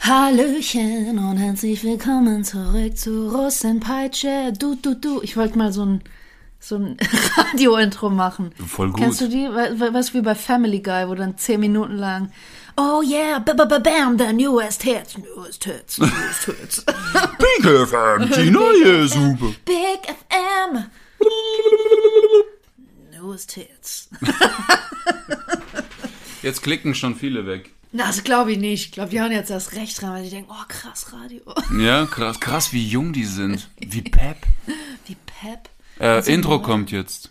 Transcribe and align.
Hallöchen 0.00 1.18
und 1.18 1.36
herzlich 1.38 1.82
willkommen 1.82 2.44
zurück 2.44 2.96
zu 2.96 3.28
Russenpeitsche. 3.34 4.52
Du, 4.58 4.74
du, 4.76 4.94
du. 4.94 5.20
Ich 5.22 5.36
wollte 5.36 5.58
mal 5.58 5.72
so 5.72 5.84
ein, 5.84 6.02
so 6.60 6.76
ein 6.76 6.96
Radio-Intro 7.36 8.08
machen. 8.08 8.52
Voll 8.66 8.90
gut. 8.90 9.00
Kennst 9.00 9.20
du 9.20 9.28
die? 9.28 9.46
Wa- 9.48 9.92
Was 9.92 10.14
wie 10.14 10.20
bei 10.22 10.34
Family 10.34 10.80
Guy, 10.80 11.08
wo 11.08 11.14
dann 11.14 11.36
zehn 11.36 11.60
Minuten 11.60 11.96
lang 11.96 12.30
Oh 12.76 13.02
yeah, 13.02 13.40
b 13.40 13.52
-b 13.52 13.66
-b 13.66 13.78
bam, 13.80 14.16
the 14.18 14.32
newest 14.32 14.82
hits, 14.84 15.18
newest 15.18 15.64
hits, 15.64 15.98
newest 15.98 16.44
hits. 16.44 16.84
Big 17.38 17.66
FM, 17.66 18.30
die 18.36 18.50
neue 18.50 19.08
Suppe. 19.08 19.54
Big 19.64 20.06
FM. 20.06 20.84
Newest 23.10 23.52
hits. 23.52 24.08
Jetzt 26.42 26.62
klicken 26.62 26.94
schon 26.94 27.16
viele 27.16 27.46
weg. 27.46 27.72
Na, 27.90 28.06
das 28.06 28.22
glaube 28.22 28.52
ich 28.52 28.58
nicht. 28.58 28.86
Ich 28.86 28.92
glaube, 28.92 29.10
die 29.10 29.20
haben 29.20 29.32
jetzt 29.32 29.50
erst 29.50 29.72
recht 29.74 30.00
dran, 30.00 30.12
weil 30.14 30.24
die 30.24 30.30
denken, 30.30 30.50
oh 30.50 30.64
krass, 30.68 31.12
Radio. 31.12 31.40
Ja, 31.78 32.04
krass, 32.06 32.38
krass, 32.38 32.72
wie 32.72 32.86
jung 32.86 33.12
die 33.12 33.24
sind. 33.24 33.68
Wie 33.78 34.02
Pep. 34.02 34.36
Wie 35.06 35.16
Pep. 35.26 35.68
Äh, 35.98 36.32
Intro 36.32 36.60
kommt 36.60 36.90
jetzt. 36.90 37.30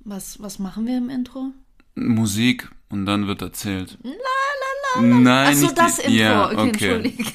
Was, 0.00 0.40
was 0.40 0.58
machen 0.58 0.86
wir 0.86 0.98
im 0.98 1.08
Intro? 1.10 1.50
Musik 1.94 2.70
und 2.90 3.06
dann 3.06 3.26
wird 3.26 3.40
erzählt. 3.42 3.96
La, 4.02 4.10
la, 4.10 5.00
la, 5.00 5.00
la. 5.00 5.18
Nein, 5.18 5.48
Ach 5.50 5.54
so, 5.54 5.62
nicht 5.66 5.78
das 5.78 5.96
die- 5.96 6.02
Intro. 6.02 6.14
Ja, 6.16 6.44
okay, 6.50 6.56
okay. 6.56 6.68
entschuldige. 6.68 7.24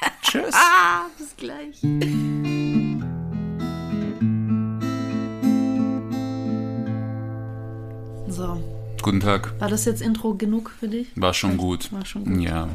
Tschüss. 0.22 0.54
Ah, 0.54 1.06
bis 1.18 1.36
gleich. 1.36 1.80
So, 8.28 8.56
Guten 9.02 9.20
Tag. 9.20 9.58
war 9.60 9.68
das 9.68 9.84
jetzt 9.84 10.02
Intro 10.02 10.34
genug 10.34 10.70
für 10.78 10.88
dich? 10.88 11.08
War 11.16 11.34
schon 11.34 11.56
gut. 11.56 11.92
War 11.92 12.04
schon 12.04 12.24
gut. 12.24 12.40
Ja. 12.40 12.68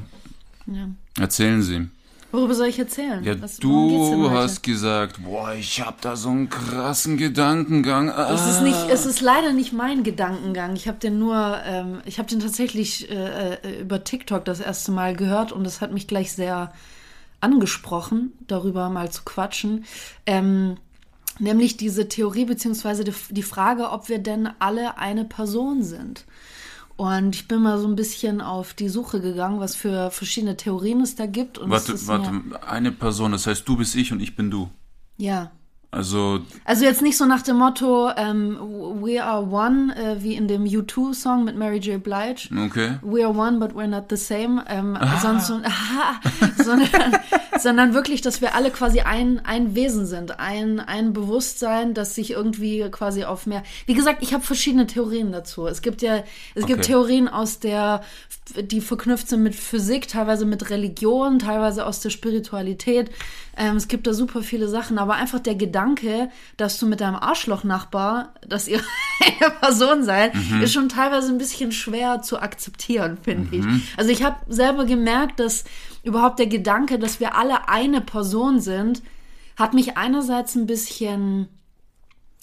Ja. 0.67 0.89
Erzählen 1.19 1.61
Sie. 1.61 1.87
Worüber 2.31 2.53
soll 2.55 2.67
ich 2.67 2.79
erzählen? 2.79 3.23
Ja, 3.23 3.39
Was- 3.41 3.57
du 3.57 4.29
hast 4.29 4.61
gesagt, 4.63 5.23
boah, 5.23 5.53
ich 5.53 5.79
hab 5.79 6.01
da 6.01 6.15
so 6.17 6.29
einen 6.29 6.49
krassen 6.49 7.15
Gedankengang. 7.17 8.09
Ah. 8.09 8.33
Es 8.33 8.45
ist 8.47 8.61
nicht, 8.61 8.77
es 8.89 9.05
ist 9.05 9.21
leider 9.21 9.53
nicht 9.53 9.71
mein 9.71 10.03
Gedankengang. 10.03 10.75
Ich 10.75 10.87
habe 10.89 10.97
den 10.97 11.17
nur, 11.17 11.59
ähm, 11.65 12.01
ich 12.05 12.17
habe 12.19 12.27
den 12.27 12.39
tatsächlich 12.41 13.09
äh, 13.09 13.53
äh, 13.53 13.81
über 13.81 14.03
TikTok 14.03 14.43
das 14.43 14.59
erste 14.59 14.91
Mal 14.91 15.15
gehört 15.15 15.53
und 15.53 15.65
es 15.65 15.79
hat 15.79 15.93
mich 15.93 16.07
gleich 16.07 16.33
sehr 16.33 16.73
angesprochen, 17.39 18.33
darüber 18.47 18.89
mal 18.89 19.11
zu 19.11 19.21
quatschen. 19.23 19.85
Ähm, 20.25 20.77
nämlich 21.39 21.77
diese 21.77 22.07
Theorie 22.07 22.45
beziehungsweise 22.45 23.03
die, 23.03 23.43
Frage, 23.43 23.91
ob 23.91 24.09
wir 24.09 24.19
denn 24.19 24.49
alle 24.59 24.97
eine 24.97 25.25
Person 25.25 25.83
sind. 25.83 26.25
Und 26.97 27.35
ich 27.35 27.47
bin 27.47 27.61
mal 27.61 27.77
so 27.77 27.87
ein 27.87 27.95
bisschen 27.95 28.39
auf 28.39 28.73
die 28.73 28.87
Suche 28.87 29.19
gegangen, 29.19 29.59
was 29.59 29.75
für 29.75 30.11
verschiedene 30.11 30.55
Theorien 30.55 31.01
es 31.01 31.15
da 31.15 31.25
gibt. 31.25 31.57
Und 31.57 31.69
Warte, 31.69 32.07
warte, 32.07 32.41
eine 32.65 32.91
Person, 32.91 33.33
das 33.33 33.47
heißt, 33.47 33.67
du 33.67 33.75
bist 33.75 33.95
ich 33.95 34.13
und 34.13 34.21
ich 34.21 34.35
bin 34.35 34.49
du. 34.49 34.69
ja, 35.17 35.51
Also, 35.95 36.39
Also 36.65 36.83
jetzt 36.83 37.01
nicht 37.01 37.17
so 37.17 37.25
nach 37.25 37.41
dem 37.41 37.57
Motto 37.57 38.09
ähm, 38.17 38.57
We 39.01 39.23
are 39.23 39.41
one, 39.49 39.95
äh, 39.95 40.21
wie 40.21 40.35
in 40.35 40.47
dem 40.47 40.65
U2-Song 40.65 41.45
mit 41.45 41.55
Mary 41.55 41.77
J. 41.77 42.03
Blige. 42.03 42.49
okay. 42.65 42.99
We 43.01 43.23
are 43.23 43.33
one, 43.33 43.59
but 43.59 43.71
we're 43.73 43.87
not 43.87 44.05
the 44.09 44.17
same. 44.17 44.63
Ähm, 44.67 44.97
sonst 45.21 45.47
so, 45.47 45.59
sondern, 46.63 47.17
sondern 47.59 47.93
wirklich, 47.93 48.21
dass 48.21 48.41
wir 48.41 48.55
alle 48.55 48.71
quasi 48.71 48.99
ein, 49.01 49.41
ein 49.45 49.73
Wesen 49.75 50.05
sind, 50.05 50.39
ein, 50.39 50.79
ein 50.79 51.13
Bewusstsein, 51.13 51.93
das 51.93 52.15
sich 52.15 52.31
irgendwie 52.31 52.89
quasi 52.91 53.23
auf 53.23 53.45
mehr. 53.45 53.63
Wie 53.85 53.93
gesagt, 53.93 54.21
ich 54.21 54.33
habe 54.33 54.43
verschiedene 54.43 54.87
Theorien 54.87 55.31
dazu. 55.31 55.65
Es 55.67 55.81
gibt 55.81 56.01
ja, 56.01 56.23
es 56.55 56.65
gibt 56.65 56.79
Okay. 56.79 56.87
Theorien 56.87 57.27
aus 57.29 57.59
der, 57.59 58.01
die 58.53 58.81
verknüpft 58.81 59.27
sind 59.27 59.43
mit 59.43 59.55
Physik, 59.55 60.07
teilweise 60.07 60.45
mit 60.45 60.69
Religion, 60.69 61.39
teilweise 61.39 61.85
aus 61.85 61.99
der 61.99 62.11
Spiritualität. 62.11 63.09
Ähm, 63.57 63.75
es 63.75 63.87
gibt 63.87 64.05
da 64.05 64.13
super 64.13 64.41
viele 64.41 64.67
Sachen, 64.67 64.97
aber 64.97 65.15
einfach 65.15 65.39
der 65.39 65.55
Gedanke, 65.55 66.29
dass 66.57 66.77
du 66.77 66.85
mit 66.85 67.01
deinem 67.01 67.15
Arschloch-Nachbar, 67.15 68.33
dass 68.47 68.67
ihr 68.67 68.81
eine 69.41 69.51
Person 69.51 70.03
seid, 70.03 70.33
ist 70.61 70.73
schon 70.73 70.89
teilweise 70.89 71.29
ein 71.29 71.37
bisschen 71.37 71.71
schwer 71.71 72.21
zu 72.21 72.39
akzeptieren, 72.39 73.17
finde 73.21 73.57
ich. 73.57 73.65
Also 73.97 74.11
ich 74.11 74.23
habe 74.23 74.37
selber 74.47 74.85
gemerkt, 74.85 75.39
dass 75.39 75.63
überhaupt 76.03 76.39
der 76.39 76.47
Gedanke, 76.47 76.99
dass 76.99 77.19
wir 77.19 77.35
alle 77.35 77.67
eine 77.67 78.01
Person 78.01 78.59
sind, 78.59 79.01
hat 79.57 79.73
mich 79.73 79.97
einerseits 79.97 80.55
ein 80.55 80.67
bisschen 80.67 81.47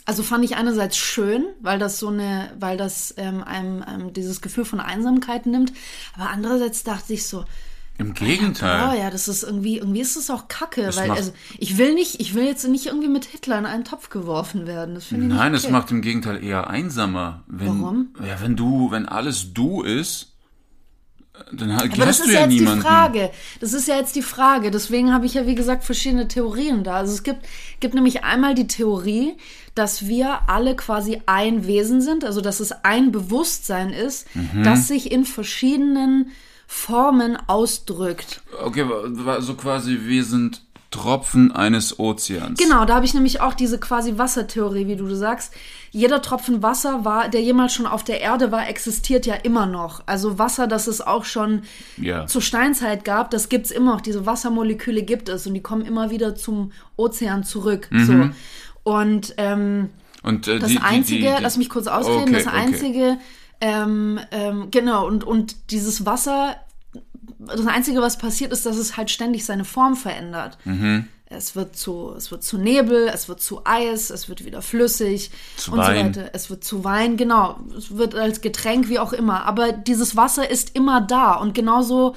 also 0.05 0.23
fand 0.23 0.45
ich 0.45 0.57
einerseits 0.57 0.97
schön, 0.97 1.45
weil 1.61 1.79
das 1.79 1.99
so 1.99 2.09
eine, 2.09 2.51
weil 2.59 2.77
das 2.77 3.15
ähm, 3.17 3.43
einem, 3.43 3.83
einem 3.83 4.13
dieses 4.13 4.41
Gefühl 4.41 4.65
von 4.65 4.81
Einsamkeit 4.81 5.47
nimmt, 5.47 5.73
aber 6.17 6.31
andererseits 6.31 6.83
dachte 6.83 7.13
ich 7.13 7.27
so, 7.27 7.45
Im 7.99 8.15
Gegenteil. 8.15 8.89
oh 8.91 8.99
ja, 9.01 9.11
das 9.11 9.29
ist 9.29 9.43
irgendwie, 9.45 9.79
irgendwie 9.79 10.01
ist 10.01 10.17
es 10.17 10.29
auch 10.31 10.49
Kacke, 10.49 10.83
Das 10.83 10.97
weil 10.97 11.09
macht- 11.09 11.19
also 11.19 11.33
ich 11.59 11.79
will 11.79 11.95
nicht, 11.95 12.21
ich 12.21 12.35
will 12.35 12.45
jetzt 12.45 12.67
nicht 12.67 12.87
irgendwie 12.87 13.09
mit 13.09 13.27
Hitler 13.27 13.59
in 13.59 13.67
einen 13.67 13.85
Topf 13.85 14.09
geworfen 14.11 14.67
werden. 14.67 14.95
Das 14.95 15.05
finde 15.05 15.27
ich 15.27 15.33
Nein, 15.33 15.53
nicht 15.53 15.61
es 15.61 15.65
okay. 15.67 15.73
macht 15.73 15.91
im 15.91 16.01
Gegenteil 16.03 16.43
eher 16.43 16.69
einsamer. 16.69 17.45
Wenn, 17.47 17.81
Warum? 17.83 18.09
Ja, 18.27 18.41
wenn 18.41 18.57
du, 18.57 18.91
wenn 18.91 19.07
alles 19.07 19.53
du 19.53 19.83
ist, 19.83 20.32
dann 21.51 21.75
ha- 21.77 21.81
Aber 21.85 21.89
das 21.89 22.07
hast 22.07 22.21
ist 22.21 22.29
du 22.29 22.33
ja 22.33 22.41
jetzt 22.41 22.49
niemanden. 22.51 22.81
die 22.81 22.87
Frage. 22.87 23.31
Das 23.61 23.73
ist 23.73 23.89
ja 23.89 23.97
jetzt 23.97 24.15
die 24.17 24.23
Frage. 24.23 24.71
Deswegen 24.71 25.13
habe 25.13 25.27
ich 25.27 25.35
ja, 25.35 25.47
wie 25.47 25.55
gesagt, 25.55 25.85
verschiedene 25.85 26.29
Theorien 26.29 26.85
da. 26.85 26.97
Also 26.97 27.13
es 27.13 27.23
gibt, 27.23 27.45
gibt 27.81 27.95
nämlich 27.95 28.25
einmal 28.25 28.55
die 28.55 28.67
Theorie, 28.67 29.35
dass 29.75 30.07
wir 30.07 30.41
alle 30.49 30.77
quasi 30.77 31.21
ein 31.27 31.67
Wesen 31.67 32.01
sind, 32.03 32.25
also 32.25 32.41
dass 32.41 32.61
es 32.61 32.73
ein 32.85 33.11
Bewusstsein 33.13 33.91
ist, 33.91 34.27
Mhm. 34.35 34.63
das 34.65 34.89
sich 34.89 35.11
in 35.11 35.25
verschiedenen 35.25 36.31
Formen 36.67 37.37
ausdrückt. 37.49 38.43
Okay, 38.65 38.87
so 39.41 39.55
quasi, 39.55 39.99
wir 40.05 40.25
sind 40.25 40.63
Tropfen 40.93 41.51
eines 41.51 41.99
Ozeans. 41.99 42.59
Genau, 42.59 42.85
da 42.85 42.95
habe 42.95 43.05
ich 43.05 43.15
nämlich 43.15 43.41
auch 43.41 43.55
diese 43.55 43.81
quasi 43.81 44.17
Wassertheorie, 44.19 44.87
wie 44.87 44.95
du 44.95 45.13
sagst. 45.15 45.53
Jeder 45.91 46.23
Tropfen 46.23 46.63
Wasser 46.63 47.05
war, 47.05 47.29
der 47.29 47.43
jemals 47.43 47.75
schon 47.75 47.87
auf 47.87 48.05
der 48.05 48.21
Erde 48.21 48.53
war, 48.53 48.69
existiert 48.69 49.27
ja 49.27 49.35
immer 49.35 49.67
noch. 49.67 50.05
Also 50.07 50.39
Wasser, 50.39 50.69
das 50.69 50.87
es 50.87 51.01
auch 51.01 51.25
schon 51.25 51.63
Ja. 51.97 52.27
zur 52.27 52.41
Steinzeit 52.43 53.05
gab, 53.05 53.31
das 53.31 53.49
gibt's 53.49 53.73
immer 53.73 53.95
noch. 53.95 54.01
Diese 54.01 54.25
Wassermoleküle 54.25 55.03
gibt 55.03 55.29
es 55.29 55.47
und 55.47 55.55
die 55.55 55.63
kommen 55.63 55.85
immer 55.85 56.11
wieder 56.11 56.37
zum 56.37 56.71
Ozean 56.97 57.43
zurück. 57.43 57.89
So. 57.93 58.31
Und 58.85 59.35
ähm, 59.39 59.91
Und 60.23 60.47
äh, 60.49 60.59
das 60.59 60.69
die, 60.69 60.77
die, 60.77 60.83
Einzige, 60.83 61.29
die, 61.31 61.37
die, 61.37 61.43
lass 61.43 61.57
mich 61.57 61.69
kurz 61.69 61.87
ausreden, 61.87 62.23
Okay, 62.23 62.33
das 62.33 62.47
okay. 62.47 62.57
Einzige, 62.57 63.19
ähm, 63.61 64.21
ähm, 64.31 64.69
genau, 64.71 65.07
und, 65.07 65.25
und 65.25 65.71
dieses 65.71 66.05
Wasser, 66.07 66.57
das 67.47 67.67
Einzige, 67.67 68.01
was 68.01 68.19
passiert, 68.19 68.53
ist, 68.53 68.67
dass 68.67 68.77
es 68.77 68.97
halt 68.97 69.11
ständig 69.11 69.45
seine 69.45 69.65
Form 69.65 69.97
verändert. 69.97 70.59
Mhm. 70.65 71.09
Es 71.35 71.57
wird 71.57 71.77
zu, 71.77 72.13
es 72.17 72.31
wird 72.31 72.43
zu 72.43 72.59
Nebel, 72.59 73.09
es 73.13 73.29
wird 73.29 73.41
zu 73.41 73.63
Eis, 73.65 74.11
es 74.11 74.29
wird 74.29 74.45
wieder 74.45 74.61
flüssig 74.61 75.31
Zu 75.57 75.73
und 75.73 75.79
Wein. 75.79 76.13
so 76.15 76.21
weiter. 76.21 76.31
Es 76.35 76.51
wird 76.51 76.63
zu 76.63 76.85
Wein, 76.85 77.17
genau. 77.17 77.59
Es 77.77 77.97
wird 77.97 78.15
als 78.15 78.41
Getränk, 78.43 78.89
wie 78.89 78.99
auch 78.99 79.13
immer. 79.13 79.45
Aber 79.47 79.73
dieses 79.73 80.15
Wasser 80.17 80.51
ist 80.51 80.77
immer 80.77 81.01
da. 81.01 81.35
Und 81.35 81.55
genauso 81.55 82.15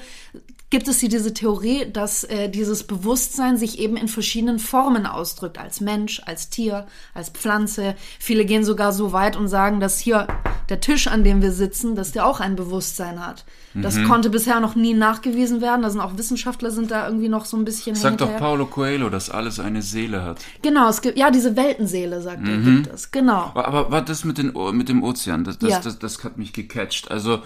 gibt 0.68 0.88
es 0.88 0.98
hier 1.00 1.08
diese 1.08 1.32
Theorie, 1.32 1.86
dass 1.92 2.24
äh, 2.24 2.48
dieses 2.48 2.82
Bewusstsein 2.84 3.56
sich 3.56 3.78
eben 3.78 3.96
in 3.96 4.08
verschiedenen 4.08 4.58
Formen 4.58 5.06
ausdrückt. 5.06 5.58
Als 5.58 5.80
Mensch, 5.80 6.20
als 6.26 6.50
Tier, 6.50 6.86
als 7.14 7.28
Pflanze. 7.30 7.94
Viele 8.18 8.44
gehen 8.44 8.64
sogar 8.64 8.92
so 8.92 9.12
weit 9.12 9.36
und 9.36 9.46
sagen, 9.48 9.78
dass 9.78 9.98
hier 10.00 10.26
der 10.68 10.80
Tisch, 10.80 11.06
an 11.06 11.22
dem 11.22 11.40
wir 11.42 11.52
sitzen, 11.52 11.94
dass 11.94 12.10
der 12.10 12.26
auch 12.26 12.40
ein 12.40 12.56
Bewusstsein 12.56 13.24
hat. 13.24 13.44
Das 13.74 13.94
Mhm. 13.94 14.08
konnte 14.08 14.30
bisher 14.30 14.58
noch 14.58 14.74
nie 14.74 14.94
nachgewiesen 14.94 15.60
werden. 15.60 15.82
Da 15.82 15.90
sind 15.90 16.00
auch 16.00 16.16
Wissenschaftler 16.18 16.72
sind 16.72 16.90
da 16.90 17.06
irgendwie 17.06 17.28
noch 17.28 17.44
so 17.44 17.56
ein 17.56 17.64
bisschen 17.64 17.94
Sagt 17.94 18.20
doch. 18.20 18.36
Paulo 18.36 18.66
Coelho, 18.66 19.08
dass 19.08 19.30
alles 19.30 19.60
eine 19.60 19.82
Seele 19.82 20.24
hat. 20.24 20.40
Genau, 20.62 20.88
es 20.88 21.00
gibt 21.00 21.16
ja 21.16 21.30
diese 21.30 21.54
Weltenseele, 21.56 22.20
sagt 22.22 22.40
er, 22.48 22.56
Mhm. 22.56 22.82
gibt 22.82 22.92
es. 22.94 23.12
Genau. 23.12 23.52
Aber, 23.54 23.92
was 23.92 24.04
das 24.06 24.24
mit, 24.24 24.38
den, 24.38 24.52
mit 24.72 24.88
dem 24.88 25.04
Ozean, 25.04 25.44
das, 25.44 25.58
das, 25.58 25.70
Ja. 25.70 25.80
das, 25.80 26.00
das 26.00 26.24
hat 26.24 26.36
mich 26.38 26.52
gecatcht. 26.52 27.08
Also 27.10 27.40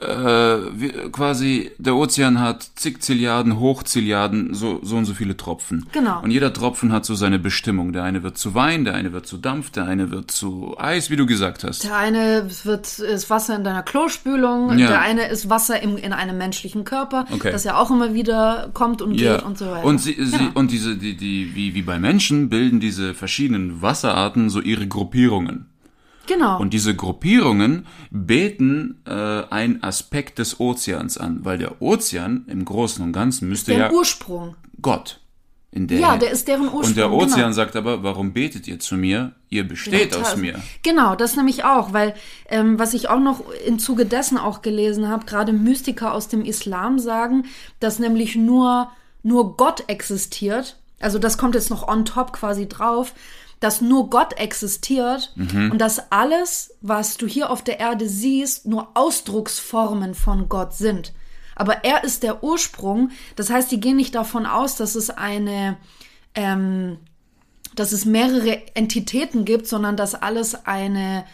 äh, 0.00 1.08
quasi 1.10 1.72
der 1.78 1.96
Ozean 1.96 2.38
hat 2.40 2.59
hat 2.60 2.70
zig 2.78 3.00
Zilliarden, 3.02 3.58
Hochzilliarden, 3.58 4.54
so, 4.54 4.80
so 4.82 4.96
und 4.96 5.04
so 5.06 5.14
viele 5.14 5.36
Tropfen. 5.36 5.86
Genau. 5.92 6.22
Und 6.22 6.30
jeder 6.30 6.52
Tropfen 6.52 6.92
hat 6.92 7.04
so 7.04 7.14
seine 7.14 7.38
Bestimmung. 7.38 7.92
Der 7.92 8.02
eine 8.04 8.22
wird 8.22 8.36
zu 8.38 8.54
Wein, 8.54 8.84
der 8.84 8.94
eine 8.94 9.12
wird 9.12 9.26
zu 9.26 9.38
Dampf, 9.38 9.70
der 9.70 9.84
eine 9.86 10.10
wird 10.10 10.30
zu 10.30 10.76
Eis, 10.78 11.10
wie 11.10 11.16
du 11.16 11.26
gesagt 11.26 11.64
hast. 11.64 11.84
Der 11.84 11.96
eine 11.96 12.50
wird, 12.64 12.98
ist 12.98 13.30
Wasser 13.30 13.56
in 13.56 13.64
deiner 13.64 13.82
Klospülung, 13.82 14.78
Ja. 14.78 14.88
der 14.88 15.00
eine 15.00 15.28
ist 15.28 15.48
Wasser 15.48 15.80
im, 15.82 15.96
in 15.96 16.12
einem 16.12 16.36
menschlichen 16.38 16.84
Körper, 16.84 17.26
Okay. 17.30 17.50
das 17.52 17.64
ja 17.64 17.76
auch 17.76 17.90
immer 17.90 18.14
wieder 18.14 18.70
kommt 18.74 19.02
und 19.02 19.16
geht 19.16 19.42
und 19.42 19.56
so 19.58 19.70
weiter. 19.70 19.84
Und 19.86 19.98
sie, 20.00 20.14
sie 20.22 20.36
Genau. 20.38 20.50
und 20.54 20.70
diese, 20.70 20.96
die, 20.96 21.16
die, 21.16 21.54
wie, 21.54 21.74
wie 21.74 21.82
bei 21.82 21.98
Menschen 21.98 22.48
bilden 22.48 22.80
diese 22.80 23.14
verschiedenen 23.14 23.80
Wasserarten 23.82 24.50
so 24.50 24.60
ihre 24.60 24.86
Gruppierungen. 24.86 25.66
Genau. 26.26 26.58
Und 26.60 26.72
diese 26.72 26.94
Gruppierungen 26.94 27.86
beten 28.10 29.00
äh, 29.06 29.10
einen 29.10 29.82
Aspekt 29.82 30.38
des 30.38 30.60
Ozeans 30.60 31.18
an, 31.18 31.44
weil 31.44 31.58
der 31.58 31.80
Ozean 31.82 32.44
im 32.48 32.64
Großen 32.64 33.04
und 33.04 33.12
Ganzen 33.12 33.48
müsste 33.48 33.72
der 33.72 33.80
ja 33.80 33.92
Ursprung. 33.92 34.56
Gott 34.80 35.20
in 35.72 35.86
der 35.86 35.98
Ja, 35.98 36.16
der 36.16 36.30
ist 36.30 36.48
deren 36.48 36.64
Ursprung. 36.64 36.84
und 36.84 36.96
der 36.96 37.12
Ozean 37.12 37.40
genau. 37.40 37.52
sagt 37.52 37.76
aber, 37.76 38.02
warum 38.02 38.32
betet 38.32 38.66
ihr 38.66 38.80
zu 38.80 38.96
mir? 38.96 39.32
Ihr 39.48 39.66
besteht 39.66 40.16
aus 40.16 40.30
Total. 40.30 40.36
mir. 40.36 40.62
Genau, 40.82 41.14
das 41.14 41.36
nämlich 41.36 41.64
auch, 41.64 41.92
weil 41.92 42.14
ähm, 42.48 42.78
was 42.78 42.92
ich 42.94 43.08
auch 43.08 43.20
noch 43.20 43.44
im 43.66 43.78
Zuge 43.78 44.04
dessen 44.06 44.36
auch 44.36 44.62
gelesen 44.62 45.08
habe, 45.08 45.26
gerade 45.26 45.52
Mystiker 45.52 46.12
aus 46.12 46.28
dem 46.28 46.44
Islam 46.44 46.98
sagen, 46.98 47.44
dass 47.78 47.98
nämlich 47.98 48.36
nur 48.36 48.90
nur 49.22 49.56
Gott 49.56 49.84
existiert. 49.86 50.76
Also 50.98 51.18
das 51.18 51.38
kommt 51.38 51.54
jetzt 51.54 51.70
noch 51.70 51.86
on 51.86 52.04
top 52.04 52.32
quasi 52.32 52.68
drauf, 52.68 53.14
dass 53.60 53.80
nur 53.80 54.10
Gott 54.10 54.38
existiert 54.38 55.32
Mhm. 55.36 55.70
und 55.72 55.78
dass 55.78 56.10
alles, 56.10 56.74
was 56.80 57.16
du 57.16 57.26
hier 57.26 57.50
auf 57.50 57.62
der 57.62 57.78
Erde 57.78 58.08
siehst, 58.08 58.66
nur 58.66 58.88
Ausdrucksformen 58.94 60.14
von 60.14 60.48
Gott 60.48 60.74
sind. 60.74 61.12
Aber 61.54 61.84
er 61.84 62.04
ist 62.04 62.22
der 62.22 62.42
Ursprung. 62.42 63.10
Das 63.36 63.50
heißt, 63.50 63.70
die 63.70 63.80
gehen 63.80 63.96
nicht 63.96 64.14
davon 64.14 64.46
aus, 64.46 64.76
dass 64.76 64.94
es 64.94 65.10
eine 65.10 65.76
ähm, 66.34 66.98
dass 67.74 67.92
es 67.92 68.04
mehrere 68.04 68.62
Entitäten 68.74 69.44
gibt, 69.44 69.66
sondern 69.66 69.96
dass 69.96 70.14
alles 70.14 70.66
eine, 70.66 71.24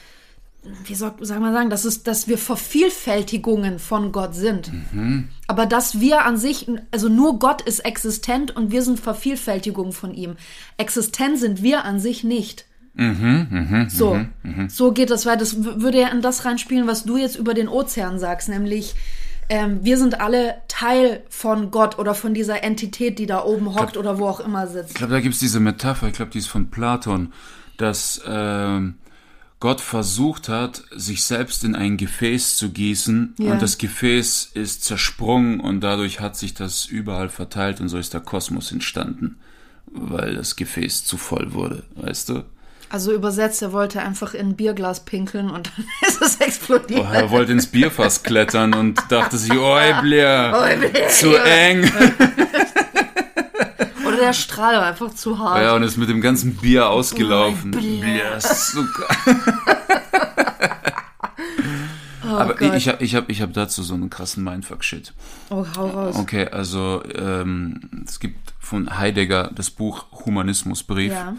wie 0.85 0.95
soll, 0.95 1.13
soll 1.21 1.41
man 1.41 1.53
sagen, 1.53 1.71
dass, 1.71 1.85
es, 1.85 2.03
dass 2.03 2.29
wir 2.29 2.39
Vervielfältigungen 2.39 3.79
von 3.79 4.13
Gott 4.13 4.35
sind. 4.35 4.71
Aber 5.47 5.67
dass 5.67 6.01
wir 6.01 6.25
an 6.25 6.37
sich, 6.37 6.67
also 6.91 7.09
nur 7.09 7.39
Gott 7.39 7.63
ist 7.63 7.81
existent 7.81 8.55
und 8.55 8.71
wir 8.71 8.83
sind 8.83 9.01
Vervielfältigungen 9.01 9.93
von 9.93 10.15
ihm. 10.15 10.37
Existent 10.77 11.39
sind 11.39 11.63
wir 11.63 11.85
an 11.85 12.01
sich 12.01 12.25
nicht. 12.25 12.67
so, 13.89 14.19
so 14.69 14.93
geht 14.93 15.11
das 15.11 15.27
weiter. 15.27 15.41
Das 15.41 15.65
würde 15.65 16.01
ja 16.01 16.09
in 16.09 16.23
das 16.23 16.45
reinspielen, 16.45 16.87
was 16.87 17.05
du 17.05 17.17
jetzt 17.17 17.37
über 17.37 17.53
den 17.53 17.69
Ozean 17.69 18.19
sagst, 18.19 18.49
nämlich 18.49 18.95
ähm, 19.49 19.81
wir 19.83 19.97
sind 19.97 20.21
alle 20.21 20.57
Teil 20.67 21.23
von 21.29 21.71
Gott 21.71 21.99
oder 21.99 22.15
von 22.15 22.35
dieser 22.35 22.65
Entität, 22.65 23.19
die 23.19 23.27
da 23.27 23.45
oben 23.45 23.75
hockt 23.75 23.97
oder 23.97 24.19
wo 24.19 24.27
auch 24.27 24.41
immer 24.41 24.67
sitzt. 24.67 24.91
Ich 24.91 24.97
glaube, 24.97 25.13
da 25.13 25.21
gibt's 25.21 25.39
diese 25.39 25.61
Metapher, 25.61 26.09
ich 26.09 26.15
glaube, 26.15 26.33
die 26.33 26.39
ist 26.39 26.49
von 26.49 26.71
Platon, 26.71 27.33
dass 27.77 28.21
ähm, 28.27 28.95
Gott 29.59 29.81
versucht 29.81 30.49
hat, 30.51 30.83
sich 30.95 31.25
selbst 31.25 31.65
in 31.65 31.75
ein 31.75 31.97
Gefäß 31.97 32.57
zu 32.57 32.71
gießen 32.71 33.35
Ja. 33.39 33.53
und 33.53 33.63
das 33.63 33.79
Gefäß 33.79 34.51
ist 34.55 34.85
zersprungen 34.85 35.61
und 35.61 35.81
dadurch 35.81 36.21
hat 36.21 36.37
sich 36.37 36.53
das 36.55 36.85
überall 36.85 37.31
verteilt 37.31 37.81
und 37.81 37.89
so 37.89 37.97
ist 37.97 38.13
der 38.13 38.21
Kosmos 38.21 38.71
entstanden, 38.71 39.37
weil 39.87 40.35
das 40.35 40.57
Gefäß 40.57 41.05
zu 41.05 41.17
voll 41.17 41.55
wurde, 41.55 41.85
weißt 41.95 42.29
du? 42.29 42.45
Also 42.91 43.13
übersetzt, 43.13 43.63
er 43.63 43.73
wollte 43.73 44.01
einfach 44.01 44.35
in 44.35 44.51
ein 44.51 44.57
Bierglas 44.57 45.05
pinkeln 45.05 45.51
und 45.51 45.73
dann 45.77 45.85
ist 46.09 46.21
es 46.23 46.37
explodiert. 46.37 47.01
Oh, 47.01 47.13
er 47.13 47.31
wollte 47.31 47.53
ins 47.53 47.67
Bierfass 47.67 48.23
klettern 48.23 48.75
und 48.75 49.01
dachte 49.09 49.39
sich, 49.39 49.51
Blair, 50.03 50.55
Oi, 50.55 50.77
Blair, 50.77 51.09
zu 51.09 51.35
eng. 51.35 51.91
Oder 54.17 54.27
der 54.27 54.33
Strahl 54.33 54.77
war 54.77 54.87
einfach 54.87 55.15
zu 55.15 55.39
hart. 55.39 55.63
Ja, 55.63 55.75
und 55.75 55.83
ist 55.83 55.97
mit 55.97 56.09
dem 56.09 56.21
ganzen 56.21 56.57
Bier 56.57 56.89
ausgelaufen. 56.89 57.73
Ist 57.73 58.73
so 58.73 58.83
geil. 58.83 59.37
oh 62.25 62.29
Aber 62.37 62.55
Gott. 62.55 62.75
ich 62.75 62.89
habe 62.89 63.03
ich 63.05 63.15
hab, 63.15 63.31
ich 63.31 63.43
hab 63.43 63.53
dazu 63.53 63.83
so 63.83 63.95
einen 63.95 64.11
krassen 64.11 64.45
Mindfuck-Shit. 64.45 65.13
oh, 65.51 65.65
hau 65.77 65.87
raus. 65.89 66.17
Okay, 66.17 66.49
also 66.49 67.03
ähm, 67.15 68.05
es 68.07 68.21
gibt 68.21 68.53
von 68.59 68.99
Heidegger 68.99 69.51
das 69.55 69.71
Buch 69.71 70.07
Humanismusbrief 70.25 71.13
Ja. 71.13 71.35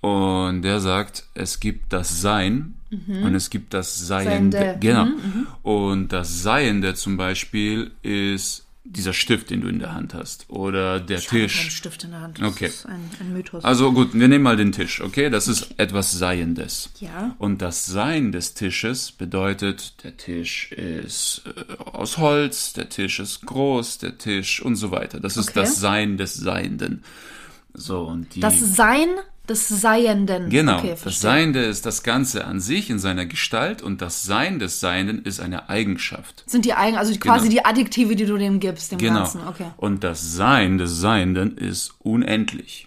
und 0.00 0.62
der 0.62 0.80
sagt, 0.80 1.24
es 1.34 1.60
gibt 1.60 1.92
das 1.92 2.20
Sein 2.20 2.74
und 3.22 3.34
es 3.36 3.50
gibt 3.50 3.72
das 3.72 3.96
Seiende. 4.06 4.58
Seiende. 4.58 4.78
Genau. 4.80 5.06
Und 5.62 6.08
das 6.08 6.42
Seiende 6.42 6.94
zum 6.94 7.16
Beispiel 7.16 7.92
ist 8.02 8.66
dieser 8.92 9.12
Stift, 9.12 9.50
den 9.50 9.60
du 9.60 9.68
in 9.68 9.78
der 9.78 9.94
Hand 9.94 10.14
hast 10.14 10.46
oder 10.50 10.98
der 11.00 11.18
Ich 11.18 11.26
habe 11.28 11.38
keinen 11.38 11.48
Tisch. 11.48 11.76
Stift 11.76 12.04
in 12.04 12.10
der 12.10 12.20
Hand. 12.20 12.38
Das 12.40 12.48
Okay. 12.52 12.66
ist 12.66 12.86
ein, 12.86 13.08
ein 13.20 13.32
Mythos. 13.32 13.64
Also 13.64 13.92
gut, 13.92 14.14
wir 14.14 14.28
nehmen 14.28 14.42
mal 14.42 14.56
den 14.56 14.72
Tisch, 14.72 15.00
okay? 15.00 15.30
Das 15.30 15.46
ist 15.48 15.74
etwas 15.78 16.12
Seiendes. 16.12 16.90
Ja. 17.00 17.34
Und 17.38 17.62
das 17.62 17.86
Sein 17.86 18.32
des 18.32 18.54
Tisches 18.54 19.12
bedeutet, 19.12 20.02
der 20.04 20.16
Tisch 20.16 20.72
ist 20.72 21.42
äh, 21.46 21.74
aus 21.84 22.18
Holz, 22.18 22.72
der 22.72 22.88
Tisch 22.88 23.20
ist 23.20 23.46
groß, 23.46 23.98
der 23.98 24.18
Tisch 24.18 24.60
und 24.60 24.76
so 24.76 24.90
weiter. 24.90 25.20
Das 25.20 25.36
ist 25.36 25.50
Okay. 25.50 25.60
das 25.60 25.76
Sein 25.76 26.16
des 26.16 26.34
Seienden. 26.34 27.04
So, 27.72 28.02
und 28.02 28.34
die. 28.34 28.40
das 28.40 28.58
Sein 28.74 29.08
des 29.50 29.68
Seienden. 29.68 30.48
Genau, 30.48 30.78
Okay, 30.78 30.94
das. 31.04 31.20
Seiende 31.20 31.60
ist 31.64 31.84
das 31.84 32.02
Ganze 32.02 32.44
an 32.46 32.60
sich 32.60 32.88
in 32.88 32.98
seiner 32.98 33.26
Gestalt 33.26 33.82
und 33.82 34.00
das 34.00 34.22
Sein 34.24 34.58
des 34.58 34.80
Seienden 34.80 35.22
ist 35.24 35.40
eine 35.40 35.68
Eigenschaft. 35.68 36.44
Sind 36.46 36.64
die 36.64 36.72
eigen, 36.72 36.96
also 36.96 37.12
quasi 37.18 37.48
Genau. 37.48 37.60
die 37.60 37.64
Adjektive, 37.66 38.16
die 38.16 38.24
du 38.24 38.38
dem 38.38 38.60
gibst, 38.60 38.92
dem 38.92 38.98
Genau. 38.98 39.16
Ganzen. 39.20 39.40
Okay. 39.46 39.66
Und 39.76 40.02
das 40.04 40.32
Sein 40.34 40.78
des 40.78 40.96
Seienden 40.96 41.58
ist 41.58 41.92
unendlich. 41.98 42.86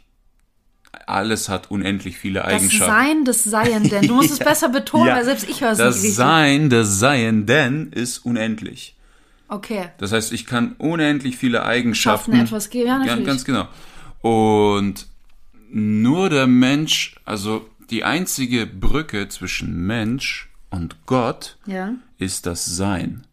Alles 1.06 1.50
hat 1.50 1.69
unendlich 1.69 2.18
viele 2.18 2.39
Das 2.39 2.48
Eigenschaften. 2.54 2.94
Sein 2.94 3.25
des 3.25 3.44
Seienden. 3.44 4.07
Du 4.07 4.15
musst 4.15 4.31
es 4.31 4.39
besser 4.39 4.69
betonen, 4.69 5.07
weil 5.13 5.25
selbst 5.25 5.50
ich 5.50 5.60
höre 5.62 5.71
es 5.71 5.77
Das 5.77 5.95
nicht 5.95 6.04
richtig. 6.04 6.15
Sein 6.15 6.69
des 6.69 7.00
Seienden 7.00 7.92
ist 7.92 8.19
unendlich. 8.19 8.95
Okay. 9.50 9.89
Das 9.98 10.12
heißt, 10.13 10.31
ich 10.31 10.45
kann 10.45 10.74
unendlich 10.77 11.36
viele 11.38 11.63
Eigenschaften. 11.65 12.31
Schaffen 12.31 12.45
etwas 12.45 12.69
geben, 12.69 12.88
ja, 12.88 12.94
ja, 13.00 13.06
natürlich. 13.06 13.25
ganz 13.27 13.44
genau. 13.45 13.68
Und 14.21 15.06
nur 15.74 16.30
der 16.30 16.48
Mensch, 16.48 17.16
also 17.25 17.68
die 17.90 18.04
einzige 18.04 18.66
Brücke 18.66 19.28
zwischen 19.30 19.86
Mensch 19.86 20.50
und 20.70 21.06
Gott 21.06 21.58
Ja. 21.66 21.94
ist 22.18 22.46
das 22.46 22.66
Sein. 22.66 23.24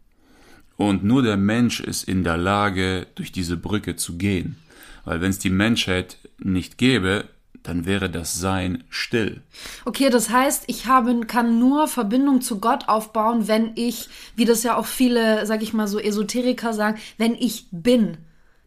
Und 0.77 1.03
nur 1.03 1.21
der 1.21 1.37
Mensch 1.37 1.79
ist 1.79 2.03
in 2.07 2.23
der 2.23 2.37
Lage, 2.37 3.07
durch 3.15 3.31
diese 3.31 3.57
Brücke 3.57 3.95
zu 3.95 4.17
gehen. 4.17 4.57
Weil 5.05 5.21
wenn 5.21 5.29
es 5.29 5.39
die 5.39 5.49
Menschheit 5.51 6.17
nicht 6.39 6.77
gäbe, 6.77 7.25
dann 7.63 7.85
wäre 7.85 8.09
das 8.09 8.33
Sein 8.39 8.83
still. 8.89 9.41
Okay, 9.85 10.09
das 10.09 10.29
heißt, 10.31 10.63
ich 10.67 10.87
habe, 10.87 11.19
kann 11.27 11.59
nur 11.59 11.87
Verbindung 11.87 12.41
zu 12.41 12.59
Gott 12.59 12.87
aufbauen, 12.87 13.47
wenn 13.47 13.71
ich, 13.75 14.09
wie 14.35 14.45
das 14.45 14.63
ja 14.63 14.75
auch 14.77 14.87
viele, 14.87 15.45
sag 15.45 15.61
ich 15.61 15.73
mal 15.73 15.87
so, 15.87 15.99
Esoteriker 15.99 16.73
sagen, 16.73 16.97
wenn 17.17 17.35
ich 17.35 17.67
bin. 17.71 18.17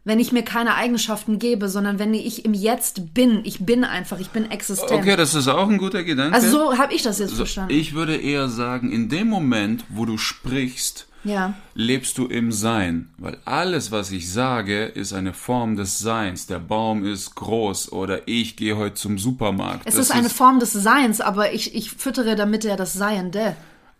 Wenn 0.07 0.19
ich 0.19 0.31
mir 0.31 0.43
keine 0.43 0.75
Eigenschaften 0.75 1.39
gebe, 1.39 1.67
sondern 1.67 1.97
wenn 1.97 2.13
ich 2.13 2.45
im 2.45 2.53
Jetzt 2.53 3.13
bin. 3.15 3.41
Ich 3.43 3.65
bin 3.65 3.83
einfach, 3.83 4.19
ich 4.19 4.29
bin 4.29 4.49
existent. 4.51 4.91
Okay, 4.91 5.15
das 5.15 5.33
ist 5.33 5.47
auch 5.47 5.67
ein 5.67 5.79
guter 5.79 6.03
Gedanke. 6.03 6.35
also 6.35 6.49
so 6.51 6.77
habe 6.77 6.93
ich 6.93 7.01
das 7.01 7.17
jetzt 7.17 7.31
So, 7.31 7.37
verstanden. 7.37 7.73
ich 7.73 7.95
würde 7.95 8.15
eher 8.15 8.47
sagen, 8.47 8.91
in 8.91 9.09
dem 9.09 9.27
Moment, 9.27 9.83
wo 9.89 10.05
du 10.05 10.19
sprichst, 10.19 11.07
ja. 11.23 11.55
lebst 11.73 12.19
du 12.19 12.27
im 12.27 12.51
Sein. 12.51 13.09
Weil 13.17 13.37
alles, 13.45 13.91
was 13.91 14.11
ich 14.11 14.31
sage, 14.31 14.85
ist 14.85 15.11
eine 15.11 15.33
Form 15.33 15.75
des 15.75 15.97
Seins. 15.97 16.45
Der 16.45 16.59
Baum 16.59 17.03
ist 17.03 17.33
groß 17.33 17.91
oder 17.91 18.27
ich 18.27 18.55
gehe 18.57 18.77
heute 18.77 18.93
zum 18.93 19.17
Supermarkt. 19.17 19.87
Es 19.87 19.95
Das 19.95 20.05
ist 20.05 20.11
eine 20.11 20.29
Form 20.29 20.59
des 20.59 20.71
Seins, 20.71 21.19
aber 21.19 21.51
ich, 21.53 21.73
ich 21.73 21.89
füttere 21.89 22.35
damit 22.35 22.63
ja 22.63 22.75
das 22.75 22.93
Seiende. 22.93 23.55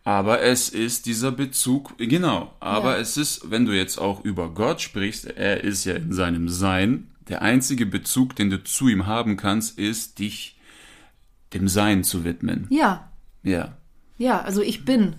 Aber 0.05 0.41
es 0.41 0.69
ist 0.69 1.07
dieser 1.07 1.31
Bezug, 1.31 1.97
genau. 1.97 2.53
Aber 2.59 2.95
Ja. 2.95 3.01
es 3.01 3.17
ist, 3.17 3.49
wenn 3.51 3.65
du 3.65 3.71
jetzt 3.75 3.97
auch 3.97 4.23
über 4.23 4.53
Gott 4.53 4.79
sprichst, 4.79 5.25
er 5.25 5.63
ist 5.63 5.83
ja 5.83 5.95
in 5.95 6.13
seinem 6.13 6.47
Sein. 6.47 7.07
Der 7.27 7.41
einzige 7.41 7.87
Bezug, 7.87 8.35
den 8.35 8.51
du 8.51 8.63
zu 8.63 8.87
ihm 8.87 9.07
haben 9.07 9.35
kannst, 9.35 9.79
ist, 9.79 10.19
dich 10.19 10.59
dem 11.53 11.67
Sein 11.67 12.03
zu 12.03 12.23
widmen. 12.23 12.67
Ja. 12.69 13.11
Ja. 13.41 13.77
Ja, 14.17 14.41
also 14.41 14.61
ich 14.61 14.85
bin. 14.85 15.15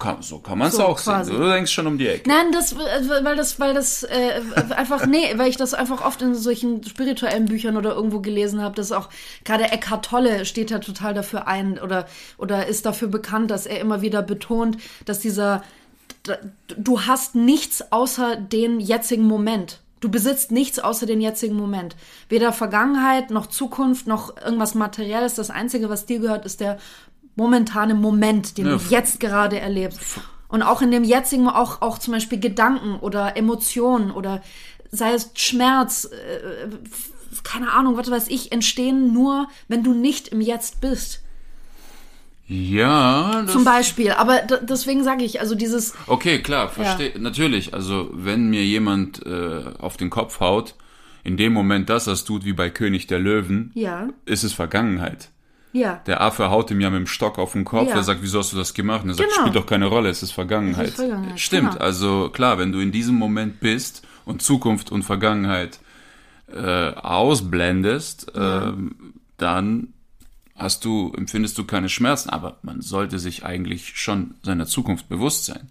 Kann, 0.00 0.22
so 0.22 0.38
kann 0.38 0.58
man 0.58 0.68
es 0.68 0.76
So, 0.76 0.84
auch 0.84 0.98
quasi. 0.98 1.30
sehen. 1.30 1.40
Du 1.40 1.48
denkst 1.48 1.70
schon 1.70 1.86
um 1.86 1.98
die 1.98 2.08
Ecke. 2.08 2.28
Nein, 2.28 2.50
das, 2.52 2.74
weil 2.76 3.36
das, 3.36 3.60
weil 3.60 3.74
das 3.74 4.02
äh, 4.02 4.40
einfach, 4.74 5.06
nee, 5.06 5.34
weil 5.36 5.48
ich 5.48 5.56
das 5.56 5.74
einfach 5.74 6.04
oft 6.04 6.22
in 6.22 6.34
solchen 6.34 6.82
spirituellen 6.82 7.44
Büchern 7.44 7.76
oder 7.76 7.94
irgendwo 7.94 8.20
gelesen 8.20 8.62
habe, 8.62 8.74
dass 8.74 8.90
auch 8.90 9.10
gerade 9.44 9.64
Eckhart 9.70 10.06
Tolle 10.06 10.44
steht 10.46 10.70
ja 10.70 10.78
total 10.78 11.14
dafür 11.14 11.46
ein 11.46 11.78
oder, 11.78 12.06
oder 12.38 12.66
ist 12.66 12.86
dafür 12.86 13.08
bekannt, 13.08 13.50
dass 13.50 13.66
er 13.66 13.78
immer 13.78 14.00
wieder 14.00 14.22
betont, 14.22 14.78
dass 15.04 15.20
dieser, 15.20 15.62
du 16.76 17.02
hast 17.02 17.34
nichts 17.34 17.92
außer 17.92 18.36
den 18.36 18.80
jetzigen 18.80 19.24
Moment. 19.24 19.80
Du 20.00 20.10
besitzt 20.10 20.50
nichts 20.50 20.78
außer 20.78 21.04
den 21.04 21.20
jetzigen 21.20 21.54
Moment. 21.56 21.94
Weder 22.30 22.54
Vergangenheit 22.54 23.30
noch 23.30 23.46
Zukunft 23.46 24.06
noch 24.06 24.34
irgendwas 24.42 24.74
Materielles. 24.74 25.34
Das 25.34 25.50
Einzige, 25.50 25.90
was 25.90 26.06
dir 26.06 26.20
gehört, 26.20 26.46
ist 26.46 26.60
der 26.60 26.78
momentane 27.36 27.94
Moment, 27.94 28.58
den 28.58 28.66
Ja, 28.66 28.76
du 28.76 28.80
jetzt 28.90 29.20
gerade 29.20 29.58
erlebst. 29.58 30.00
Und 30.48 30.62
auch 30.62 30.82
in 30.82 30.90
dem 30.90 31.04
jetzigen, 31.04 31.48
auch, 31.48 31.80
auch 31.80 31.98
zum 31.98 32.12
Beispiel 32.12 32.40
Gedanken 32.40 32.96
oder 32.96 33.36
Emotionen 33.36 34.10
oder 34.10 34.42
sei 34.90 35.12
es 35.12 35.30
Schmerz, 35.34 36.06
äh, 36.06 36.68
keine 37.44 37.72
Ahnung, 37.72 37.96
was 37.96 38.10
weiß 38.10 38.28
ich, 38.28 38.50
entstehen 38.52 39.12
nur, 39.12 39.48
wenn 39.68 39.84
du 39.84 39.94
nicht 39.94 40.28
im 40.28 40.40
Jetzt 40.40 40.80
bist. 40.80 41.22
Ja, 42.48 43.42
das 43.42 43.52
Zum 43.52 43.62
Beispiel. 43.62 44.10
Aber 44.10 44.40
deswegen 44.62 45.04
sage 45.04 45.22
ich, 45.22 45.40
also 45.40 45.54
dieses, 45.54 45.94
Okay, 46.08 46.42
klar, 46.42 46.68
verstehe. 46.68 47.12
Natürlich, 47.16 47.72
also 47.74 48.10
wenn 48.12 48.50
mir 48.50 48.64
jemand 48.64 49.24
äh, 49.24 49.62
auf 49.78 49.96
den 49.96 50.10
Kopf 50.10 50.40
haut, 50.40 50.74
in 51.22 51.36
dem 51.36 51.52
Moment 51.52 51.88
das, 51.88 52.06
das 52.06 52.24
tut 52.24 52.44
wie 52.44 52.52
bei 52.52 52.68
König 52.68 53.06
der 53.06 53.20
Löwen, 53.20 53.70
ja, 53.74 54.08
ist 54.24 54.42
es 54.42 54.52
Vergangenheit. 54.52 55.30
Ja. 55.72 56.00
Der 56.06 56.20
Affe 56.20 56.50
haut 56.50 56.70
ihm 56.70 56.80
ja 56.80 56.90
mit 56.90 56.98
dem 56.98 57.06
Stock 57.06 57.38
auf 57.38 57.52
den 57.52 57.64
Kopf, 57.64 57.88
Ja. 57.88 57.96
er 57.96 58.02
sagt, 58.02 58.22
wieso 58.22 58.38
hast 58.40 58.52
du 58.52 58.56
das 58.56 58.74
gemacht? 58.74 59.02
Und 59.04 59.10
er 59.10 59.14
sagt, 59.14 59.28
Genau. 59.30 59.40
spielt 59.42 59.56
doch 59.56 59.66
keine 59.66 59.86
Rolle, 59.86 60.08
es 60.08 60.22
ist 60.22 60.32
Vergangenheit. 60.32 60.84
Es 60.86 60.90
ist 60.90 60.96
Vergangenheit, 60.96 61.40
Stimmt, 61.40 61.72
genau. 61.72 61.84
also 61.84 62.28
klar, 62.30 62.58
wenn 62.58 62.72
du 62.72 62.80
in 62.80 62.92
diesem 62.92 63.14
Moment 63.16 63.60
bist 63.60 64.02
und 64.24 64.42
Zukunft 64.42 64.90
und 64.92 65.02
Vergangenheit 65.04 65.78
äh, 66.52 66.92
ausblendest, 66.94 68.32
ähm, 68.34 69.14
dann 69.36 69.88
hast 70.56 70.84
du, 70.84 71.12
empfindest 71.16 71.56
du 71.56 71.64
keine 71.64 71.88
Schmerzen, 71.88 72.28
aber 72.30 72.58
man 72.62 72.82
sollte 72.82 73.18
sich 73.18 73.44
eigentlich 73.44 73.92
schon 73.98 74.34
seiner 74.42 74.66
Zukunft 74.66 75.08
bewusst 75.08 75.46
sein. 75.46 75.70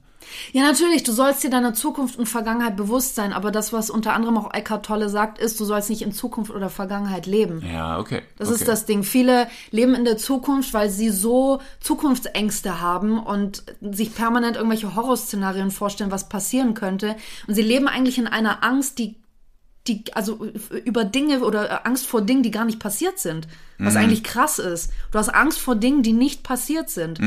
Ja, 0.51 0.63
natürlich, 0.63 1.03
du 1.03 1.11
sollst 1.11 1.43
dir 1.43 1.49
deiner 1.49 1.73
Zukunft 1.73 2.17
und 2.17 2.27
Vergangenheit 2.27 2.75
bewusst 2.75 3.15
sein, 3.15 3.33
aber 3.33 3.51
das, 3.51 3.73
was 3.73 3.89
unter 3.89 4.13
anderem 4.13 4.37
auch 4.37 4.53
Eckhart 4.53 4.85
Tolle 4.85 5.09
sagt, 5.09 5.39
ist, 5.39 5.59
du 5.59 5.65
sollst 5.65 5.89
nicht 5.89 6.01
in 6.01 6.11
Zukunft 6.11 6.51
oder 6.51 6.69
Vergangenheit 6.69 7.25
leben. 7.25 7.63
Ja, 7.71 7.99
okay. 7.99 8.21
Das 8.37 8.49
okay. 8.49 8.59
ist 8.59 8.67
das 8.67 8.85
Ding. 8.85 9.03
Viele 9.03 9.47
leben 9.71 9.95
in 9.95 10.05
der 10.05 10.17
Zukunft, 10.17 10.73
weil 10.73 10.89
sie 10.89 11.09
so 11.09 11.59
Zukunftsängste 11.79 12.81
haben 12.81 13.19
und 13.19 13.63
sich 13.81 14.13
permanent 14.13 14.55
irgendwelche 14.55 14.95
Horrorszenarien 14.95 15.71
vorstellen, 15.71 16.11
was 16.11 16.29
passieren 16.29 16.73
könnte. 16.73 17.15
Und 17.47 17.55
sie 17.55 17.61
leben 17.61 17.87
eigentlich 17.87 18.17
in 18.17 18.27
einer 18.27 18.63
Angst, 18.63 18.99
die, 18.99 19.15
die, 19.89 20.03
also 20.13 20.47
über 20.85 21.03
Dinge 21.03 21.41
oder 21.41 21.85
Angst 21.85 22.05
vor 22.05 22.21
Dingen, 22.21 22.43
die 22.43 22.51
gar 22.51 22.65
nicht 22.65 22.79
passiert 22.79 23.19
sind. 23.19 23.47
Was 23.81 23.95
eigentlich 23.95 24.23
krass 24.23 24.59
ist. 24.59 24.91
Du 25.11 25.17
hast 25.19 25.29
Angst 25.29 25.57
vor 25.57 25.75
Dingen, 25.75 26.03
die 26.03 26.11
nicht 26.11 26.43
passiert 26.43 26.89
sind. 26.89 27.19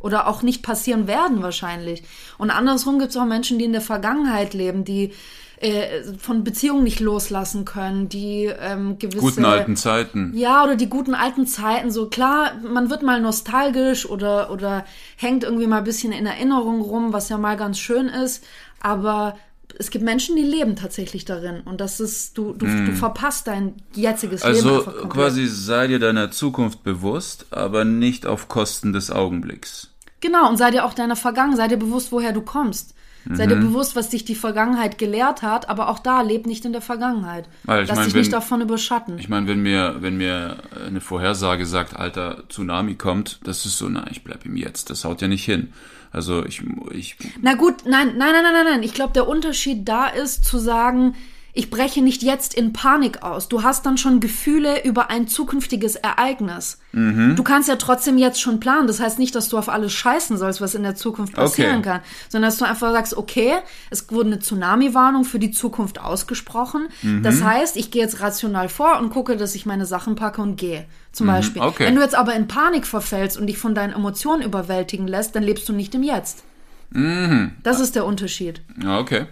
Oder 0.00 0.26
auch 0.26 0.42
nicht 0.42 0.62
passieren 0.62 1.06
werden 1.06 1.42
wahrscheinlich. 1.42 2.02
Und 2.38 2.50
andersrum 2.50 2.98
gibt 2.98 3.10
es 3.10 3.16
auch 3.18 3.26
Menschen, 3.26 3.58
die 3.58 3.66
in 3.66 3.72
der 3.72 3.82
Vergangenheit 3.82 4.54
leben, 4.54 4.84
die 4.84 5.12
äh, 5.60 6.04
von 6.18 6.44
Beziehungen 6.44 6.84
nicht 6.84 7.00
loslassen 7.00 7.64
können, 7.64 8.08
die 8.08 8.44
ähm, 8.44 8.96
gewisse 9.00 9.18
Guten 9.18 9.44
alten 9.44 9.76
Zeiten. 9.76 10.32
ja, 10.36 10.62
oder 10.62 10.76
die 10.76 10.88
guten 10.88 11.16
alten 11.16 11.48
Zeiten. 11.48 11.90
So 11.90 12.08
klar, 12.08 12.52
man 12.62 12.90
wird 12.90 13.02
mal 13.02 13.20
nostalgisch 13.20 14.08
oder, 14.08 14.52
oder 14.52 14.84
hängt 15.16 15.42
irgendwie 15.42 15.66
mal 15.66 15.78
ein 15.78 15.84
bisschen 15.84 16.12
in 16.12 16.26
Erinnerung 16.26 16.80
rum, 16.80 17.12
was 17.12 17.28
ja 17.28 17.38
mal 17.38 17.56
ganz 17.56 17.80
schön 17.80 18.06
ist. 18.06 18.44
Aber 18.80 19.36
es 19.78 19.90
gibt 19.90 20.04
Menschen, 20.04 20.36
die 20.36 20.42
leben 20.42 20.76
tatsächlich 20.76 21.24
darin. 21.24 21.60
Und 21.62 21.80
das 21.80 22.00
ist, 22.00 22.36
du, 22.38 22.52
du, 22.52 22.66
du 22.66 22.92
verpasst 22.92 23.46
dein 23.46 23.74
jetziges 23.94 24.42
Leben 24.42 24.54
Also 24.56 24.78
einfach 24.78 24.92
komplett. 24.92 25.10
quasi 25.12 25.46
sei 25.46 25.86
dir 25.88 25.98
deiner 25.98 26.30
Zukunft 26.30 26.82
bewusst, 26.82 27.46
aber 27.50 27.84
nicht 27.84 28.26
auf 28.26 28.48
Kosten 28.48 28.92
des 28.92 29.10
Augenblicks. 29.10 29.90
Genau, 30.20 30.48
und 30.48 30.56
sei 30.56 30.70
dir 30.70 30.84
auch 30.84 30.94
deiner 30.94 31.16
Vergangenheit, 31.16 31.58
sei 31.58 31.68
dir 31.68 31.76
bewusst, 31.76 32.10
woher 32.12 32.32
du 32.32 32.40
kommst. 32.42 32.94
Sei 33.30 33.44
Mhm. 33.44 33.48
dir 33.50 33.56
bewusst, 33.56 33.94
was 33.94 34.08
dich 34.08 34.24
die 34.24 34.34
Vergangenheit 34.36 34.96
gelehrt 34.96 35.42
hat, 35.42 35.68
aber 35.68 35.90
auch 35.90 35.98
da 35.98 36.22
leb 36.22 36.46
nicht 36.46 36.64
in 36.64 36.72
der 36.72 36.80
Vergangenheit. 36.80 37.46
Weil 37.64 37.82
ich 37.82 37.88
Lass 37.88 37.96
mein, 37.96 38.04
dich 38.06 38.14
wenn- 38.14 38.20
nicht 38.20 38.32
davon 38.32 38.60
überschatten. 38.62 39.18
Ich 39.18 39.28
meine, 39.28 39.46
wenn 39.48 39.60
mir, 39.60 39.96
wenn 40.00 40.16
mir 40.16 40.56
eine 40.86 41.00
Vorhersage 41.02 41.66
sagt, 41.66 41.94
alter 41.94 42.44
Tsunami 42.48 42.94
kommt, 42.94 43.40
das 43.44 43.66
ist 43.66 43.76
so, 43.76 43.88
na, 43.88 44.06
ich 44.10 44.24
bleib 44.24 44.46
im 44.46 44.56
Jetzt. 44.56 44.88
Das 44.88 45.04
haut 45.04 45.20
ja 45.20 45.28
nicht 45.28 45.44
hin. 45.44 45.72
Also 46.10 46.44
ich, 46.44 46.62
ich 46.92 47.16
Na 47.42 47.54
gut, 47.54 47.84
nein, 47.84 48.16
nein, 48.16 48.32
nein, 48.32 48.42
nein, 48.42 48.52
nein, 48.52 48.64
nein. 48.64 48.82
Ich 48.82 48.94
glaube, 48.94 49.12
der 49.12 49.28
Unterschied 49.28 49.88
da 49.88 50.06
ist 50.06 50.44
zu 50.44 50.58
sagen, 50.58 51.14
ich 51.58 51.70
breche 51.70 52.02
nicht 52.02 52.22
jetzt 52.22 52.54
in 52.54 52.72
Panik 52.72 53.24
aus. 53.24 53.48
Du 53.48 53.64
hast 53.64 53.84
dann 53.84 53.98
schon 53.98 54.20
Gefühle 54.20 54.84
über 54.84 55.10
ein 55.10 55.26
zukünftiges 55.26 55.96
Ereignis. 55.96 56.78
Mhm. 56.92 57.34
Du 57.34 57.42
kannst 57.42 57.68
ja 57.68 57.74
trotzdem 57.74 58.16
jetzt 58.16 58.40
schon 58.40 58.60
planen. 58.60 58.86
Das 58.86 59.00
heißt 59.00 59.18
nicht, 59.18 59.34
dass 59.34 59.48
du 59.48 59.58
auf 59.58 59.68
alles 59.68 59.92
scheißen 59.92 60.36
sollst, 60.38 60.60
was 60.60 60.76
in 60.76 60.84
der 60.84 60.94
Zukunft 60.94 61.34
passieren 61.34 61.80
Okay. 61.80 61.88
kann, 61.90 62.00
sondern 62.28 62.48
dass 62.50 62.58
du 62.58 62.64
einfach 62.64 62.92
sagst, 62.92 63.16
okay, 63.16 63.54
es 63.90 64.08
wurde 64.12 64.28
eine 64.28 64.38
Tsunami-Warnung 64.38 65.24
für 65.24 65.40
die 65.40 65.50
Zukunft 65.50 66.00
ausgesprochen. 66.00 66.86
Mhm. 67.02 67.24
Das 67.24 67.42
heißt, 67.42 67.76
ich 67.76 67.90
gehe 67.90 68.02
jetzt 68.02 68.20
rational 68.20 68.68
vor 68.68 69.00
und 69.00 69.10
gucke, 69.10 69.36
dass 69.36 69.56
ich 69.56 69.66
meine 69.66 69.84
Sachen 69.84 70.14
packe 70.14 70.40
und 70.40 70.54
gehe. 70.54 70.84
Zum 71.10 71.26
Beispiel. 71.26 71.60
Mhm. 71.60 71.68
okay. 71.68 71.86
Wenn 71.86 71.96
du 71.96 72.02
jetzt 72.02 72.14
aber 72.14 72.34
in 72.36 72.46
Panik 72.46 72.86
verfällst 72.86 73.36
und 73.36 73.48
dich 73.48 73.58
von 73.58 73.74
deinen 73.74 73.92
Emotionen 73.94 74.42
überwältigen 74.42 75.08
lässt, 75.08 75.34
dann 75.34 75.42
lebst 75.42 75.68
du 75.68 75.72
nicht 75.72 75.92
im 75.96 76.04
Jetzt. 76.04 76.44
Mhm. 76.90 77.50
Das 77.64 77.80
ist 77.80 77.96
der 77.96 78.06
Unterschied. 78.06 78.60
okay. 78.86 79.26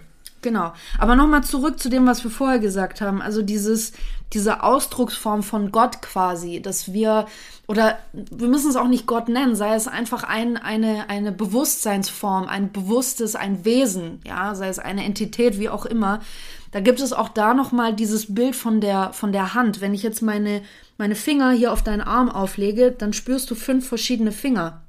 Genau. 0.47 0.71
Aber 0.97 1.17
nochmal 1.17 1.43
zurück 1.43 1.77
zu 1.77 1.89
dem, 1.89 2.07
was 2.07 2.23
wir 2.23 2.31
vorher 2.31 2.59
gesagt 2.59 3.01
haben. 3.01 3.21
Also 3.21 3.41
dieses, 3.41 3.91
diese 4.31 4.63
Ausdrucksform 4.63 5.43
von 5.43 5.73
Gott 5.73 6.01
quasi, 6.01 6.61
dass 6.61 6.93
wir, 6.93 7.25
oder 7.67 7.97
wir 8.13 8.47
müssen 8.47 8.69
es 8.69 8.77
auch 8.77 8.87
nicht 8.87 9.07
Gott 9.07 9.27
nennen, 9.27 9.57
sei 9.57 9.75
es 9.75 9.89
einfach 9.89 10.23
ein, 10.23 10.55
eine, 10.55 11.09
eine 11.09 11.33
Bewusstseinsform, 11.33 12.47
ein 12.47 12.71
bewusstes, 12.71 13.35
ein 13.35 13.65
Wesen, 13.65 14.21
ja, 14.25 14.55
sei 14.55 14.69
es 14.69 14.79
eine 14.79 15.03
Entität, 15.03 15.59
wie 15.59 15.67
auch 15.67 15.85
immer. 15.85 16.21
Da 16.71 16.79
gibt 16.79 17.01
es 17.01 17.11
auch 17.11 17.27
da 17.27 17.53
nochmal 17.53 17.93
dieses 17.93 18.33
Bild 18.33 18.55
von 18.55 18.79
der, 18.79 19.11
von 19.11 19.33
der 19.33 19.53
Hand. 19.53 19.81
Wenn 19.81 19.93
ich 19.93 20.01
jetzt 20.01 20.21
meine, 20.21 20.61
meine 20.97 21.15
Finger 21.15 21.51
hier 21.51 21.73
auf 21.73 21.83
deinen 21.83 21.99
Arm 21.99 22.29
auflege, 22.29 22.95
dann 22.97 23.11
spürst 23.11 23.51
du 23.51 23.55
fünf 23.55 23.85
verschiedene 23.85 24.31
Finger. 24.31 24.79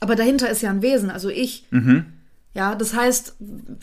Aber 0.00 0.16
dahinter 0.16 0.50
ist 0.50 0.62
ja 0.62 0.70
ein 0.70 0.82
Wesen, 0.82 1.10
also 1.12 1.28
ich. 1.28 1.64
Ja, 2.54 2.74
das 2.74 2.94
heißt, 2.94 3.36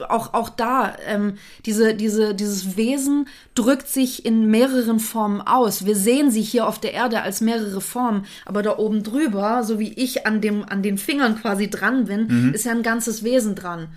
auch, 0.09 0.35
auch 0.35 0.49
da, 0.49 0.93
ähm, 1.07 1.37
diese, 1.65 1.95
diese, 1.95 2.35
dieses 2.35 2.77
Wesen 2.77 3.27
drückt 3.55 3.87
sich 3.87 4.25
in 4.25 4.45
mehreren 4.51 4.99
Formen 4.99 5.41
aus. 5.41 5.85
Wir 5.85 5.95
sehen 5.95 6.29
sie 6.29 6.43
hier 6.43 6.67
auf 6.67 6.79
der 6.79 6.93
Erde 6.93 7.23
als 7.23 7.41
mehrere 7.41 7.81
Formen, 7.81 8.25
aber 8.45 8.61
da 8.61 8.77
oben 8.77 9.01
drüber, 9.01 9.63
so 9.63 9.79
wie 9.79 9.91
ich 9.93 10.27
an, 10.27 10.39
dem, 10.39 10.63
an 10.69 10.83
den 10.83 10.99
Fingern 10.99 11.41
quasi 11.41 11.69
dran 11.71 12.05
bin, 12.05 12.53
ist 12.53 12.65
ja 12.65 12.71
ein 12.71 12.83
ganzes 12.83 13.23
Wesen 13.23 13.55
dran. 13.55 13.87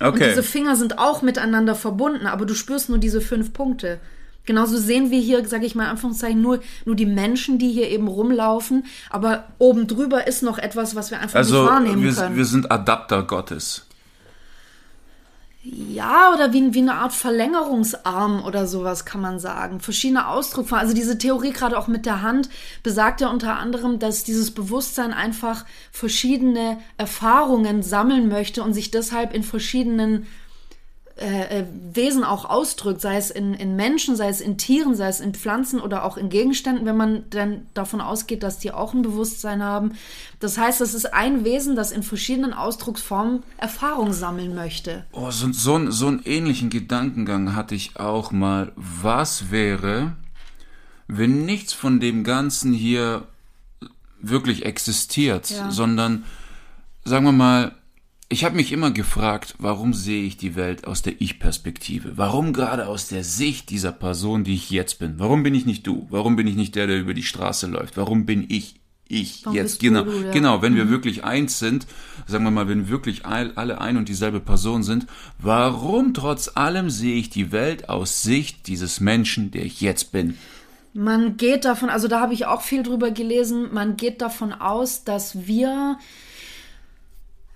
Und 0.00 0.06
Okay. 0.06 0.28
diese 0.30 0.42
Finger 0.44 0.76
sind 0.76 0.98
auch 0.98 1.22
miteinander 1.22 1.74
verbunden, 1.74 2.26
aber 2.26 2.46
du 2.46 2.54
spürst 2.54 2.88
nur 2.88 2.98
diese 2.98 3.20
fünf 3.20 3.52
Punkte. 3.52 3.98
Genauso 4.46 4.76
sehen 4.78 5.10
wir 5.10 5.20
hier, 5.20 5.46
sage 5.48 5.66
ich 5.66 5.74
mal 5.76 5.88
Anführungszeichen, 5.88 6.40
nur, 6.40 6.60
nur 6.84 6.96
die 6.96 7.06
Menschen, 7.06 7.58
die 7.58 7.70
hier 7.70 7.88
eben 7.90 8.08
rumlaufen, 8.08 8.84
aber 9.10 9.44
oben 9.58 9.86
drüber 9.86 10.26
ist 10.26 10.42
noch 10.42 10.58
etwas, 10.58 10.94
was 10.96 11.10
wir 11.10 11.20
einfach 11.20 11.36
Also 11.38 11.62
nicht 11.62 11.70
wahrnehmen 11.72 12.02
wir, 12.02 12.12
können. 12.12 12.36
wir 12.36 12.44
sind 12.44 12.70
Adapter 12.72 13.22
Gottes. 13.24 13.86
Ja, 15.64 16.32
oder 16.34 16.52
wie, 16.52 16.74
wie 16.74 16.80
eine 16.80 16.94
Art 16.94 17.12
Verlängerungsarm 17.12 18.44
oder 18.44 18.66
sowas 18.66 19.04
kann 19.04 19.20
man 19.20 19.38
sagen. 19.38 19.78
Verschiedene 19.78 20.26
Ausdrucksformen. 20.26 20.84
Also 20.84 20.94
diese 20.94 21.18
Theorie 21.18 21.52
gerade 21.52 21.78
auch 21.78 21.86
mit 21.86 22.04
der 22.04 22.20
Hand 22.20 22.48
besagt 22.82 23.20
ja 23.20 23.30
unter 23.30 23.58
anderem, 23.58 24.00
dass 24.00 24.24
dieses 24.24 24.50
Bewusstsein 24.50 25.12
einfach 25.12 25.64
verschiedene 25.92 26.78
Erfahrungen 26.96 27.84
sammeln 27.84 28.28
möchte 28.28 28.64
und 28.64 28.74
sich 28.74 28.90
deshalb 28.90 29.32
in 29.32 29.44
verschiedenen 29.44 30.26
äh, 31.22 31.60
äh, 31.60 31.64
Wesen 31.92 32.24
auch 32.24 32.44
ausdrückt, 32.44 33.00
sei 33.00 33.16
es 33.16 33.30
in, 33.30 33.54
in 33.54 33.76
Menschen, 33.76 34.16
sei 34.16 34.28
es 34.28 34.40
in 34.40 34.58
Tieren, 34.58 34.96
sei 34.96 35.06
es 35.06 35.20
in 35.20 35.34
Pflanzen 35.34 35.80
oder 35.80 36.04
auch 36.04 36.16
in 36.16 36.30
Gegenständen, 36.30 36.84
wenn 36.84 36.96
man 36.96 37.24
dann 37.30 37.66
davon 37.74 38.00
ausgeht, 38.00 38.42
dass 38.42 38.58
die 38.58 38.72
auch 38.72 38.92
ein 38.92 39.02
Bewusstsein 39.02 39.62
haben. 39.62 39.92
Das 40.40 40.58
heißt, 40.58 40.80
es 40.80 40.94
ist 40.94 41.14
ein 41.14 41.44
Wesen, 41.44 41.76
das 41.76 41.92
in 41.92 42.02
verschiedenen 42.02 42.52
Ausdrucksformen 42.52 43.44
Erfahrung 43.56 44.12
sammeln 44.12 44.54
möchte. 44.56 45.04
Oh, 45.12 45.30
so, 45.30 45.52
so, 45.52 45.90
so 45.92 46.08
einen 46.08 46.22
ähnlichen 46.24 46.70
Gedankengang 46.70 47.54
hatte 47.54 47.76
ich 47.76 47.96
auch 48.00 48.32
mal. 48.32 48.72
Was 48.74 49.50
wäre, 49.52 50.16
wenn 51.06 51.44
nichts 51.44 51.72
von 51.72 52.00
dem 52.00 52.24
Ganzen 52.24 52.72
hier 52.72 53.28
wirklich 54.20 54.64
existiert, 54.64 55.50
Ja. 55.50 55.70
sondern, 55.70 56.24
sagen 57.04 57.24
wir 57.26 57.32
mal, 57.32 57.72
ich 58.32 58.44
habe 58.44 58.56
mich 58.56 58.72
immer 58.72 58.90
gefragt, 58.90 59.54
warum 59.58 59.92
sehe 59.92 60.24
ich 60.24 60.38
die 60.38 60.56
Welt 60.56 60.86
aus 60.86 61.02
der 61.02 61.20
Ich-Perspektive? 61.20 62.12
Warum 62.16 62.52
gerade 62.52 62.86
aus 62.86 63.08
der 63.08 63.24
Sicht 63.24 63.68
dieser 63.70 63.92
Person, 63.92 64.42
die 64.42 64.54
ich 64.54 64.70
jetzt 64.70 64.98
bin? 64.98 65.14
Warum 65.18 65.42
bin 65.42 65.54
ich 65.54 65.66
nicht 65.66 65.86
du? 65.86 66.06
Warum 66.10 66.34
bin 66.36 66.46
ich 66.46 66.56
nicht 66.56 66.74
der, 66.74 66.86
der 66.86 66.98
über 66.98 67.14
die 67.14 67.22
Straße 67.22 67.66
läuft? 67.66 67.96
Warum 67.96 68.24
bin 68.26 68.46
ich 68.48 68.76
ich 69.06 69.44
Warum 69.44 69.56
jetzt? 69.56 69.80
genau, 69.80 70.04
du, 70.04 70.24
ja. 70.24 70.30
genau. 70.30 70.62
Wenn 70.62 70.74
wir 70.74 70.88
wirklich 70.88 71.22
eins 71.24 71.58
sind, 71.58 71.86
sagen 72.26 72.44
wir 72.44 72.50
mal, 72.50 72.68
wenn 72.68 72.88
wirklich 72.88 73.26
all- 73.26 73.52
alle 73.56 73.78
ein 73.80 73.98
und 73.98 74.08
dieselbe 74.08 74.40
Person 74.40 74.82
sind, 74.82 75.06
warum 75.38 76.14
trotz 76.14 76.52
allem 76.54 76.88
sehe 76.88 77.16
ich 77.16 77.28
die 77.28 77.52
Welt 77.52 77.90
aus 77.90 78.22
Sicht 78.22 78.66
dieses 78.68 79.00
Menschen, 79.00 79.50
der 79.50 79.66
ich 79.66 79.82
jetzt 79.82 80.12
bin? 80.12 80.38
Man 80.94 81.36
geht 81.36 81.66
davon, 81.66 81.90
also 81.90 82.08
da 82.08 82.20
habe 82.20 82.32
ich 82.32 82.46
auch 82.46 82.62
viel 82.62 82.82
drüber 82.82 83.10
gelesen, 83.10 83.68
man 83.72 83.96
geht 83.96 84.22
davon 84.22 84.52
aus, 84.52 85.04
dass 85.04 85.46
wir 85.46 85.98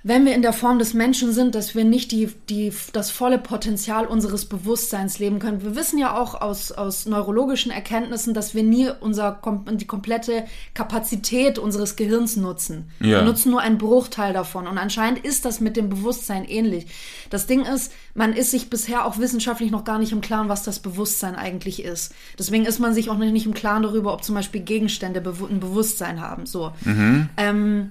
wenn 0.07 0.25
wir 0.25 0.37
in 0.37 0.43
der 0.43 0.53
Form 0.53 0.79
des 0.79 0.95
Menschen 0.95 1.33
sind, 1.33 1.57
dass 1.57 1.75
wir 1.75 1.83
nicht 1.83 2.13
die, 2.13 2.31
die, 2.49 2.73
das 2.93 3.11
volle 3.11 3.39
Potenzial 3.39 4.07
unseres 4.07 4.45
Bewusstseins 4.45 5.19
leben 5.19 5.41
können. 5.41 5.65
Wir 5.65 5.75
wissen 5.75 5.99
ja 5.99 6.17
auch 6.17 6.41
aus, 6.41 6.71
aus 6.71 7.07
neurologischen 7.07 7.73
Erkenntnissen, 7.73 8.33
dass 8.33 8.55
wir 8.55 8.63
nie 8.63 8.89
unser, 9.01 9.41
die 9.73 9.87
komplette 9.89 10.45
Kapazität 10.75 11.59
unseres 11.59 11.97
Gehirns 11.97 12.37
nutzen. 12.37 12.89
Ja. 13.01 13.19
Wir 13.19 13.23
nutzen 13.23 13.51
nur 13.51 13.61
einen 13.61 13.79
Bruchteil 13.79 14.33
davon. 14.33 14.69
Und 14.69 14.79
anscheinend 14.79 15.25
ist 15.25 15.45
das 15.45 15.59
mit 15.59 15.77
dem 15.77 15.89
Bewusstsein 15.89 16.45
ähnlich. 16.45 16.87
Das 17.31 17.49
Ding 17.49 17.65
ist, 17.65 17.93
man 18.15 18.33
ist 18.33 18.53
sich 18.53 18.71
bisher 18.71 19.07
auch 19.07 19.19
wissenschaftlich 19.19 19.73
noch 19.73 19.83
gar 19.83 19.99
nicht 19.99 20.13
im 20.13 20.21
Klaren, 20.21 20.49
was 20.49 20.63
das 20.63 20.79
Bewusstsein 20.79 21.35
eigentlich 21.35 21.83
ist. 21.83 22.15
Deswegen 22.39 22.65
ist 22.65 22.79
man 22.79 22.95
sich 22.95 23.11
auch 23.11 23.19
nicht 23.19 23.47
im 23.47 23.55
Klaren 23.55 23.83
darüber, 23.83 24.13
ob 24.13 24.23
zum 24.23 24.37
Beispiel 24.37 24.61
Gegenstände 24.61 25.21
ein 25.21 25.59
Bewusstsein 25.59 26.21
haben. 26.21 26.47
So. 26.47 26.71
Mhm. 26.85 27.29
Ähm, 27.37 27.91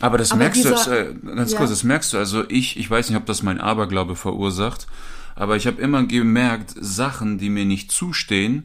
aber 0.00 0.18
das 0.18 0.32
aber 0.32 0.40
merkst 0.40 0.64
dieser, 0.64 0.84
du, 0.84 0.90
äh, 0.90 1.34
ganz 1.36 1.52
ja. 1.52 1.58
kurz, 1.58 1.70
das 1.70 1.84
merkst 1.84 2.12
du, 2.12 2.18
also 2.18 2.44
ich, 2.48 2.76
ich 2.76 2.90
weiß 2.90 3.08
nicht, 3.08 3.18
ob 3.18 3.26
das 3.26 3.42
mein 3.42 3.60
Aberglaube 3.60 4.16
verursacht, 4.16 4.86
aber 5.34 5.56
ich 5.56 5.66
habe 5.66 5.80
immer 5.80 6.04
gemerkt, 6.04 6.74
Sachen, 6.80 7.38
die 7.38 7.50
mir 7.50 7.64
nicht 7.64 7.92
zustehen, 7.92 8.64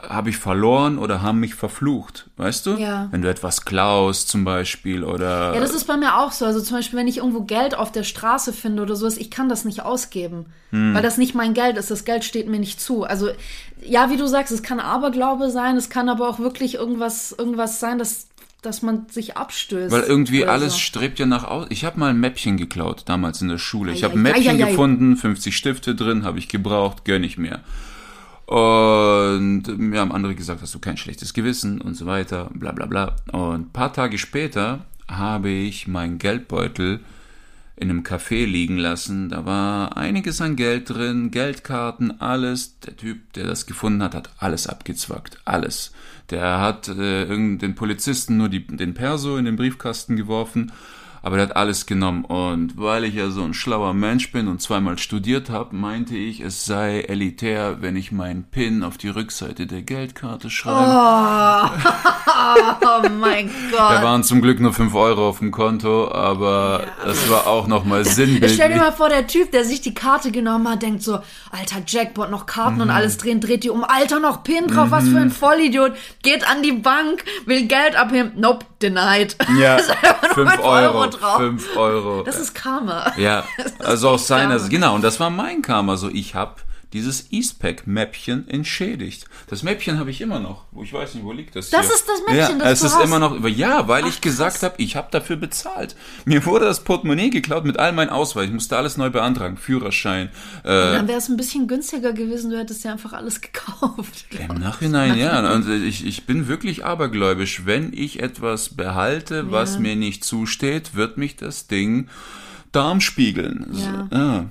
habe 0.00 0.28
ich 0.28 0.36
verloren 0.36 0.98
oder 0.98 1.22
haben 1.22 1.40
mich 1.40 1.54
verflucht, 1.54 2.28
weißt 2.36 2.66
du? 2.66 2.70
Ja. 2.76 3.08
Wenn 3.10 3.22
du 3.22 3.30
etwas 3.30 3.64
klaust 3.64 4.28
zum 4.28 4.44
Beispiel 4.44 5.02
oder... 5.02 5.54
Ja, 5.54 5.60
das 5.60 5.72
ist 5.72 5.86
bei 5.86 5.96
mir 5.96 6.18
auch 6.18 6.32
so. 6.32 6.44
Also 6.44 6.60
zum 6.60 6.76
Beispiel, 6.76 6.98
wenn 6.98 7.08
ich 7.08 7.18
irgendwo 7.18 7.42
Geld 7.42 7.74
auf 7.74 7.92
der 7.92 8.02
Straße 8.02 8.52
finde 8.52 8.82
oder 8.82 8.94
sowas, 8.94 9.16
ich 9.16 9.30
kann 9.30 9.48
das 9.48 9.64
nicht 9.64 9.82
ausgeben, 9.82 10.46
hm. 10.70 10.94
weil 10.94 11.02
das 11.02 11.16
nicht 11.16 11.34
mein 11.34 11.54
Geld 11.54 11.78
ist. 11.78 11.90
Das 11.90 12.04
Geld 12.04 12.24
steht 12.24 12.46
mir 12.46 12.58
nicht 12.58 12.80
zu. 12.80 13.04
Also 13.04 13.30
ja, 13.82 14.10
wie 14.10 14.18
du 14.18 14.26
sagst, 14.26 14.52
es 14.52 14.62
kann 14.62 14.80
Aberglaube 14.80 15.50
sein, 15.50 15.76
es 15.76 15.88
kann 15.88 16.10
aber 16.10 16.28
auch 16.28 16.38
wirklich 16.38 16.74
irgendwas, 16.74 17.32
irgendwas 17.32 17.80
sein, 17.80 17.98
das 17.98 18.28
dass 18.66 18.82
man 18.82 19.06
sich 19.08 19.36
abstößt. 19.36 19.94
Weil 19.94 20.02
irgendwie 20.02 20.44
alles 20.44 20.72
so. 20.74 20.78
strebt 20.78 21.18
ja 21.18 21.26
nach 21.26 21.44
aus. 21.44 21.66
Ich 21.70 21.84
habe 21.84 21.98
mal 21.98 22.10
ein 22.10 22.20
Mäppchen 22.20 22.56
geklaut, 22.56 23.04
damals 23.06 23.40
in 23.40 23.48
der 23.48 23.58
Schule. 23.58 23.92
Ich 23.92 24.04
habe 24.04 24.14
ein 24.14 24.22
Mäppchen 24.22 24.58
gefunden, 24.58 25.16
50 25.16 25.56
Stifte 25.56 25.94
drin, 25.94 26.24
habe 26.24 26.38
ich 26.38 26.48
gebraucht, 26.48 27.04
gönn 27.04 27.24
ich 27.24 27.38
mir. 27.38 27.60
Und 28.46 29.64
mir 29.78 30.00
haben 30.00 30.12
andere 30.12 30.34
gesagt, 30.34 30.62
hast 30.62 30.74
du 30.74 30.78
kein 30.78 30.96
schlechtes 30.96 31.32
Gewissen 31.32 31.80
und 31.80 31.94
so 31.94 32.06
weiter, 32.06 32.50
bla 32.54 32.72
bla 32.72 32.86
bla. 32.86 33.16
Und 33.32 33.68
ein 33.68 33.72
paar 33.72 33.92
Tage 33.92 34.18
später 34.18 34.84
habe 35.08 35.48
ich 35.48 35.86
meinen 35.86 36.18
Geldbeutel 36.18 37.00
in 37.76 37.90
einem 37.90 38.02
Café 38.02 38.46
liegen 38.46 38.78
lassen. 38.78 39.28
Da 39.28 39.44
war 39.44 39.96
einiges 39.96 40.40
an 40.40 40.56
Geld 40.56 40.90
drin, 40.90 41.30
Geldkarten, 41.30 42.20
alles. 42.20 42.80
Der 42.80 42.96
Typ, 42.96 43.32
der 43.34 43.46
das 43.46 43.66
gefunden 43.66 44.02
hat, 44.02 44.14
hat 44.14 44.30
alles 44.38 44.66
abgezwackt. 44.66 45.38
Alles. 45.44 45.92
Der 46.30 46.60
hat 46.60 46.88
äh, 46.88 47.26
den 47.26 47.74
Polizisten 47.74 48.36
nur 48.36 48.48
die, 48.48 48.66
den 48.66 48.94
Perso 48.94 49.36
in 49.36 49.44
den 49.44 49.56
Briefkasten 49.56 50.16
geworfen 50.16 50.72
aber 51.26 51.38
der 51.38 51.48
hat 51.48 51.56
alles 51.56 51.86
genommen. 51.86 52.24
Und 52.24 52.78
weil 52.78 53.02
ich 53.02 53.14
ja 53.14 53.30
so 53.30 53.42
ein 53.42 53.52
schlauer 53.52 53.94
Mensch 53.94 54.30
bin 54.30 54.46
und 54.46 54.62
zweimal 54.62 54.96
studiert 54.96 55.50
habe, 55.50 55.74
meinte 55.74 56.16
ich, 56.16 56.38
es 56.38 56.64
sei 56.64 57.00
elitär, 57.00 57.78
wenn 57.80 57.96
ich 57.96 58.12
meinen 58.12 58.44
PIN 58.44 58.84
auf 58.84 58.96
die 58.96 59.08
Rückseite 59.08 59.66
der 59.66 59.82
Geldkarte 59.82 60.50
schreibe. 60.50 60.78
Oh, 60.78 61.68
oh 63.06 63.08
mein 63.18 63.50
Gott. 63.72 63.90
Da 63.90 64.04
waren 64.04 64.22
zum 64.22 64.40
Glück 64.40 64.60
nur 64.60 64.72
5 64.72 64.94
Euro 64.94 65.28
auf 65.28 65.40
dem 65.40 65.50
Konto, 65.50 66.12
aber 66.12 66.84
ja. 66.84 67.06
das 67.06 67.28
war 67.28 67.48
auch 67.48 67.66
nochmal 67.66 68.04
sinnbildlich. 68.04 68.54
Stell 68.54 68.72
dir 68.72 68.78
mal 68.78 68.92
vor, 68.92 69.08
der 69.08 69.26
Typ, 69.26 69.50
der 69.50 69.64
sich 69.64 69.80
die 69.80 69.94
Karte 69.94 70.30
genommen 70.30 70.68
hat, 70.68 70.82
denkt 70.82 71.02
so, 71.02 71.18
alter 71.50 71.82
Jackpot, 71.84 72.30
noch 72.30 72.46
Karten 72.46 72.76
mhm. 72.76 72.82
und 72.82 72.90
alles 72.90 73.18
drehen, 73.18 73.40
dreht 73.40 73.64
die 73.64 73.70
um, 73.70 73.82
alter, 73.82 74.20
noch 74.20 74.44
PIN 74.44 74.68
drauf, 74.68 74.86
mhm. 74.86 74.90
was 74.92 75.08
für 75.08 75.18
ein 75.18 75.32
Vollidiot, 75.32 75.90
geht 76.22 76.48
an 76.48 76.62
die 76.62 76.70
Bank, 76.70 77.24
will 77.46 77.66
Geld 77.66 77.96
abheben, 77.96 78.30
nope, 78.36 78.64
denied. 78.82 79.36
Ja, 79.58 79.78
5 80.34 80.58
Euro. 80.58 80.98
Euro 80.98 81.06
drauf. 81.08 81.36
5 81.38 81.76
Euro. 81.76 82.22
Das 82.22 82.38
ist 82.38 82.54
Karma. 82.54 83.12
Ja, 83.16 83.44
also 83.78 84.10
aus 84.10 84.26
seiner 84.26 84.58
Sicht. 84.58 84.70
Genau, 84.70 84.94
und 84.94 85.02
das 85.02 85.20
war 85.20 85.30
mein 85.30 85.62
Karma. 85.62 85.96
So, 85.96 86.08
ich 86.08 86.34
habe 86.34 86.56
dieses 86.92 87.32
Eastpack-Mäppchen 87.32 88.48
entschädigt. 88.48 89.26
Das 89.48 89.62
Mäppchen 89.62 89.98
habe 89.98 90.10
ich 90.10 90.20
immer 90.20 90.38
noch. 90.38 90.64
Ich 90.82 90.92
weiß 90.92 91.14
nicht, 91.14 91.24
wo 91.24 91.32
liegt 91.32 91.56
das? 91.56 91.70
Das 91.70 91.86
hier? 91.86 91.94
ist 91.94 92.08
das 92.08 92.20
Mäppchen, 92.20 92.58
ja, 92.58 92.64
das 92.64 92.80
es 92.80 92.86
ist 92.86 92.96
hast. 92.96 93.04
immer 93.04 93.18
noch. 93.18 93.46
Ja, 93.48 93.88
weil 93.88 94.04
Ach, 94.04 94.08
ich 94.08 94.20
gesagt 94.20 94.62
habe, 94.62 94.74
ich 94.78 94.96
habe 94.96 95.08
dafür 95.10 95.36
bezahlt. 95.36 95.96
Mir 96.24 96.44
wurde 96.46 96.64
das 96.64 96.84
Portemonnaie 96.84 97.30
geklaut 97.30 97.64
mit 97.64 97.78
all 97.78 97.92
meinen 97.92 98.10
Ausweis. 98.10 98.46
Ich 98.46 98.52
musste 98.52 98.76
alles 98.76 98.96
neu 98.96 99.10
beantragen, 99.10 99.56
Führerschein. 99.56 100.28
Äh, 100.62 100.68
dann 100.68 101.08
wäre 101.08 101.18
es 101.18 101.28
ein 101.28 101.36
bisschen 101.36 101.66
günstiger 101.66 102.12
gewesen. 102.12 102.50
Du 102.50 102.58
hättest 102.58 102.84
ja 102.84 102.92
einfach 102.92 103.12
alles 103.12 103.40
gekauft. 103.40 104.26
Im 104.30 104.58
Nachhinein, 104.58 105.18
ja. 105.18 105.52
Und 105.52 105.68
ich, 105.68 106.06
ich 106.06 106.26
bin 106.26 106.48
wirklich 106.48 106.84
abergläubisch. 106.84 107.66
Wenn 107.66 107.92
ich 107.92 108.22
etwas 108.22 108.70
behalte, 108.70 109.50
was 109.50 109.74
ja. 109.74 109.80
mir 109.80 109.96
nicht 109.96 110.24
zusteht, 110.24 110.94
wird 110.94 111.18
mich 111.18 111.36
das 111.36 111.66
Ding 111.66 112.08
Darm 112.72 113.00
spiegeln. 113.00 113.66
Ja. 113.72 114.08
So, 114.10 114.16
ja. 114.16 114.46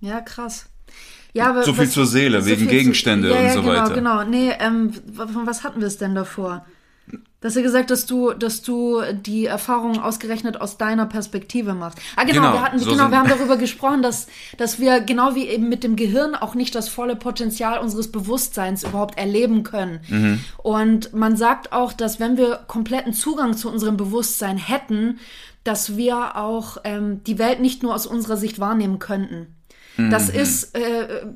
ja, 0.00 0.20
krass. 0.20 0.69
Ja, 1.32 1.50
aber 1.50 1.62
so 1.62 1.72
viel 1.72 1.84
was, 1.84 1.92
zur 1.92 2.06
Seele, 2.06 2.42
so 2.42 2.48
wegen 2.48 2.66
Gegenstände 2.68 3.28
zu, 3.28 3.34
ja, 3.34 3.42
und 3.42 3.52
so 3.52 3.62
genau, 3.62 3.74
weiter. 3.74 3.94
Genau, 3.94 4.24
nee, 4.24 4.52
ähm, 4.58 4.92
von 5.14 5.46
was 5.46 5.64
hatten 5.64 5.80
wir 5.80 5.86
es 5.86 5.98
denn 5.98 6.14
davor? 6.14 6.64
Dass 7.40 7.56
er 7.56 7.62
gesagt, 7.62 7.90
dass 7.90 8.04
du, 8.04 8.34
dass 8.34 8.60
du 8.60 9.00
die 9.12 9.46
Erfahrung 9.46 9.98
ausgerechnet 9.98 10.60
aus 10.60 10.76
deiner 10.76 11.06
Perspektive 11.06 11.72
machst. 11.72 11.98
Ah, 12.14 12.24
genau, 12.24 12.42
genau 12.42 12.52
wir 12.52 12.62
hatten, 12.62 12.78
so 12.78 12.90
genau, 12.90 13.10
wir 13.10 13.18
haben 13.18 13.30
darüber 13.30 13.56
gesprochen, 13.56 14.02
dass, 14.02 14.26
dass 14.58 14.78
wir 14.78 15.00
genau 15.00 15.34
wie 15.34 15.46
eben 15.46 15.70
mit 15.70 15.82
dem 15.82 15.96
Gehirn 15.96 16.34
auch 16.34 16.54
nicht 16.54 16.74
das 16.74 16.90
volle 16.90 17.16
Potenzial 17.16 17.78
unseres 17.78 18.12
Bewusstseins 18.12 18.82
überhaupt 18.82 19.18
erleben 19.18 19.62
können. 19.62 20.00
Mhm. 20.08 20.40
Und 20.58 21.14
man 21.14 21.36
sagt 21.36 21.72
auch, 21.72 21.94
dass 21.94 22.20
wenn 22.20 22.36
wir 22.36 22.60
kompletten 22.66 23.14
Zugang 23.14 23.56
zu 23.56 23.70
unserem 23.70 23.96
Bewusstsein 23.96 24.58
hätten, 24.58 25.18
dass 25.64 25.96
wir 25.96 26.36
auch 26.36 26.78
ähm, 26.84 27.24
die 27.24 27.38
Welt 27.38 27.60
nicht 27.60 27.82
nur 27.82 27.94
aus 27.94 28.06
unserer 28.06 28.36
Sicht 28.36 28.60
wahrnehmen 28.60 28.98
könnten. 28.98 29.54
Das 29.96 30.32
mhm. 30.32 30.38
ist, 30.38 30.76
äh, 30.76 31.26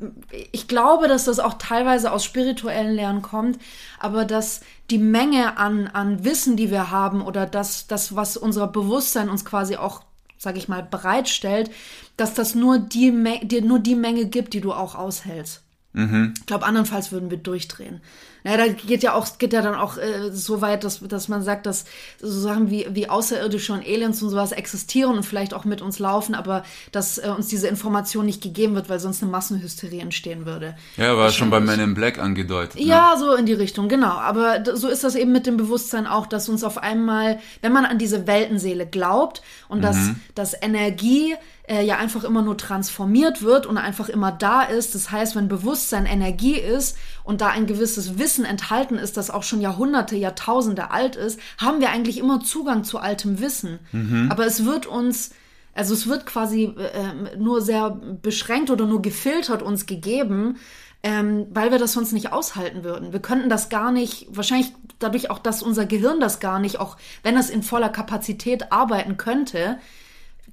ich 0.53 0.69
glaube, 0.69 1.09
dass 1.09 1.25
das 1.25 1.39
auch 1.39 1.55
teilweise 1.55 2.13
aus 2.13 2.25
spirituellen 2.25 2.95
Lernen 2.95 3.23
kommt, 3.23 3.59
aber 3.99 4.25
dass 4.25 4.61
die 4.91 4.99
Menge 4.99 5.59
an, 5.59 5.89
an 5.89 6.25
Wissen, 6.25 6.57
die 6.57 6.71
wir 6.71 6.91
haben 6.91 7.23
oder 7.23 7.47
das, 7.47 7.87
das, 7.87 8.17
was 8.17 8.37
unser 8.37 8.67
Bewusstsein 8.67 9.29
uns 9.29 9.45
quasi 9.45 9.77
auch, 9.77 10.03
sag 10.39 10.57
ich 10.57 10.69
mal, 10.69 10.83
bereitstellt, 10.83 11.71
dass 12.17 12.35
das 12.35 12.55
nur 12.55 12.79
die, 12.79 13.13
dir 13.43 13.63
nur 13.63 13.81
die 13.81 13.97
Menge 13.97 14.27
gibt, 14.27 14.55
die 14.55 14.61
du 14.61 14.73
auch 14.73 14.95
aushältst. 14.95 15.63
Mhm. 15.93 16.35
Ich 16.39 16.47
glaube, 16.47 16.67
andernfalls 16.67 17.13
würden 17.13 17.31
wir 17.31 17.39
durchdrehen. 17.39 18.01
Naja, 18.45 18.59
da 18.59 18.69
geht 18.69 19.03
ja 19.03 19.15
auch, 19.15 19.39
geht 19.39 19.55
ja 19.55 19.63
dann 19.63 19.75
auch 19.75 19.97
äh, 19.97 20.31
so 20.31 20.61
weit, 20.61 20.85
dass, 20.85 21.01
dass 21.01 21.29
man 21.29 21.43
sagt, 21.43 21.65
dass 21.65 21.87
so 22.21 22.29
Sachen 22.29 22.71
wie, 22.71 22.87
wie 22.91 23.09
Außerirdische 23.09 23.73
und 23.73 23.87
Aliens 23.87 24.23
und 24.23 24.29
sowas 24.29 24.53
existieren 24.53 25.17
und 25.17 25.23
vielleicht 25.23 25.55
auch 25.55 25.65
mit 25.65 25.81
uns 25.81 25.99
laufen, 25.99 26.35
aber 26.35 26.63
dass 26.93 27.17
äh, 27.17 27.33
uns 27.35 27.49
diese 27.49 27.69
Information 27.69 28.27
nicht 28.27 28.43
gegeben 28.43 28.75
wird, 28.75 28.91
weil 28.91 29.01
sonst 29.01 29.23
eine 29.23 29.31
Massenhysterie 29.31 30.01
entstehen 30.01 30.45
würde. 30.45 30.77
Ja, 30.99 31.17
war 31.17 31.31
schon 31.31 31.49
bei 31.49 31.59
Men 31.59 31.81
in 31.81 31.95
Black 31.95 32.19
angedeutet. 32.19 32.75
Ne? 32.75 32.87
Ja, 32.87 33.17
so 33.19 33.33
in 33.33 33.47
die 33.47 33.55
Richtung, 33.55 33.89
genau. 33.89 34.13
Aber 34.13 34.63
so 34.75 34.89
ist 34.89 35.05
das 35.05 35.15
eben 35.15 35.33
mit 35.33 35.47
dem 35.47 35.57
Bewusstsein 35.57 36.07
auch, 36.07 36.27
dass 36.27 36.51
uns 36.51 36.65
auf 36.65 36.77
einmal, 36.77 37.39
wenn 37.63 37.73
man 37.73 37.87
an 37.87 37.97
diese 37.97 38.27
Weltenseele 38.27 38.87
glaubt 38.87 39.41
und 39.75 39.81
mhm. 39.81 39.83
dass, 39.83 40.11
dass 40.35 40.63
Energie 40.63 41.35
äh, 41.69 41.85
ja 41.85 41.99
einfach 41.99 42.25
immer 42.25 42.43
nur 42.43 42.57
transformiert 42.57 43.43
wird 43.43 43.67
und 43.67 43.77
einfach 43.77 44.09
immer 44.09 44.31
da 44.33 44.63
ist. 44.63 44.95
Das 44.95 45.11
heißt, 45.11 45.35
wenn 45.35 45.49
Bewusstsein 45.49 46.07
Energie 46.07 46.57
ist 46.57 46.97
und 47.25 47.41
da 47.41 47.49
ein 47.49 47.67
gewisses 47.67 48.19
Wissen 48.19 48.45
enthalten 48.45 48.97
ist, 48.97 49.17
das 49.17 49.31
auch 49.31 49.43
schon 49.43 49.61
Jahrhunderte, 49.61 50.17
Jahrtausende 50.17 50.91
alt 50.91 51.17
ist, 51.17 51.41
haben 51.59 51.81
wir 51.81 51.91
eigentlich 51.91 52.19
immer 52.19 52.41
Zugang 52.41 52.85
zu 52.85 52.99
altem 52.99 53.41
Wissen. 53.41 53.81
Mhm. 53.93 54.29
Aber 54.31 54.47
es 54.47 54.65
wird 54.65 54.87
uns 54.87 55.31
also 55.77 55.93
es 55.93 56.07
wird 56.07 56.25
quasi 56.25 56.73
äh, 56.77 57.37
nur 57.37 57.61
sehr 57.61 57.91
beschränkt 57.91 58.71
oder 58.71 58.87
nur 58.87 59.03
gefiltert 59.03 59.61
uns 59.61 59.87
gegeben, 59.87 60.59
ähm, 61.05 61.47
weil 61.51 61.71
wir 61.71 61.79
das 61.79 61.93
sonst 61.93 62.13
nicht 62.13 62.33
aushalten 62.33 62.83
würden. 62.83 63.13
Wir 63.13 63.21
könnten 63.21 63.51
das 63.51 63.69
gar 63.69 63.93
nicht, 63.93 64.27
wahrscheinlich 64.31 64.73
dadurch 64.99 65.31
auch, 65.31 65.39
dass 65.39 65.63
unser 65.63 65.85
Gehirn 65.85 66.19
das 66.19 66.41
gar 66.41 66.59
nicht, 66.59 66.81
auch 66.81 66.97
wenn 67.23 67.37
es 67.37 67.51
in 67.51 67.63
voller 67.63 67.91
Kapazität 67.91 68.73
arbeiten 68.73 69.19
könnte, 69.19 69.77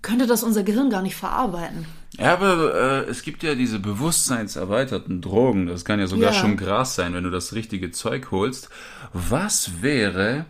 könnte 0.01 0.27
das 0.27 0.43
unser 0.43 0.63
Gehirn 0.63 0.89
gar 0.89 1.03
nicht 1.03 1.15
verarbeiten. 1.15 1.85
Ja, 2.17 2.33
aber 2.33 3.05
äh, 3.07 3.09
es 3.09 3.23
gibt 3.23 3.43
ja 3.43 3.55
diese 3.55 3.79
bewusstseinserweiterten 3.79 5.21
Drogen. 5.21 5.67
Das 5.67 5.85
kann 5.85 6.01
ja 6.01 6.07
sogar 6.07 6.33
ja. 6.33 6.37
schon 6.37 6.57
Gras 6.57 6.95
sein, 6.95 7.13
wenn 7.13 7.23
du 7.23 7.29
das 7.29 7.53
richtige 7.53 7.91
Zeug 7.91 8.31
holst. 8.31 8.69
Was 9.13 9.81
wäre, 9.81 10.45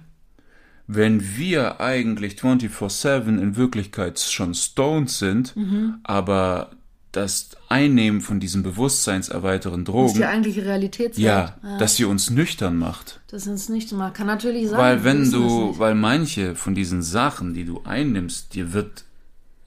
wenn 0.88 1.38
wir 1.38 1.80
eigentlich 1.80 2.40
24-7 2.42 3.40
in 3.40 3.56
Wirklichkeit 3.56 4.20
schon 4.20 4.56
stoned 4.56 5.12
sind, 5.12 5.56
mhm. 5.56 6.00
aber 6.04 6.72
das 7.12 7.50
Einnehmen 7.68 8.22
von 8.22 8.40
diesen 8.40 8.64
bewusstseinserweiternden 8.64 9.84
Drogen. 9.84 10.06
Das 10.06 10.14
ist 10.14 10.20
die 10.20 10.26
eigentliche 10.26 10.66
Realität 10.66 11.18
ja, 11.18 11.58
ja, 11.62 11.78
dass 11.78 11.98
sie 11.98 12.06
uns 12.06 12.30
nüchtern 12.30 12.78
macht. 12.78 13.20
Das 13.28 13.48
uns 13.48 13.68
nüchtern 13.68 14.00
macht. 14.00 14.14
Kann 14.14 14.28
natürlich 14.28 14.70
sein. 14.70 14.80
Weil 14.80 15.04
wenn 15.04 15.30
du, 15.30 15.78
weil 15.78 15.96
manche 15.96 16.56
von 16.56 16.74
diesen 16.74 17.02
Sachen, 17.02 17.54
die 17.54 17.66
du 17.66 17.82
einnimmst, 17.84 18.56
dir 18.56 18.72
wird 18.74 19.04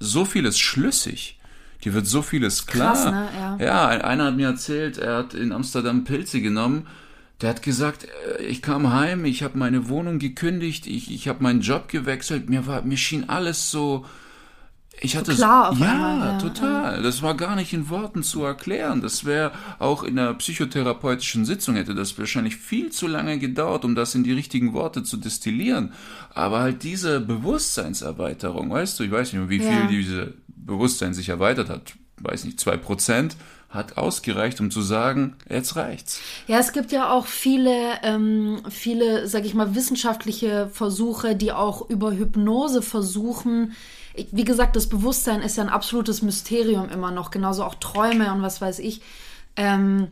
so 0.00 0.24
vieles 0.24 0.58
schlüssig. 0.58 1.38
Dir 1.84 1.92
wird 1.92 2.06
so 2.06 2.22
vieles 2.22 2.66
klar. 2.66 2.94
Krass, 2.94 3.04
ne? 3.04 3.28
ja. 3.38 3.56
ja, 3.58 3.86
einer 3.88 4.24
hat 4.24 4.36
mir 4.36 4.46
erzählt, 4.46 4.96
er 4.96 5.18
hat 5.18 5.34
in 5.34 5.52
Amsterdam 5.52 6.04
Pilze 6.04 6.40
genommen. 6.40 6.86
Der 7.42 7.50
hat 7.50 7.62
gesagt, 7.62 8.06
äh, 8.38 8.42
ich 8.44 8.62
kam 8.62 8.92
heim, 8.92 9.26
ich 9.26 9.42
habe 9.42 9.58
meine 9.58 9.88
Wohnung 9.88 10.18
gekündigt, 10.18 10.86
ich, 10.86 11.12
ich 11.12 11.28
habe 11.28 11.42
meinen 11.42 11.60
Job 11.60 11.88
gewechselt, 11.88 12.48
mir 12.48 12.66
war, 12.66 12.82
mir 12.82 12.96
schien 12.96 13.28
alles 13.28 13.70
so, 13.70 14.06
Ich 15.00 15.16
hatte 15.16 15.32
So 15.32 15.38
klar 15.38 15.70
auf 15.70 15.78
ja, 15.78 15.92
einmal, 15.92 16.32
ja, 16.32 16.38
total. 16.38 17.02
Das 17.02 17.20
war 17.20 17.34
gar 17.36 17.56
nicht 17.56 17.72
in 17.72 17.88
Worten 17.90 18.22
zu 18.22 18.42
erklären. 18.44 19.00
Das 19.00 19.24
wäre 19.24 19.52
auch 19.78 20.02
in 20.02 20.18
einer 20.18 20.32
psychotherapeutischen 20.34 21.44
Sitzung 21.44 21.74
hätte 21.76 21.94
das 21.94 22.16
wahrscheinlich 22.18 22.56
viel 22.56 22.90
zu 22.90 23.06
lange 23.06 23.38
gedauert, 23.38 23.84
um 23.84 23.94
das 23.94 24.14
in 24.14 24.24
die 24.24 24.32
richtigen 24.32 24.72
Worte 24.72 25.02
zu 25.02 25.16
destillieren. 25.16 25.92
Aber 26.32 26.60
halt 26.60 26.82
diese 26.84 27.20
Bewusstseinserweiterung, 27.20 28.70
weißt 28.70 28.98
du, 28.98 29.04
ich 29.04 29.10
weiß 29.10 29.32
nicht 29.32 29.40
mehr, 29.40 29.50
wie 29.50 29.58
viel 29.60 29.68
Ja. 29.68 29.86
diese 29.86 30.34
Bewusstsein 30.48 31.12
sich 31.14 31.28
erweitert 31.28 31.68
hat, 31.68 31.92
weiß 32.20 32.44
nicht, 32.44 32.60
zwei 32.60 32.76
Prozent, 32.76 33.36
hat 33.68 33.96
ausgereicht, 33.98 34.60
um 34.60 34.70
zu 34.70 34.82
sagen, 34.82 35.34
jetzt 35.50 35.74
reicht's. 35.74 36.20
Ja, 36.46 36.60
es 36.60 36.72
gibt 36.72 36.92
ja 36.92 37.10
auch 37.10 37.26
viele, 37.26 37.74
ähm, 38.04 38.62
viele, 38.70 39.26
sag 39.26 39.44
ich 39.44 39.54
mal, 39.54 39.74
wissenschaftliche 39.74 40.68
Versuche, 40.72 41.34
die 41.34 41.50
auch 41.52 41.90
über 41.90 42.12
Hypnose 42.12 42.82
versuchen. 42.82 43.72
Ich- 44.14 44.28
Wie 44.32 44.44
gesagt, 44.44 44.76
das 44.76 44.88
Bewusstsein 44.88 45.42
ist 45.42 45.56
ja 45.56 45.64
ein 45.64 45.68
absolutes 45.68 46.22
Mysterium 46.22 46.88
immer 46.88 47.10
noch, 47.10 47.30
genauso 47.30 47.64
auch 47.64 47.74
Träume 47.74 48.32
und 48.32 48.42
was 48.42 48.60
weiß 48.60 48.78
ich. 48.78 49.02
Ähm, 49.56 50.08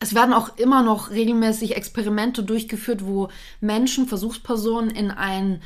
es 0.00 0.14
werden 0.14 0.32
auch 0.34 0.56
immer 0.58 0.82
noch 0.82 1.10
regelmäßig 1.10 1.74
Experimente 1.76 2.42
durchgeführt, 2.44 3.04
wo 3.04 3.28
Menschen, 3.60 4.06
Versuchspersonen 4.06 4.90
in 4.90 5.10
ein, 5.10 5.60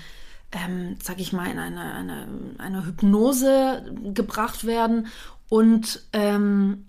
ähm, 0.52 0.96
sag 1.02 1.20
ich 1.20 1.33
mal, 1.33 1.50
in 1.50 1.59
eine, 1.59 1.83
eine, 1.83 2.26
eine 2.59 2.87
Hypnose 2.87 3.85
gebracht 4.14 4.64
werden 4.64 5.09
und 5.48 6.02
ähm, 6.14 6.87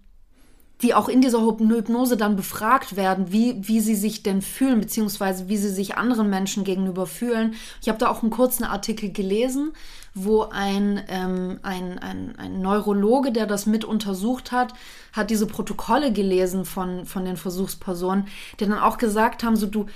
die 0.84 0.94
auch 0.94 1.10
in 1.10 1.22
dieser 1.22 1.40
Hyp- 1.40 1.68
Hypnose 1.68 2.18
dann 2.18 2.36
befragt 2.36 2.96
werden, 2.96 3.32
wie, 3.32 3.56
wie 3.68 3.80
sie 3.80 3.96
sich 3.96 4.22
denn 4.22 4.42
fühlen, 4.42 4.82
beziehungsweise 4.82 5.48
wie 5.48 5.58
sie 5.58 5.70
sich 5.70 5.98
anderen 5.98 6.30
Menschen 6.30 6.64
gegenüber 6.64 7.08
fühlen. 7.08 7.56
Ich 7.82 7.88
habe 7.90 7.98
da 7.98 8.10
auch 8.10 8.22
einen 8.22 8.32
kurzen 8.32 8.66
Artikel 8.66 9.12
gelesen, 9.12 9.72
wo 10.14 10.44
ein, 10.44 11.02
ähm, 11.08 11.60
ein, 11.64 11.98
ein, 12.00 12.36
ein 12.38 12.62
Neurologe, 12.62 13.32
der 13.32 13.48
das 13.48 13.66
mit 13.66 13.84
untersucht 13.86 14.52
hat, 14.52 14.74
hat 15.14 15.30
diese 15.30 15.48
Protokolle 15.48 16.12
gelesen 16.12 16.66
von, 16.66 17.06
von 17.06 17.26
den 17.26 17.38
Versuchspersonen, 17.38 18.28
die 18.60 18.66
dann 18.66 18.78
auch 18.78 18.98
gesagt 18.98 19.44
haben, 19.44 19.56
so 19.56 19.66
du, 19.66 19.88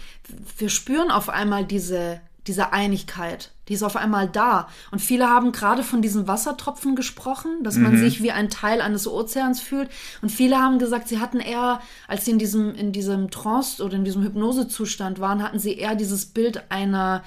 wir 0.57 0.69
spüren 0.69 1.11
auf 1.11 1.29
einmal 1.29 1.65
diese, 1.65 2.21
diese 2.47 2.73
Einigkeit, 2.73 3.51
die 3.67 3.73
ist 3.73 3.83
auf 3.83 3.95
einmal 3.95 4.27
da. 4.27 4.67
Und 4.91 4.99
viele 4.99 5.29
haben 5.29 5.51
gerade 5.51 5.83
von 5.83 6.01
diesen 6.01 6.27
Wassertropfen 6.27 6.95
gesprochen, 6.95 7.63
dass 7.63 7.77
man 7.77 7.97
sich 7.97 8.23
wie 8.23 8.31
ein 8.31 8.49
Teil 8.49 8.81
eines 8.81 9.07
Ozeans 9.07 9.61
fühlt. 9.61 9.89
Und 10.21 10.29
viele 10.29 10.57
haben 10.57 10.79
gesagt, 10.79 11.07
sie 11.07 11.19
hatten 11.19 11.39
eher, 11.39 11.81
als 12.07 12.25
sie 12.25 12.31
in 12.31 12.39
diesem, 12.39 12.73
in 12.75 12.91
diesem 12.91 13.29
Trance 13.29 13.83
oder 13.83 13.95
in 13.95 14.05
diesem 14.05 14.23
Hypnosezustand 14.23 15.19
waren, 15.19 15.43
hatten 15.43 15.59
sie 15.59 15.77
eher 15.77 15.95
dieses 15.95 16.25
Bild 16.25 16.71
einer 16.71 17.23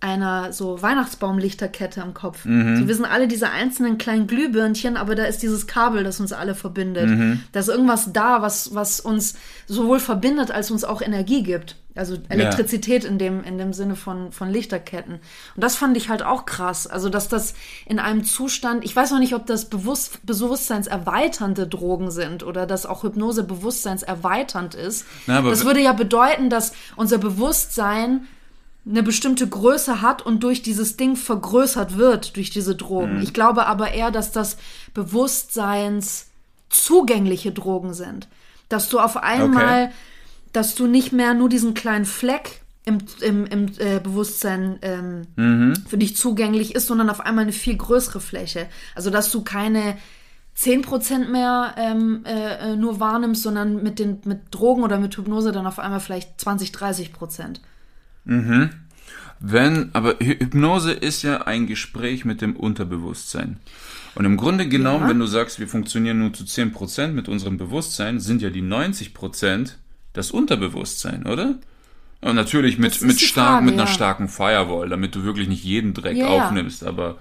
einer 0.00 0.52
so 0.52 0.82
Weihnachtsbaumlichterkette 0.82 2.00
im 2.00 2.12
Kopf. 2.12 2.42
So, 2.42 2.88
wir 2.88 2.94
sind 2.96 3.04
alle 3.04 3.28
diese 3.28 3.50
einzelnen 3.50 3.98
kleinen 3.98 4.26
Glühbirnchen, 4.26 4.96
aber 4.96 5.14
da 5.14 5.26
ist 5.26 5.44
dieses 5.44 5.68
Kabel, 5.68 6.02
das 6.02 6.18
uns 6.18 6.32
alle 6.32 6.56
verbindet. 6.56 7.08
Da 7.52 7.60
ist 7.60 7.68
irgendwas 7.68 8.12
da, 8.12 8.42
was, 8.42 8.74
was 8.74 8.98
uns 8.98 9.34
sowohl 9.68 10.00
verbindet, 10.00 10.50
als 10.50 10.72
uns 10.72 10.82
auch 10.82 11.02
Energie 11.02 11.44
gibt. 11.44 11.76
Also 11.94 12.16
Elektrizität 12.30 13.04
in 13.04 13.18
dem, 13.18 13.44
in 13.44 13.58
dem 13.58 13.74
Sinne 13.74 13.96
von, 13.96 14.32
von 14.32 14.48
Lichterketten. 14.48 15.14
Und 15.14 15.62
das 15.62 15.76
fand 15.76 15.94
ich 15.96 16.08
halt 16.08 16.22
auch 16.22 16.46
krass. 16.46 16.86
Also, 16.86 17.10
dass 17.10 17.28
das 17.28 17.52
in 17.84 17.98
einem 17.98 18.24
Zustand, 18.24 18.82
ich 18.84 18.96
weiß 18.96 19.10
noch 19.10 19.18
nicht, 19.18 19.34
ob 19.34 19.44
das 19.46 19.66
bewusst, 19.66 20.24
bewusstseinserweiternde 20.24 21.66
Drogen 21.66 22.10
sind 22.10 22.44
oder 22.44 22.66
dass 22.66 22.86
auch 22.86 23.02
Hypnose 23.02 23.44
bewusstseinserweiternd 23.44 24.74
ist. 24.74 25.04
Na, 25.26 25.42
das 25.42 25.66
würde 25.66 25.80
ja 25.80 25.92
bedeuten, 25.92 26.48
dass 26.48 26.72
unser 26.96 27.18
Bewusstsein 27.18 28.26
eine 28.88 29.02
bestimmte 29.02 29.46
Größe 29.46 30.00
hat 30.00 30.22
und 30.22 30.42
durch 30.42 30.62
dieses 30.62 30.96
Ding 30.96 31.16
vergrößert 31.16 31.98
wird, 31.98 32.36
durch 32.36 32.48
diese 32.50 32.74
Drogen. 32.74 33.16
Mhm. 33.16 33.22
Ich 33.22 33.34
glaube 33.34 33.66
aber 33.66 33.92
eher, 33.92 34.10
dass 34.10 34.32
das 34.32 34.56
bewusstseinszugängliche 34.94 37.52
Drogen 37.52 37.92
sind. 37.92 38.28
Dass 38.68 38.88
du 38.88 38.98
auf 38.98 39.18
einmal, 39.18 39.84
Okay. 39.84 39.92
Dass 40.52 40.74
du 40.74 40.86
nicht 40.86 41.12
mehr 41.12 41.34
nur 41.34 41.48
diesen 41.48 41.74
kleinen 41.74 42.04
Fleck 42.04 42.60
im, 42.84 42.98
im, 43.20 43.46
im 43.46 43.66
äh, 43.78 44.00
Bewusstsein 44.00 44.78
ähm, 44.82 45.22
für 45.88 45.96
dich 45.98 46.16
zugänglich 46.16 46.74
ist, 46.74 46.86
sondern 46.88 47.10
auf 47.10 47.20
einmal 47.20 47.42
eine 47.44 47.52
viel 47.52 47.76
größere 47.76 48.20
Fläche. 48.20 48.66
Also 48.94 49.10
dass 49.10 49.30
du 49.30 49.42
keine 49.42 49.96
10% 50.58 51.28
mehr 51.30 51.74
ähm, 51.78 52.24
äh, 52.26 52.72
äh, 52.72 52.76
nur 52.76 53.00
wahrnimmst, 53.00 53.42
sondern 53.42 53.82
mit, 53.82 53.98
den, 53.98 54.18
mit 54.24 54.40
Drogen 54.50 54.82
oder 54.82 54.98
mit 54.98 55.16
Hypnose 55.16 55.52
dann 55.52 55.66
auf 55.66 55.78
einmal 55.78 56.00
vielleicht 56.00 56.40
20, 56.40 56.72
30 56.72 57.12
Prozent. 57.12 57.60
Wenn, 58.24 59.90
aber 59.94 60.12
Hy- 60.20 60.38
Hypnose 60.40 60.92
ist 60.92 61.22
ja 61.22 61.42
ein 61.42 61.66
Gespräch 61.66 62.24
mit 62.24 62.40
dem 62.42 62.54
Unterbewusstsein. 62.56 63.58
Und 64.14 64.24
im 64.24 64.36
Grunde 64.36 64.68
genommen, 64.68 65.04
Ja. 65.04 65.08
wenn 65.08 65.18
du 65.18 65.26
sagst, 65.26 65.58
wir 65.58 65.68
funktionieren 65.68 66.18
nur 66.18 66.32
zu 66.32 66.44
10% 66.44 67.08
mit 67.08 67.28
unserem 67.28 67.56
Bewusstsein, 67.58 68.20
sind 68.20 68.42
ja 68.42 68.50
die 68.50 68.62
90% 68.62 69.72
das 70.12 70.30
Unterbewusstsein, 70.30 71.26
oder? 71.26 71.56
Und 72.20 72.36
natürlich 72.36 72.78
mit, 72.78 73.00
mit, 73.02 73.20
stark, 73.20 73.48
Frage, 73.48 73.64
mit 73.64 73.74
einer 73.74 73.84
ja. 73.84 73.88
starken 73.88 74.28
Firewall, 74.28 74.88
damit 74.88 75.14
du 75.14 75.24
wirklich 75.24 75.48
nicht 75.48 75.64
jeden 75.64 75.92
Dreck 75.92 76.16
ja. 76.16 76.28
aufnimmst, 76.28 76.84
aber 76.84 77.18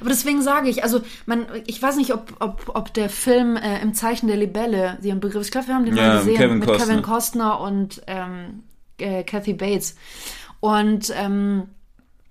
Aber 0.00 0.10
deswegen 0.10 0.42
sage 0.42 0.68
ich, 0.68 0.82
also 0.82 1.00
man, 1.26 1.46
ich 1.66 1.80
weiß 1.80 1.96
nicht, 1.96 2.12
ob, 2.12 2.34
ob, 2.40 2.70
ob 2.74 2.92
der 2.94 3.08
Film 3.08 3.56
äh, 3.56 3.80
im 3.80 3.94
Zeichen 3.94 4.26
der 4.26 4.36
Libelle, 4.36 4.98
Sie 5.00 5.10
haben 5.10 5.20
Begriff, 5.20 5.46
ich 5.46 5.50
glaube, 5.50 5.68
wir 5.68 5.74
haben 5.74 5.86
den 5.86 5.96
Ja, 5.96 6.08
mal 6.08 6.18
gesehen, 6.18 6.36
Kevin 6.36 6.58
mit 6.58 6.68
Costner. 6.68 6.86
Kevin 6.86 7.02
Costner 7.02 7.60
und 7.60 8.02
ähm, 8.06 8.62
äh, 8.98 9.22
Kathy 9.24 9.54
Bates. 9.54 9.96
Und 10.60 11.12
ähm, 11.16 11.68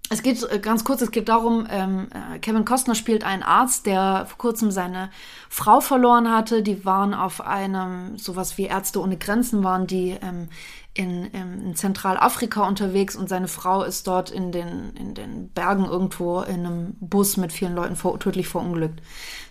es 0.09 0.23
geht 0.23 0.41
äh, 0.49 0.59
ganz 0.59 0.83
kurz, 0.83 1.01
es 1.01 1.11
geht 1.11 1.29
darum, 1.29 1.67
ähm, 1.69 2.07
äh, 2.13 2.39
Kevin 2.39 2.65
Costner 2.65 2.95
spielt 2.95 3.23
einen 3.23 3.43
Arzt, 3.43 3.85
der 3.85 4.25
vor 4.27 4.37
kurzem 4.37 4.71
seine 4.71 5.09
Frau 5.49 5.81
verloren 5.81 6.31
hatte. 6.31 6.63
Die 6.63 6.85
waren 6.85 7.13
auf 7.13 7.41
einem, 7.41 8.17
sowas 8.17 8.57
wie 8.57 8.65
Ärzte 8.65 9.01
ohne 9.01 9.17
Grenzen 9.17 9.63
waren, 9.63 9.87
die 9.87 10.17
ähm, 10.21 10.49
in, 10.93 11.25
in, 11.25 11.75
Zentralafrika 11.75 12.67
unterwegs 12.67 13.15
und 13.15 13.29
seine 13.29 13.47
Frau 13.47 13.83
ist 13.83 14.07
dort 14.07 14.31
in 14.31 14.51
den, 14.51 14.93
in 14.95 15.13
den 15.13 15.49
Bergen 15.49 15.85
irgendwo 15.85 16.41
in 16.41 16.65
einem 16.65 16.95
Bus 16.99 17.37
mit 17.37 17.51
vielen 17.51 17.75
Leuten 17.75 17.95
vor, 17.95 18.19
tödlich 18.19 18.47
verunglückt. 18.47 19.01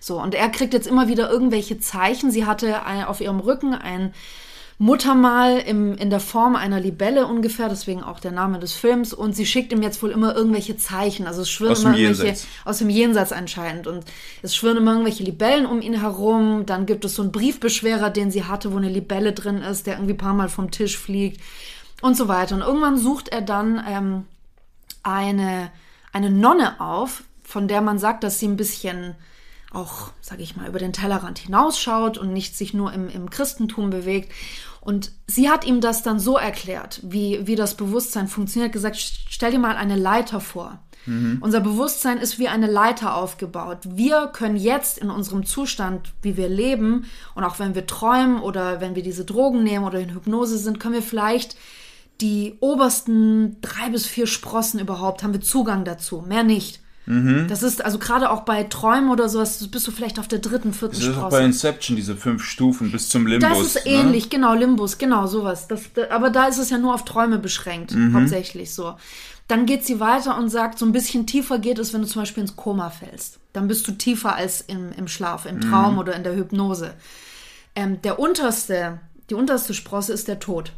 So, 0.00 0.20
und 0.20 0.34
er 0.34 0.48
kriegt 0.48 0.74
jetzt 0.74 0.88
immer 0.88 1.06
wieder 1.06 1.30
irgendwelche 1.30 1.78
Zeichen. 1.78 2.30
Sie 2.30 2.46
hatte 2.46 2.84
ein, 2.84 3.04
auf 3.04 3.20
ihrem 3.20 3.40
Rücken 3.40 3.74
ein 3.74 4.12
Muttermal 4.78 5.58
im, 5.58 5.96
in 5.96 6.10
der 6.10 6.20
Form 6.20 6.54
einer 6.54 6.78
Libelle 6.78 7.26
ungefähr, 7.26 7.70
deswegen 7.70 8.02
auch 8.02 8.20
der 8.20 8.32
Name 8.32 8.58
des 8.58 8.74
Films. 8.74 9.14
Und 9.14 9.34
sie 9.34 9.46
schickt 9.46 9.72
ihm 9.72 9.82
jetzt 9.82 10.02
wohl 10.02 10.10
immer 10.10 10.36
irgendwelche 10.36 10.76
Zeichen. 10.76 11.26
Also 11.26 11.42
es 11.42 11.50
schwirren 11.50 11.72
Aus 11.72 11.84
immer 11.84 11.96
irgendwelche 11.96 12.24
Jenseits. 12.24 12.46
aus 12.66 12.78
dem 12.78 12.90
Jenseits 12.90 13.32
anscheinend. 13.32 13.86
Und 13.86 14.04
es 14.42 14.54
schwirren 14.54 14.76
immer 14.76 14.92
irgendwelche 14.92 15.24
Libellen 15.24 15.64
um 15.64 15.80
ihn 15.80 15.98
herum. 15.98 16.66
Dann 16.66 16.84
gibt 16.84 17.06
es 17.06 17.14
so 17.14 17.22
einen 17.22 17.32
Briefbeschwerer, 17.32 18.10
den 18.10 18.30
sie 18.30 18.44
hatte, 18.44 18.72
wo 18.72 18.76
eine 18.76 18.90
Libelle 18.90 19.32
drin 19.32 19.62
ist, 19.62 19.86
der 19.86 19.94
irgendwie 19.94 20.12
ein 20.12 20.18
paar 20.18 20.34
Mal 20.34 20.50
vom 20.50 20.70
Tisch 20.70 20.98
fliegt 20.98 21.40
und 22.02 22.14
so 22.14 22.28
weiter. 22.28 22.54
Und 22.54 22.60
irgendwann 22.60 22.98
sucht 22.98 23.28
er 23.28 23.40
dann 23.40 23.82
ähm, 23.88 24.24
eine, 25.02 25.70
eine 26.12 26.30
Nonne 26.30 26.82
auf, 26.82 27.22
von 27.42 27.66
der 27.66 27.80
man 27.80 27.98
sagt, 27.98 28.24
dass 28.24 28.38
sie 28.38 28.48
ein 28.48 28.58
bisschen 28.58 29.14
auch, 29.72 30.10
sage 30.20 30.42
ich 30.42 30.56
mal, 30.56 30.68
über 30.68 30.78
den 30.78 30.92
Tellerrand 30.92 31.38
hinausschaut 31.38 32.18
und 32.18 32.32
nicht 32.32 32.56
sich 32.56 32.72
nur 32.72 32.92
im, 32.92 33.08
im 33.08 33.30
Christentum 33.30 33.90
bewegt. 33.90 34.32
Und 34.86 35.10
sie 35.26 35.50
hat 35.50 35.66
ihm 35.66 35.80
das 35.80 36.04
dann 36.04 36.20
so 36.20 36.36
erklärt, 36.36 37.00
wie, 37.02 37.44
wie 37.46 37.56
das 37.56 37.74
Bewusstsein 37.74 38.28
funktioniert, 38.28 38.72
gesagt, 38.72 38.96
stell 38.96 39.50
dir 39.50 39.58
mal 39.58 39.74
eine 39.74 39.96
Leiter 39.96 40.40
vor. 40.40 40.78
Unser 41.40 41.60
Bewusstsein 41.60 42.18
ist 42.18 42.38
wie 42.38 42.48
eine 42.48 42.68
Leiter 42.68 43.16
aufgebaut. 43.16 43.78
Wir 43.82 44.28
können 44.32 44.56
jetzt 44.56 44.98
in 44.98 45.10
unserem 45.10 45.44
Zustand, 45.44 46.12
wie 46.22 46.36
wir 46.36 46.48
leben, 46.48 47.06
und 47.34 47.44
auch 47.44 47.58
wenn 47.58 47.74
wir 47.74 47.86
träumen 47.86 48.40
oder 48.40 48.80
wenn 48.80 48.94
wir 48.94 49.02
diese 49.02 49.24
Drogen 49.24 49.64
nehmen 49.64 49.84
oder 49.84 49.98
in 49.98 50.14
Hypnose 50.14 50.58
sind, 50.58 50.78
können 50.80 50.94
wir 50.94 51.02
vielleicht 51.02 51.56
die 52.20 52.54
obersten 52.60 53.60
drei 53.60 53.90
bis 53.90 54.06
vier 54.06 54.26
Sprossen 54.26 54.80
überhaupt, 54.80 55.22
haben 55.22 55.32
wir 55.32 55.40
Zugang 55.40 55.84
dazu, 55.84 56.22
mehr 56.26 56.44
nicht. 56.44 56.80
Das 57.06 57.62
ist 57.62 57.84
also 57.84 57.98
gerade 58.00 58.30
auch 58.30 58.40
bei 58.40 58.64
Träumen 58.64 59.10
oder 59.10 59.28
sowas, 59.28 59.64
bist 59.68 59.86
du 59.86 59.92
vielleicht 59.92 60.18
auf 60.18 60.26
der 60.26 60.40
dritten, 60.40 60.72
vierten 60.74 60.96
das 60.96 61.04
ist 61.06 61.16
auch 61.16 61.30
bei 61.30 61.44
Inception 61.44 61.94
diese 61.94 62.16
fünf 62.16 62.42
Stufen 62.42 62.90
bis 62.90 63.08
zum 63.08 63.28
Limbus. 63.28 63.48
Das 63.48 63.60
ist 63.76 63.86
ne? 63.86 63.92
ähnlich, 63.92 64.28
genau, 64.28 64.54
Limbus, 64.54 64.98
genau, 64.98 65.28
sowas. 65.28 65.68
Das, 65.68 65.82
da- 65.94 66.10
aber 66.10 66.30
da 66.30 66.46
ist 66.46 66.58
es 66.58 66.70
ja 66.70 66.78
nur 66.78 66.92
auf 66.94 67.04
Träume 67.04 67.38
beschränkt, 67.38 67.92
Mhm. 67.94 68.12
hauptsächlich 68.14 68.74
so. 68.74 68.96
Dann 69.46 69.66
geht 69.66 69.84
sie 69.84 70.00
weiter 70.00 70.36
und 70.36 70.48
sagt, 70.48 70.80
so 70.80 70.84
ein 70.84 70.90
bisschen 70.90 71.26
tiefer 71.28 71.60
geht 71.60 71.78
es, 71.78 71.92
wenn 71.94 72.00
du 72.02 72.08
zum 72.08 72.22
Beispiel 72.22 72.40
ins 72.42 72.56
Koma 72.56 72.90
fällst. 72.90 73.38
Dann 73.52 73.68
bist 73.68 73.86
du 73.86 73.92
tiefer 73.92 74.34
als 74.34 74.60
im, 74.62 74.90
im 74.90 75.06
Schlaf, 75.06 75.46
im 75.46 75.60
Traum 75.60 75.92
Mhm. 75.92 75.98
oder 76.00 76.16
in 76.16 76.24
der 76.24 76.34
Hypnose. 76.34 76.94
Ähm, 77.76 78.02
der 78.02 78.18
unterste, 78.18 78.98
die 79.30 79.34
unterste 79.34 79.74
Sprosse 79.74 80.12
ist 80.12 80.26
der 80.26 80.40
Tod. 80.40 80.72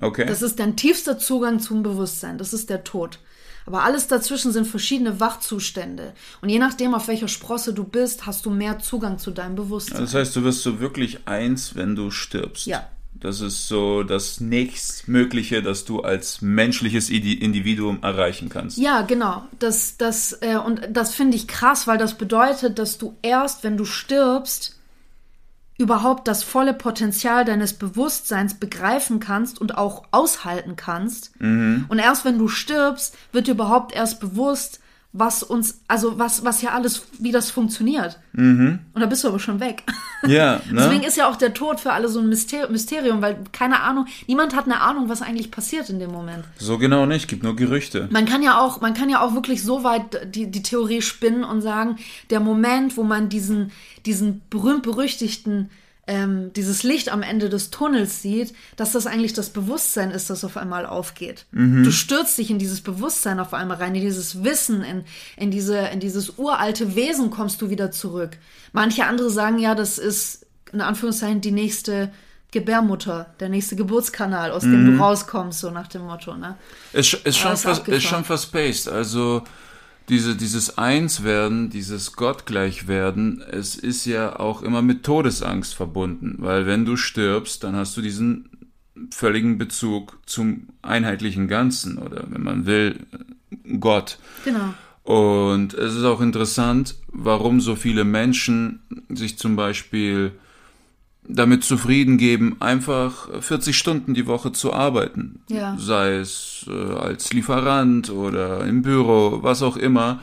Okay. 0.00 0.26
Das 0.26 0.42
ist 0.42 0.58
dein 0.58 0.74
tiefster 0.74 1.18
Zugang 1.18 1.60
zum 1.60 1.84
Bewusstsein. 1.84 2.36
Das 2.38 2.52
ist 2.52 2.68
der 2.68 2.82
Tod. 2.82 3.20
Aber 3.66 3.82
alles 3.82 4.06
dazwischen 4.06 4.52
sind 4.52 4.66
verschiedene 4.66 5.20
Wachzustände. 5.20 6.12
Und 6.40 6.48
je 6.48 6.58
nachdem, 6.58 6.94
auf 6.94 7.08
welcher 7.08 7.28
Sprosse 7.28 7.74
du 7.74 7.84
bist, 7.84 8.24
hast 8.24 8.46
du 8.46 8.50
mehr 8.50 8.78
Zugang 8.78 9.18
zu 9.18 9.32
deinem 9.32 9.56
Bewusstsein. 9.56 10.00
das 10.00 10.14
heißt, 10.14 10.36
du 10.36 10.44
wirst 10.44 10.62
so 10.62 10.80
wirklich 10.80 11.26
eins, 11.26 11.74
wenn 11.74 11.96
du 11.96 12.10
stirbst. 12.10 12.66
Ja. 12.66 12.88
Das 13.18 13.40
ist 13.40 13.66
so 13.66 14.02
das 14.02 14.40
nächstmögliche, 14.40 15.62
das 15.62 15.84
du 15.84 16.00
als 16.00 16.42
menschliches 16.42 17.08
Individuum 17.08 18.02
erreichen 18.02 18.48
kannst. 18.48 18.76
Ja, 18.78 19.02
genau. 19.02 19.44
Das, 19.58 19.96
das, 19.96 20.34
äh, 20.42 20.56
und 20.56 20.82
das 20.90 21.14
finde 21.14 21.36
ich 21.36 21.48
krass, 21.48 21.86
weil 21.86 21.98
das 21.98 22.14
bedeutet, 22.18 22.78
dass 22.78 22.98
du 22.98 23.16
erst, 23.22 23.64
wenn 23.64 23.76
du 23.76 23.84
stirbst, 23.84 24.76
überhaupt 25.78 26.26
das 26.26 26.42
volle 26.42 26.72
Potenzial 26.72 27.44
deines 27.44 27.74
Bewusstseins 27.74 28.54
begreifen 28.54 29.20
kannst 29.20 29.60
und 29.60 29.76
auch 29.76 30.04
aushalten 30.10 30.76
kannst. 30.76 31.38
Mhm. 31.40 31.84
Und 31.88 31.98
erst 31.98 32.24
wenn 32.24 32.38
du 32.38 32.48
stirbst, 32.48 33.16
wird 33.32 33.46
dir 33.46 33.52
überhaupt 33.52 33.94
erst 33.94 34.20
bewusst, 34.20 34.80
was 35.18 35.42
uns, 35.42 35.80
also 35.88 36.18
was, 36.18 36.44
was 36.44 36.62
ja 36.62 36.70
alles, 36.70 37.06
wie 37.18 37.32
das 37.32 37.50
funktioniert. 37.50 38.18
Mhm. 38.32 38.80
Und 38.92 39.00
da 39.00 39.06
bist 39.06 39.24
du 39.24 39.28
aber 39.28 39.38
schon 39.38 39.60
weg. 39.60 39.82
Ja. 40.26 40.60
Ne? 40.70 40.72
Deswegen 40.72 41.02
ist 41.02 41.16
ja 41.16 41.28
auch 41.28 41.36
der 41.36 41.54
Tod 41.54 41.80
für 41.80 41.92
alle 41.92 42.08
so 42.08 42.20
ein 42.20 42.28
Mysterium, 42.28 43.22
weil 43.22 43.38
keine 43.52 43.80
Ahnung, 43.80 44.06
niemand 44.26 44.54
hat 44.54 44.66
eine 44.66 44.80
Ahnung, 44.80 45.08
was 45.08 45.22
eigentlich 45.22 45.50
passiert 45.50 45.88
in 45.88 45.98
dem 45.98 46.12
Moment. 46.12 46.44
So 46.58 46.78
genau 46.78 47.06
nicht, 47.06 47.28
gibt 47.28 47.42
nur 47.42 47.56
Gerüchte. 47.56 48.08
Man 48.10 48.26
kann 48.26 48.42
ja 48.42 48.60
auch, 48.60 48.80
man 48.80 48.94
kann 48.94 49.08
ja 49.08 49.22
auch 49.22 49.34
wirklich 49.34 49.62
so 49.62 49.84
weit 49.84 50.34
die, 50.34 50.50
die 50.50 50.62
Theorie 50.62 51.02
spinnen 51.02 51.44
und 51.44 51.62
sagen, 51.62 51.96
der 52.30 52.40
Moment, 52.40 52.96
wo 52.96 53.02
man 53.02 53.28
diesen, 53.28 53.72
diesen 54.04 54.42
berühmt-berüchtigten 54.50 55.70
ähm, 56.06 56.52
dieses 56.52 56.82
Licht 56.82 57.10
am 57.10 57.22
Ende 57.22 57.48
des 57.48 57.70
Tunnels 57.70 58.22
sieht, 58.22 58.54
dass 58.76 58.92
das 58.92 59.06
eigentlich 59.06 59.32
das 59.32 59.50
Bewusstsein 59.50 60.10
ist, 60.10 60.30
das 60.30 60.44
auf 60.44 60.56
einmal 60.56 60.86
aufgeht. 60.86 61.46
Mhm. 61.50 61.82
Du 61.82 61.90
stürzt 61.90 62.38
dich 62.38 62.50
in 62.50 62.58
dieses 62.58 62.80
Bewusstsein 62.80 63.40
auf 63.40 63.52
einmal 63.52 63.78
rein, 63.78 63.94
in 63.94 64.02
dieses 64.02 64.44
Wissen, 64.44 64.82
in, 64.82 65.04
in, 65.36 65.50
diese, 65.50 65.78
in 65.78 65.98
dieses 65.98 66.38
uralte 66.38 66.94
Wesen 66.94 67.30
kommst 67.30 67.60
du 67.60 67.70
wieder 67.70 67.90
zurück. 67.90 68.38
Manche 68.72 69.04
andere 69.04 69.30
sagen 69.30 69.58
ja, 69.58 69.74
das 69.74 69.98
ist 69.98 70.46
in 70.72 70.80
Anführungszeichen 70.80 71.40
die 71.40 71.52
nächste 71.52 72.12
Gebärmutter, 72.52 73.34
der 73.40 73.48
nächste 73.48 73.74
Geburtskanal, 73.74 74.52
aus 74.52 74.62
dem 74.62 74.84
mhm. 74.84 74.96
du 74.96 75.02
rauskommst, 75.02 75.60
so 75.60 75.70
nach 75.70 75.88
dem 75.88 76.02
Motto. 76.02 76.36
Ne? 76.36 76.56
Ist, 76.92 77.14
ist, 77.14 77.36
schon, 77.36 77.52
ist, 77.52 77.88
ist 77.88 78.04
schon 78.04 78.24
verspaced. 78.24 78.88
Also 78.88 79.42
diese, 80.08 80.36
dieses 80.36 80.78
Einswerden, 80.78 81.70
dieses 81.70 82.12
Gottgleichwerden, 82.12 83.42
es 83.42 83.74
ist 83.74 84.04
ja 84.06 84.38
auch 84.38 84.62
immer 84.62 84.82
mit 84.82 85.04
Todesangst 85.04 85.74
verbunden, 85.74 86.36
weil 86.38 86.66
wenn 86.66 86.84
du 86.84 86.96
stirbst, 86.96 87.64
dann 87.64 87.74
hast 87.74 87.96
du 87.96 88.02
diesen 88.02 88.48
völligen 89.10 89.58
Bezug 89.58 90.18
zum 90.26 90.68
einheitlichen 90.82 91.48
Ganzen 91.48 91.98
oder 91.98 92.24
wenn 92.30 92.42
man 92.42 92.66
will, 92.66 93.00
Gott. 93.80 94.18
Genau. 94.44 94.74
Und 95.02 95.74
es 95.74 95.94
ist 95.94 96.04
auch 96.04 96.20
interessant, 96.20 96.96
warum 97.08 97.60
so 97.60 97.76
viele 97.76 98.04
Menschen 98.04 98.80
sich 99.08 99.38
zum 99.38 99.54
Beispiel 99.54 100.32
damit 101.28 101.64
zufrieden 101.64 102.18
geben, 102.18 102.56
einfach 102.60 103.28
40 103.40 103.76
Stunden 103.76 104.14
die 104.14 104.26
Woche 104.26 104.52
zu 104.52 104.72
arbeiten. 104.72 105.40
Ja. 105.48 105.76
Sei 105.78 106.16
es 106.16 106.66
äh, 106.68 106.94
als 106.94 107.32
Lieferant 107.32 108.10
oder 108.10 108.64
im 108.64 108.82
Büro, 108.82 109.38
was 109.42 109.62
auch 109.62 109.76
immer. 109.76 110.20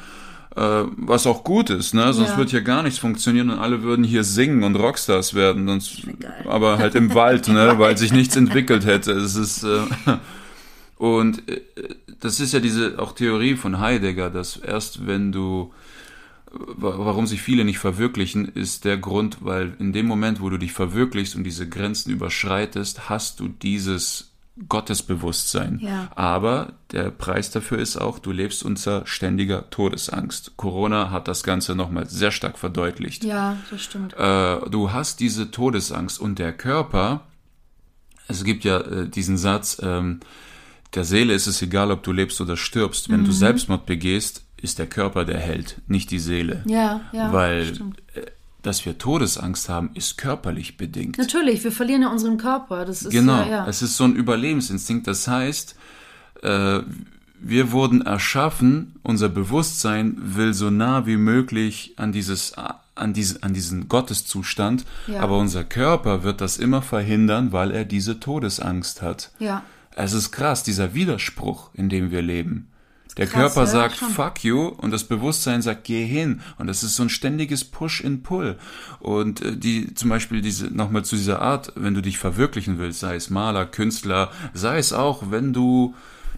Äh, 0.56 0.84
was 0.98 1.26
auch 1.26 1.44
gut 1.44 1.72
ist, 1.72 1.96
ne? 1.96 2.14
Sonst 2.14 2.32
ja. 2.32 2.38
wird 2.38 2.52
hier 2.52 2.62
gar 2.62 2.84
nichts 2.84 3.00
funktionieren 3.00 3.50
und 3.50 3.58
alle 3.58 3.82
würden 3.82 4.04
hier 4.04 4.24
singen 4.24 4.64
und 4.64 4.76
Rockstars 4.76 5.34
werden, 5.34 5.68
sonst, 5.68 6.04
aber 6.46 6.78
halt 6.78 6.94
im 6.94 7.16
Wald, 7.16 7.48
ne? 7.48 7.74
Weil 7.78 7.98
sich 7.98 8.14
nichts 8.14 8.36
entwickelt 8.36 8.86
hätte. 8.86 9.14
Es 9.14 9.36
ist 9.36 9.64
äh, 9.64 9.80
und 10.98 11.50
äh, 11.50 11.62
das 12.20 12.40
ist 12.40 12.54
ja 12.54 12.60
diese 12.60 13.00
auch 13.00 13.14
Theorie 13.14 13.56
von 13.56 13.80
Heidegger, 13.80 14.30
dass 14.30 14.58
erst 14.58 15.08
wenn 15.08 15.32
du 15.32 15.74
warum 16.54 17.26
sich 17.28 17.42
viele 17.42 17.66
nicht 17.66 17.80
verwirklichen, 17.80 18.48
ist 18.48 18.86
der 18.86 18.98
Grund, 18.98 19.38
weil 19.42 19.76
in 19.80 19.92
dem 19.92 20.06
Moment, 20.06 20.40
wo 20.42 20.50
du 20.50 20.58
dich 20.58 20.72
verwirklichst 20.72 21.36
und 21.36 21.44
diese 21.44 21.68
Grenzen 21.68 22.12
überschreitest, 22.12 23.10
hast 23.10 23.40
du 23.40 23.48
dieses 23.48 24.34
Gottesbewusstsein. 24.70 25.80
Ja. 25.82 26.12
Aber 26.16 26.74
der 26.92 27.10
Preis 27.10 27.50
dafür 27.50 27.80
ist 27.80 27.98
auch, 27.98 28.20
du 28.20 28.32
lebst 28.32 28.64
unter 28.64 29.06
ständiger 29.08 29.70
Todesangst. 29.72 30.56
Corona 30.58 31.10
hat 31.10 31.28
das 31.28 31.42
Ganze 31.42 31.74
nochmal 31.74 32.08
sehr 32.08 32.30
stark 32.30 32.60
verdeutlicht. 32.60 33.24
Ja, 33.24 33.58
das 33.72 33.82
stimmt. 33.82 34.14
Äh, 34.14 34.70
du 34.70 34.92
hast 34.92 35.20
diese 35.20 35.50
Todesangst 35.50 36.20
und 36.20 36.38
der 36.38 36.54
Körper, 36.54 37.22
es 38.28 38.44
gibt 38.44 38.64
ja 38.64 38.80
äh, 38.80 39.10
diesen 39.10 39.38
Satz, 39.38 39.82
ähm, 39.82 40.20
der 40.94 41.04
Seele 41.04 41.34
ist 41.34 41.48
es 41.48 41.60
egal, 41.64 41.90
ob 41.90 42.04
du 42.04 42.12
lebst 42.12 42.40
oder 42.40 42.56
stirbst. 42.56 43.10
Wenn 43.10 43.22
mhm. 43.22 43.26
du 43.26 43.32
Selbstmord 43.32 43.88
begehst, 43.88 44.43
ist 44.64 44.80
der 44.80 44.88
Körper 44.88 45.26
der 45.26 45.40
Held, 45.40 45.82
nicht 45.88 46.10
die 46.10 46.20
Seele. 46.20 46.64
Ja, 46.66 47.02
ja. 47.12 47.32
Weil, 47.32 47.76
stimmt. 47.76 48.00
Äh, 48.16 48.26
dass 48.62 48.86
wir 48.86 48.98
Todesangst 48.98 49.68
haben, 49.68 49.92
ist 49.94 50.18
körperlich 50.18 50.78
bedingt. 50.78 51.18
Natürlich, 51.18 51.64
wir 51.66 51.72
verlieren 51.72 52.02
ja 52.02 52.10
unseren 52.10 52.38
Körper. 52.38 52.86
Das 52.86 53.02
ist 53.02 53.12
genau, 53.12 53.42
ja, 53.42 53.48
ja. 53.48 53.68
es 53.68 53.82
ist 53.82 53.98
so 53.98 54.06
ein 54.06 54.16
Überlebensinstinkt. 54.16 55.06
Das 55.06 55.28
heißt, 55.28 55.76
äh, 56.42 56.80
wir 57.42 57.72
wurden 57.74 58.04
erschaffen, 58.04 58.96
unser 59.04 59.28
Bewusstsein 59.28 60.16
will 60.18 60.54
so 60.54 60.70
nah 60.70 61.06
wie 61.06 61.18
möglich 61.18 61.94
an 61.98 62.14
dieses 62.14 62.54
an, 62.96 63.12
diese, 63.14 63.42
an 63.44 63.54
diesen 63.54 63.90
Gotteszustand, 63.90 64.86
ja. 65.08 65.20
aber 65.20 65.38
unser 65.38 65.64
Körper 65.64 66.24
wird 66.24 66.42
das 66.42 66.58
immer 66.58 66.82
verhindern, 66.82 67.52
weil 67.52 67.72
er 67.72 67.86
diese 67.86 68.20
Todesangst 68.20 69.02
hat. 69.02 69.32
Ja. 69.40 69.64
Es 69.96 70.14
ist 70.14 70.32
krass, 70.32 70.64
dieser 70.64 70.94
Widerspruch, 70.94 71.72
in 71.74 71.90
dem 71.90 72.12
wir 72.12 72.22
leben. 72.22 72.70
Der 73.18 73.28
Krass, 73.28 73.54
Körper 73.54 73.68
sagt 73.68 73.96
fuck 73.96 74.44
you 74.44 74.68
und 74.68 74.92
das 74.92 75.04
Bewusstsein 75.04 75.62
sagt 75.62 75.84
geh 75.84 76.06
hin 76.06 76.42
und 76.58 76.68
das 76.68 76.84
ist 76.84 76.96
so 76.96 77.04
ein 77.04 77.10
ständiges 77.10 77.64
Push 77.64 78.02
in 78.02 78.24
Pull 78.24 78.58
und 79.00 79.42
äh, 79.42 79.56
die 79.56 79.94
zum 79.94 80.10
Beispiel 80.10 80.42
diese 80.42 80.68
nochmal 80.68 81.06
zu 81.06 81.16
dieser 81.16 81.42
Art, 81.42 81.74
wenn 81.76 81.94
du 81.94 82.02
dich 82.02 82.18
verwirklichen 82.18 82.80
willst, 82.80 83.02
sei 83.02 83.16
es 83.16 83.30
Maler, 83.30 83.66
Künstler, 83.66 84.32
sei 84.54 84.78
es 84.80 84.94
auch, 84.94 85.30
wenn 85.30 85.54
du 85.54 85.94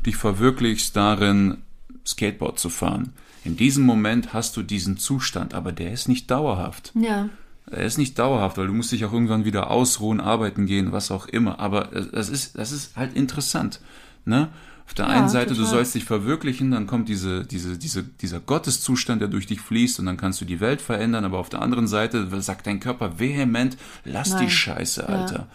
dich 0.05 0.17
verwirklichst 0.17 0.95
darin 0.95 1.59
Skateboard 2.05 2.59
zu 2.59 2.69
fahren. 2.69 3.13
In 3.43 3.55
diesem 3.55 3.85
Moment 3.85 4.33
hast 4.33 4.57
du 4.57 4.63
diesen 4.63 4.97
Zustand, 4.97 5.53
aber 5.53 5.71
der 5.71 5.93
ist 5.93 6.09
nicht 6.09 6.29
dauerhaft. 6.29 6.91
Ja. 6.95 7.29
Er 7.69 7.85
ist 7.85 7.97
nicht 7.97 8.17
dauerhaft, 8.19 8.57
weil 8.57 8.67
du 8.67 8.73
musst 8.73 8.91
dich 8.91 9.05
auch 9.05 9.13
irgendwann 9.13 9.45
wieder 9.45 9.71
ausruhen, 9.71 10.19
arbeiten 10.19 10.65
gehen, 10.65 10.91
was 10.91 11.09
auch 11.11 11.27
immer. 11.27 11.59
Aber 11.59 11.85
das 12.11 12.29
ist, 12.29 12.57
das 12.57 12.71
ist 12.71 12.95
halt 12.95 13.15
interessant. 13.15 13.81
Ne? 14.25 14.49
Auf 14.87 14.93
der 14.93 15.07
ja, 15.07 15.11
einen 15.11 15.29
Seite, 15.29 15.49
total. 15.49 15.63
du 15.63 15.69
sollst 15.69 15.95
dich 15.95 16.05
verwirklichen, 16.05 16.71
dann 16.71 16.85
kommt 16.85 17.09
diese, 17.09 17.43
diese, 17.45 17.77
diese, 17.77 18.03
dieser 18.03 18.39
Gotteszustand, 18.39 19.21
der 19.21 19.29
durch 19.29 19.47
dich 19.47 19.59
fließt 19.59 19.99
und 19.99 20.05
dann 20.05 20.17
kannst 20.17 20.41
du 20.41 20.45
die 20.45 20.59
Welt 20.59 20.79
verändern, 20.79 21.25
aber 21.25 21.39
auf 21.39 21.49
der 21.49 21.61
anderen 21.61 21.87
Seite 21.87 22.27
sagt 22.41 22.67
dein 22.67 22.79
Körper 22.79 23.19
vehement, 23.19 23.77
lass 24.03 24.31
Nein. 24.31 24.45
die 24.45 24.51
Scheiße, 24.51 25.09
Alter. 25.09 25.47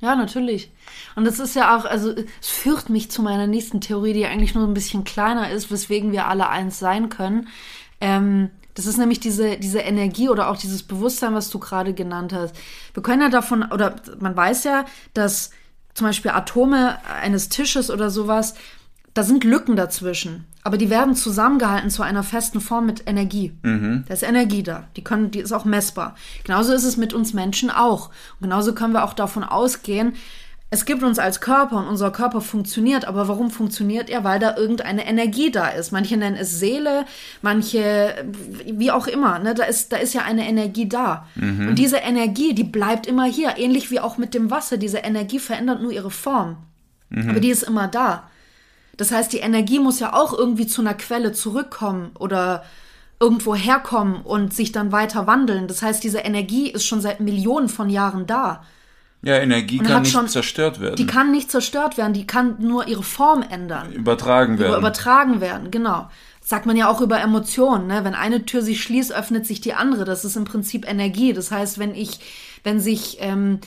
Ja. 0.00 0.08
ja. 0.08 0.16
natürlich. 0.16 0.72
Und 1.16 1.26
das 1.26 1.38
ist 1.38 1.54
ja 1.54 1.76
auch, 1.76 1.84
also 1.84 2.12
es 2.12 2.48
führt 2.48 2.88
mich 2.88 3.10
zu 3.10 3.22
meiner 3.22 3.46
nächsten 3.46 3.82
Theorie, 3.82 4.14
die 4.14 4.24
eigentlich 4.24 4.54
nur 4.54 4.66
ein 4.66 4.74
bisschen 4.74 5.04
kleiner 5.04 5.50
ist, 5.50 5.70
weswegen 5.70 6.12
wir 6.12 6.26
alle 6.26 6.48
eins 6.48 6.78
sein 6.78 7.10
können. 7.10 7.48
Ähm, 8.00 8.50
das 8.76 8.84
ist 8.84 8.98
nämlich 8.98 9.20
diese, 9.20 9.56
diese 9.56 9.80
Energie 9.80 10.28
oder 10.28 10.50
auch 10.50 10.58
dieses 10.58 10.82
Bewusstsein, 10.82 11.34
was 11.34 11.48
du 11.48 11.58
gerade 11.58 11.94
genannt 11.94 12.34
hast. 12.34 12.54
Wir 12.92 13.02
können 13.02 13.22
ja 13.22 13.30
davon, 13.30 13.64
oder 13.72 13.96
man 14.20 14.36
weiß 14.36 14.64
ja, 14.64 14.84
dass 15.14 15.50
zum 15.96 16.06
Beispiel 16.06 16.30
Atome 16.30 16.98
eines 17.22 17.48
Tisches 17.48 17.90
oder 17.90 18.10
sowas, 18.10 18.54
da 19.14 19.22
sind 19.22 19.44
Lücken 19.44 19.76
dazwischen. 19.76 20.44
Aber 20.62 20.76
die 20.76 20.90
werden 20.90 21.14
zusammengehalten 21.14 21.88
zu 21.88 22.02
einer 22.02 22.22
festen 22.22 22.60
Form 22.60 22.84
mit 22.84 23.04
Energie. 23.06 23.54
Mhm. 23.62 24.04
Da 24.06 24.12
ist 24.12 24.22
Energie 24.22 24.62
da. 24.62 24.88
Die, 24.96 25.02
können, 25.02 25.30
die 25.30 25.38
ist 25.38 25.52
auch 25.52 25.64
messbar. 25.64 26.14
Genauso 26.44 26.74
ist 26.74 26.84
es 26.84 26.98
mit 26.98 27.14
uns 27.14 27.32
Menschen 27.32 27.70
auch. 27.70 28.08
Und 28.08 28.42
genauso 28.42 28.74
können 28.74 28.92
wir 28.92 29.04
auch 29.04 29.14
davon 29.14 29.42
ausgehen, 29.42 30.12
es 30.76 30.84
gibt 30.84 31.02
uns 31.02 31.18
als 31.18 31.40
Körper 31.40 31.78
und 31.78 31.86
unser 31.86 32.10
Körper 32.10 32.42
funktioniert, 32.42 33.06
aber 33.06 33.28
warum 33.28 33.50
funktioniert 33.50 34.10
er? 34.10 34.24
Weil 34.24 34.38
da 34.38 34.58
irgendeine 34.58 35.06
Energie 35.06 35.50
da 35.50 35.68
ist. 35.68 35.90
Manche 35.90 36.18
nennen 36.18 36.36
es 36.36 36.58
Seele, 36.58 37.06
manche, 37.40 38.26
wie 38.66 38.90
auch 38.90 39.06
immer, 39.06 39.38
ne? 39.38 39.54
da, 39.54 39.64
ist, 39.64 39.90
da 39.90 39.96
ist 39.96 40.12
ja 40.12 40.22
eine 40.22 40.46
Energie 40.46 40.86
da. 40.86 41.26
Mhm. 41.34 41.68
Und 41.68 41.78
diese 41.78 41.96
Energie, 41.96 42.52
die 42.52 42.64
bleibt 42.64 43.06
immer 43.06 43.24
hier, 43.24 43.56
ähnlich 43.56 43.90
wie 43.90 44.00
auch 44.00 44.18
mit 44.18 44.34
dem 44.34 44.50
Wasser. 44.50 44.76
Diese 44.76 44.98
Energie 44.98 45.38
verändert 45.38 45.80
nur 45.80 45.92
ihre 45.92 46.10
Form. 46.10 46.58
Mhm. 47.08 47.30
Aber 47.30 47.40
die 47.40 47.50
ist 47.50 47.62
immer 47.62 47.88
da. 47.88 48.24
Das 48.98 49.12
heißt, 49.12 49.32
die 49.32 49.38
Energie 49.38 49.78
muss 49.78 49.98
ja 49.98 50.12
auch 50.12 50.36
irgendwie 50.36 50.66
zu 50.66 50.82
einer 50.82 50.94
Quelle 50.94 51.32
zurückkommen 51.32 52.10
oder 52.18 52.64
irgendwo 53.18 53.54
herkommen 53.54 54.20
und 54.20 54.52
sich 54.52 54.72
dann 54.72 54.92
weiter 54.92 55.26
wandeln. 55.26 55.68
Das 55.68 55.80
heißt, 55.80 56.04
diese 56.04 56.18
Energie 56.18 56.68
ist 56.68 56.84
schon 56.84 57.00
seit 57.00 57.20
Millionen 57.20 57.70
von 57.70 57.88
Jahren 57.88 58.26
da. 58.26 58.62
Ja, 59.26 59.38
Energie 59.38 59.78
kann 59.78 60.02
nicht 60.02 60.12
schon, 60.12 60.28
zerstört 60.28 60.78
werden. 60.78 60.94
Die 60.94 61.06
kann 61.06 61.32
nicht 61.32 61.50
zerstört 61.50 61.98
werden, 61.98 62.12
die 62.12 62.28
kann 62.28 62.58
nur 62.60 62.86
ihre 62.86 63.02
Form 63.02 63.42
ändern. 63.42 63.92
Übertragen 63.92 64.60
werden. 64.60 64.78
Übertragen 64.78 65.40
werden, 65.40 65.72
genau. 65.72 66.08
Das 66.38 66.50
sagt 66.50 66.64
man 66.64 66.76
ja 66.76 66.88
auch 66.88 67.00
über 67.00 67.20
Emotionen, 67.20 67.88
ne? 67.88 68.04
Wenn 68.04 68.14
eine 68.14 68.46
Tür 68.46 68.62
sich 68.62 68.80
schließt, 68.80 69.12
öffnet 69.12 69.44
sich 69.44 69.60
die 69.60 69.74
andere. 69.74 70.04
Das 70.04 70.24
ist 70.24 70.36
im 70.36 70.44
Prinzip 70.44 70.88
Energie. 70.88 71.32
Das 71.32 71.50
heißt, 71.50 71.80
wenn 71.80 71.92
ich, 71.92 72.20
wenn 72.62 72.78
sich 72.78 73.16
ähm, 73.18 73.58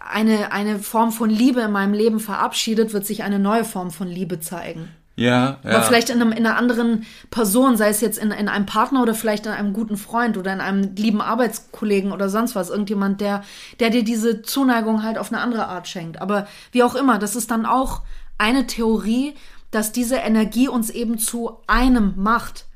eine, 0.00 0.50
eine 0.50 0.80
Form 0.80 1.12
von 1.12 1.30
Liebe 1.30 1.60
in 1.60 1.70
meinem 1.70 1.94
Leben 1.94 2.18
verabschiedet, 2.18 2.92
wird 2.92 3.06
sich 3.06 3.22
eine 3.22 3.38
neue 3.38 3.64
Form 3.64 3.92
von 3.92 4.08
Liebe 4.08 4.40
zeigen. 4.40 4.88
Ja, 5.16 5.58
ja. 5.62 5.70
Aber 5.70 5.82
vielleicht 5.82 6.10
in, 6.10 6.20
einem, 6.20 6.32
in 6.32 6.44
einer 6.44 6.56
anderen 6.56 7.06
Person, 7.30 7.76
sei 7.76 7.88
es 7.88 8.00
jetzt 8.00 8.18
in, 8.18 8.30
in 8.32 8.48
einem 8.48 8.66
Partner 8.66 9.02
oder 9.02 9.14
vielleicht 9.14 9.46
in 9.46 9.52
einem 9.52 9.72
guten 9.72 9.96
Freund 9.96 10.36
oder 10.36 10.52
in 10.52 10.60
einem 10.60 10.94
lieben 10.96 11.20
Arbeitskollegen 11.20 12.10
oder 12.10 12.28
sonst 12.28 12.56
was. 12.56 12.70
Irgendjemand, 12.70 13.20
der, 13.20 13.42
der 13.78 13.90
dir 13.90 14.02
diese 14.02 14.42
Zuneigung 14.42 15.02
halt 15.02 15.18
auf 15.18 15.32
eine 15.32 15.40
andere 15.40 15.68
Art 15.68 15.86
schenkt. 15.86 16.20
Aber 16.20 16.48
wie 16.72 16.82
auch 16.82 16.96
immer, 16.96 17.18
das 17.18 17.36
ist 17.36 17.50
dann 17.50 17.64
auch 17.64 18.02
eine 18.38 18.66
Theorie, 18.66 19.34
dass 19.70 19.92
diese 19.92 20.16
Energie 20.16 20.68
uns 20.68 20.90
eben 20.90 21.18
zu 21.18 21.58
einem 21.66 22.14
macht. 22.16 22.66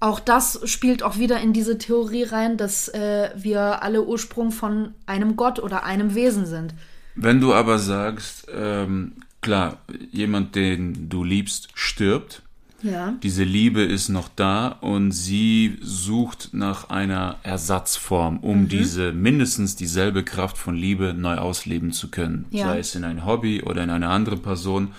Auch 0.00 0.18
das 0.18 0.60
spielt 0.64 1.02
auch 1.02 1.18
wieder 1.18 1.40
in 1.40 1.52
diese 1.52 1.78
Theorie 1.78 2.24
rein, 2.24 2.56
dass 2.56 2.88
äh, 2.88 3.30
wir 3.36 3.82
alle 3.82 4.04
Ursprung 4.04 4.50
von 4.50 4.94
einem 5.06 5.36
Gott 5.36 5.60
oder 5.60 5.84
einem 5.84 6.14
Wesen 6.14 6.44
sind. 6.44 6.74
Wenn 7.14 7.40
du 7.40 7.54
aber 7.54 7.78
sagst, 7.78 8.48
ähm, 8.52 9.12
klar, 9.40 9.78
jemand, 10.12 10.54
den 10.54 11.08
du 11.08 11.24
liebst, 11.24 11.68
stirbt. 11.74 12.42
Ja. 12.80 13.14
Diese 13.24 13.42
Liebe 13.42 13.82
ist 13.82 14.08
noch 14.08 14.28
da 14.36 14.68
und 14.68 15.10
sie 15.10 15.78
sucht 15.80 16.50
nach 16.52 16.90
einer 16.90 17.36
Ersatzform, 17.42 18.38
um 18.38 18.62
Mhm. 18.62 18.68
diese 18.68 19.12
mindestens 19.12 19.74
dieselbe 19.74 20.22
Kraft 20.22 20.56
von 20.56 20.76
Liebe 20.76 21.12
neu 21.12 21.38
ausleben 21.38 21.90
zu 21.92 22.08
können. 22.08 22.46
Ja. 22.50 22.66
Sei 22.68 22.78
es 22.78 22.94
in 22.94 23.02
ein 23.02 23.24
Hobby 23.26 23.62
oder 23.64 23.82
in 23.82 23.90
eine 23.90 24.08
andere 24.10 24.36
Person. 24.36 24.92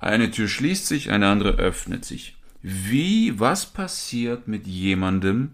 Eine 0.00 0.30
Tür 0.30 0.46
schließt 0.46 0.86
sich, 0.86 1.10
eine 1.10 1.26
andere 1.26 1.56
öffnet 1.56 2.04
sich. 2.04 2.36
Wie, 2.62 3.38
was 3.40 3.66
passiert 3.66 4.46
mit 4.46 4.68
jemandem, 4.68 5.50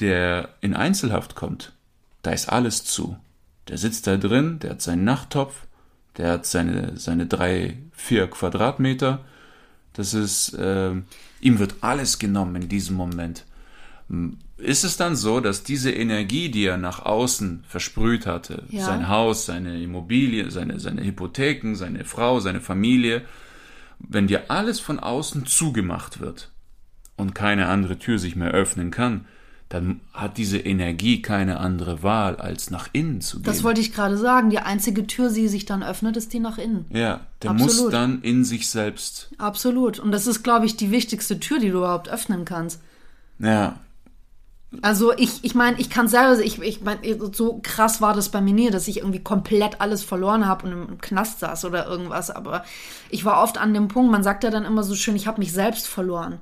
der 0.00 0.48
in 0.60 0.74
Einzelhaft 0.74 1.36
kommt? 1.36 1.72
Da 2.22 2.32
ist 2.32 2.48
alles 2.48 2.82
zu. 2.84 3.16
Der 3.68 3.78
sitzt 3.78 4.08
da 4.08 4.16
drin, 4.16 4.58
der 4.58 4.70
hat 4.70 4.82
seinen 4.82 5.04
Nachttopf, 5.04 5.65
der 6.16 6.30
hat 6.32 6.46
seine, 6.46 6.96
seine 6.96 7.26
drei, 7.26 7.76
vier 7.92 8.26
Quadratmeter. 8.28 9.24
Das 9.92 10.14
ist, 10.14 10.56
ähm, 10.58 11.04
ihm 11.40 11.58
wird 11.58 11.76
alles 11.80 12.18
genommen 12.18 12.62
in 12.62 12.68
diesem 12.68 12.96
Moment. 12.96 13.44
Ist 14.56 14.84
es 14.84 14.96
dann 14.96 15.16
so, 15.16 15.40
dass 15.40 15.64
diese 15.64 15.90
Energie, 15.90 16.48
die 16.50 16.64
er 16.64 16.76
nach 16.76 17.04
außen 17.04 17.64
versprüht 17.66 18.24
hatte, 18.26 18.64
Ja. 18.70 18.84
sein 18.84 19.08
Haus, 19.08 19.46
seine 19.46 19.82
Immobilie, 19.82 20.50
seine, 20.50 20.78
seine 20.80 21.02
Hypotheken, 21.04 21.74
seine 21.74 22.04
Frau, 22.04 22.40
seine 22.40 22.60
Familie, 22.60 23.22
wenn 23.98 24.26
dir 24.26 24.50
alles 24.50 24.78
von 24.80 25.00
außen 25.00 25.46
zugemacht 25.46 26.20
wird 26.20 26.50
und 27.16 27.34
keine 27.34 27.66
andere 27.68 27.98
Tür 27.98 28.18
sich 28.18 28.36
mehr 28.36 28.50
öffnen 28.52 28.90
kann, 28.90 29.24
dann 29.68 30.00
hat 30.12 30.38
diese 30.38 30.58
Energie 30.58 31.22
keine 31.22 31.58
andere 31.58 32.02
Wahl, 32.04 32.36
als 32.36 32.70
nach 32.70 32.88
innen 32.92 33.20
zu 33.20 33.38
gehen. 33.38 33.44
Das 33.44 33.64
wollte 33.64 33.80
ich 33.80 33.92
gerade 33.92 34.16
sagen. 34.16 34.50
Die 34.50 34.60
einzige 34.60 35.06
Tür, 35.06 35.30
die 35.30 35.48
sich 35.48 35.64
dann 35.64 35.82
öffnet, 35.82 36.16
ist 36.16 36.32
die 36.32 36.38
nach 36.38 36.58
innen. 36.58 36.86
ja, 36.90 37.20
der 37.42 37.50
Absolut. 37.50 37.74
muss 37.76 37.90
dann 37.90 38.22
in 38.22 38.44
sich 38.44 38.68
selbst. 38.68 39.30
Absolut. 39.38 39.98
Und 39.98 40.12
das 40.12 40.26
ist, 40.28 40.44
glaube 40.44 40.66
ich, 40.66 40.76
die 40.76 40.92
wichtigste 40.92 41.40
Tür, 41.40 41.58
die 41.58 41.70
du 41.70 41.78
überhaupt 41.78 42.08
öffnen 42.08 42.44
kannst. 42.44 42.80
Ja, 43.40 43.80
Also 44.82 45.12
ich, 45.16 45.44
ich 45.44 45.54
meine, 45.54 45.78
ich 45.78 45.90
kann 45.90 46.08
selber, 46.08 46.40
ich, 46.40 46.60
ich 46.60 46.80
meine, 46.82 46.98
so 47.32 47.60
krass 47.62 48.00
war 48.00 48.14
das 48.14 48.30
bei 48.30 48.40
mir 48.40 48.52
nie, 48.52 48.68
dass 48.68 48.88
ich 48.88 48.98
irgendwie 48.98 49.22
komplett 49.22 49.80
alles 49.80 50.02
verloren 50.02 50.46
habe 50.46 50.66
und 50.66 50.72
im 50.72 51.00
Knast 51.00 51.38
saß 51.38 51.64
oder 51.66 51.86
irgendwas. 51.86 52.30
Aber 52.30 52.64
ich 53.08 53.24
war 53.24 53.42
oft 53.42 53.58
an 53.58 53.72
dem 53.72 53.86
Punkt, 53.86 54.10
man 54.10 54.24
sagt 54.24 54.42
ja 54.42 54.50
dann 54.50 54.64
immer 54.64 54.82
so 54.82 54.96
schön, 54.96 55.14
ich 55.14 55.28
habe 55.28 55.38
mich 55.38 55.52
selbst 55.52 55.86
verloren. 55.86 56.40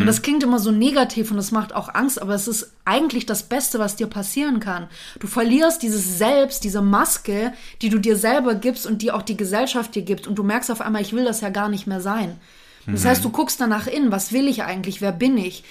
Und 0.00 0.06
das 0.06 0.20
klingt 0.20 0.42
immer 0.42 0.58
so 0.58 0.70
negativ 0.70 1.30
und 1.30 1.38
das 1.38 1.50
macht 1.50 1.74
auch 1.74 1.92
Angst, 1.94 2.20
aber 2.20 2.34
es 2.34 2.46
ist 2.46 2.72
eigentlich 2.84 3.24
das 3.24 3.44
Beste, 3.44 3.78
was 3.78 3.96
dir 3.96 4.06
passieren 4.06 4.60
kann. 4.60 4.88
Du 5.18 5.26
verlierst 5.26 5.82
dieses 5.82 6.18
Selbst, 6.18 6.64
diese 6.64 6.82
Maske, 6.82 7.54
die 7.80 7.88
du 7.88 7.98
dir 7.98 8.16
selber 8.16 8.54
gibst 8.54 8.86
und 8.86 9.00
die 9.00 9.12
auch 9.12 9.22
die 9.22 9.36
Gesellschaft 9.36 9.94
dir 9.94 10.02
gibt. 10.02 10.26
Und 10.26 10.36
du 10.36 10.42
merkst 10.42 10.70
auf 10.70 10.82
einmal, 10.82 11.00
ich 11.02 11.14
will 11.14 11.24
das 11.24 11.40
ja 11.40 11.48
gar 11.48 11.70
nicht 11.70 11.86
mehr 11.86 12.02
sein. 12.02 12.38
Das 12.86 13.04
heißt, 13.04 13.24
du 13.24 13.30
guckst 13.30 13.60
danach 13.60 13.86
in, 13.86 14.10
was 14.10 14.32
will 14.32 14.48
ich 14.48 14.64
eigentlich, 14.64 15.00
wer 15.00 15.12
bin 15.12 15.38
ich? 15.38 15.64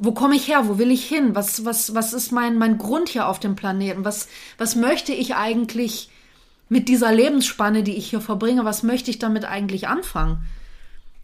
Wo 0.00 0.12
komme 0.12 0.34
ich 0.34 0.48
her? 0.48 0.66
Wo 0.66 0.78
will 0.78 0.90
ich 0.90 1.04
hin? 1.04 1.34
Was, 1.34 1.64
was, 1.66 1.94
was 1.94 2.14
ist 2.14 2.32
mein, 2.32 2.56
mein 2.56 2.78
Grund 2.78 3.10
hier 3.10 3.28
auf 3.28 3.38
dem 3.38 3.54
Planeten? 3.54 4.04
Was, 4.04 4.28
was 4.56 4.74
möchte 4.74 5.12
ich 5.12 5.36
eigentlich 5.36 6.10
mit 6.70 6.88
dieser 6.88 7.12
Lebensspanne, 7.12 7.82
die 7.82 7.96
ich 7.96 8.08
hier 8.08 8.22
verbringe? 8.22 8.64
Was 8.64 8.82
möchte 8.82 9.10
ich 9.10 9.18
damit 9.18 9.44
eigentlich 9.44 9.88
anfangen? 9.88 10.38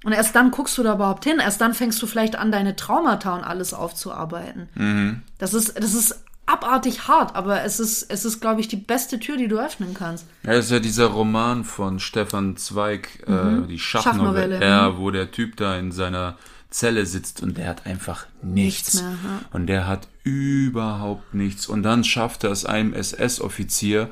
Und 0.04 0.12
erst 0.12 0.36
dann 0.36 0.50
guckst 0.50 0.76
du 0.76 0.82
da 0.82 0.94
überhaupt 0.94 1.24
hin. 1.24 1.38
Erst 1.40 1.62
dann 1.62 1.72
fängst 1.72 2.00
du 2.02 2.06
vielleicht 2.06 2.36
an, 2.36 2.52
deine 2.52 2.76
Traumata 2.76 3.34
und 3.34 3.44
alles 3.44 3.72
aufzuarbeiten. 3.72 5.22
Das 5.38 5.54
ist, 5.54 5.78
das 5.78 5.94
ist 5.94 6.22
abartig 6.44 7.08
hart, 7.08 7.34
aber 7.34 7.64
es 7.64 7.80
ist, 7.80 8.02
es 8.10 8.26
ist, 8.26 8.40
glaube 8.40 8.60
ich, 8.60 8.68
die 8.68 8.76
beste 8.76 9.18
Tür, 9.18 9.38
die 9.38 9.48
du 9.48 9.58
öffnen 9.58 9.94
kannst. 9.94 10.26
Ja, 10.44 10.52
das 10.52 10.66
ist 10.66 10.70
ja 10.70 10.80
dieser 10.80 11.06
Roman 11.06 11.64
von 11.64 11.98
Stefan 11.98 12.56
Zweig, 12.58 13.24
äh, 13.26 13.66
die 13.66 13.78
Schachnovelle, 13.78 14.58
Schachnovelle, 14.58 14.64
ja, 14.64 14.98
wo 14.98 15.10
der 15.10 15.30
Typ 15.32 15.56
da 15.56 15.76
in 15.76 15.90
seiner 15.92 16.36
Zelle 16.76 17.06
sitzt 17.06 17.42
und 17.42 17.56
der 17.56 17.68
hat 17.68 17.86
einfach 17.86 18.26
nichts. 18.42 18.94
Nichts 18.94 19.02
mehr, 19.02 19.10
ja. 19.24 19.40
Und 19.50 19.66
der 19.66 19.86
hat 19.86 20.08
überhaupt 20.24 21.32
nichts. 21.32 21.68
Und 21.68 21.82
dann 21.82 22.04
schafft 22.04 22.44
er 22.44 22.50
es 22.50 22.66
einem 22.66 22.92
SS-Offizier, 22.92 24.10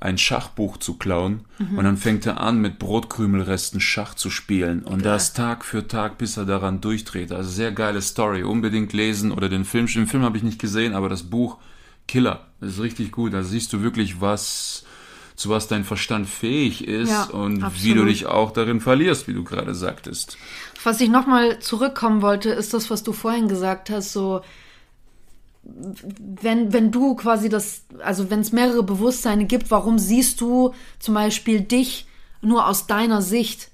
ein 0.00 0.16
Schachbuch 0.16 0.78
zu 0.78 0.96
klauen. 0.96 1.44
Mhm. 1.58 1.76
Und 1.76 1.84
dann 1.84 1.96
fängt 1.98 2.24
er 2.24 2.40
an, 2.40 2.58
mit 2.58 2.78
Brotkrümelresten 2.78 3.80
Schach 3.82 4.14
zu 4.14 4.30
spielen. 4.30 4.82
Und 4.82 5.04
das 5.04 5.34
Tag 5.34 5.62
für 5.62 5.88
Tag, 5.88 6.16
bis 6.16 6.38
er 6.38 6.46
daran 6.46 6.80
durchdreht. 6.80 7.32
Also 7.32 7.50
sehr 7.50 7.72
geile 7.72 8.00
Story. 8.00 8.44
Unbedingt 8.44 8.94
lesen 8.94 9.30
oder 9.30 9.50
den 9.50 9.66
Film. 9.66 9.86
Den 9.86 10.06
Film 10.06 10.22
habe 10.22 10.38
ich 10.38 10.42
nicht 10.42 10.58
gesehen, 10.58 10.94
aber 10.94 11.10
das 11.10 11.24
Buch 11.24 11.58
Killer. 12.08 12.46
Das 12.62 12.70
ist 12.70 12.80
richtig 12.80 13.12
gut. 13.12 13.34
Da 13.34 13.42
siehst 13.42 13.74
du 13.74 13.82
wirklich, 13.82 14.22
was 14.22 14.86
zu 15.36 15.50
was 15.50 15.68
dein 15.68 15.84
Verstand 15.84 16.28
fähig 16.28 16.86
ist 16.88 17.10
Ja, 17.10 17.24
und 17.24 17.60
wie 17.60 17.64
absolut. 17.64 17.96
du 17.98 18.04
dich 18.06 18.26
auch 18.26 18.50
darin 18.52 18.80
verlierst, 18.80 19.28
wie 19.28 19.34
du 19.34 19.44
gerade 19.44 19.74
sagtest. 19.74 20.38
Was 20.82 21.00
ich 21.00 21.08
nochmal 21.10 21.58
zurückkommen 21.58 22.22
wollte, 22.22 22.50
ist 22.50 22.72
das, 22.74 22.90
was 22.90 23.02
du 23.02 23.12
vorhin 23.12 23.46
gesagt 23.48 23.90
hast, 23.90 24.12
so, 24.12 24.40
wenn, 25.62 26.72
wenn 26.72 26.92
du 26.92 27.16
quasi 27.16 27.48
das, 27.48 27.82
also 28.02 28.30
wenn 28.30 28.40
es 28.40 28.52
mehrere 28.52 28.82
Bewusstseine 28.82 29.46
gibt, 29.46 29.70
warum 29.70 29.98
siehst 29.98 30.40
du 30.40 30.72
zum 31.00 31.14
Beispiel 31.14 31.60
dich 31.60 32.06
nur 32.40 32.66
aus 32.68 32.86
deiner 32.86 33.22
Sicht? 33.22 33.70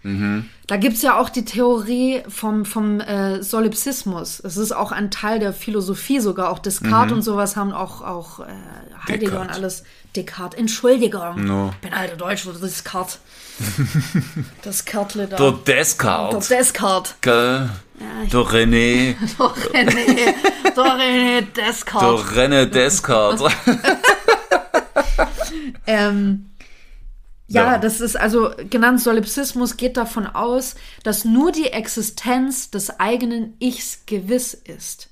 Da 0.66 0.76
gibt's 0.78 1.02
ja 1.02 1.18
auch 1.18 1.28
die 1.28 1.44
Theorie 1.44 2.22
vom, 2.28 2.64
vom 2.64 3.00
äh, 3.00 3.42
Solipsismus. 3.42 4.40
Es 4.40 4.56
ist 4.56 4.72
auch 4.72 4.90
ein 4.92 5.10
Teil 5.10 5.38
der 5.40 5.52
Philosophie, 5.52 6.20
sogar 6.20 6.50
auch 6.50 6.58
Descartes 6.60 7.12
und 7.12 7.22
sowas 7.22 7.56
haben 7.56 7.72
auch, 7.72 8.00
auch 8.00 8.40
äh, 8.40 8.44
Heidegger 9.06 9.40
und 9.40 9.48
Descartes. 9.48 9.56
alles. 9.56 9.84
Descartes, 10.16 10.58
Entschuldigung. 10.58 11.44
No. 11.44 11.70
Ich 11.70 11.76
bin 11.88 11.92
alter 11.94 12.16
Deutsch, 12.16 12.44
das 12.46 12.56
ist 12.56 12.62
Descartes. 12.62 13.18
Das 14.62 14.84
Kartle 14.84 15.26
da. 15.28 15.36
Der 15.36 15.52
Descartes. 15.52 16.48
Der 16.48 16.58
Descartes. 16.58 17.14
Gell? 17.20 17.70
Der 18.32 18.40
René. 18.40 19.14
Doch, 19.38 19.56
René, 19.56 20.34
doch, 20.74 20.84
René 20.98 21.42
Der 21.54 21.66
Descartes. 21.66 22.36
René 22.36 22.64
Descartes. 22.66 23.42
Ähm, 25.86 26.50
ja, 27.48 27.72
Ja. 27.72 27.78
das 27.78 28.00
ist 28.00 28.16
also 28.16 28.50
genannt 28.70 29.00
Solipsismus 29.00 29.76
geht 29.76 29.96
davon 29.96 30.26
aus, 30.26 30.74
dass 31.02 31.24
nur 31.24 31.52
die 31.52 31.66
Existenz 31.66 32.70
des 32.70 32.98
eigenen 33.00 33.54
Ichs 33.58 34.00
gewiss 34.06 34.54
ist. 34.54 35.08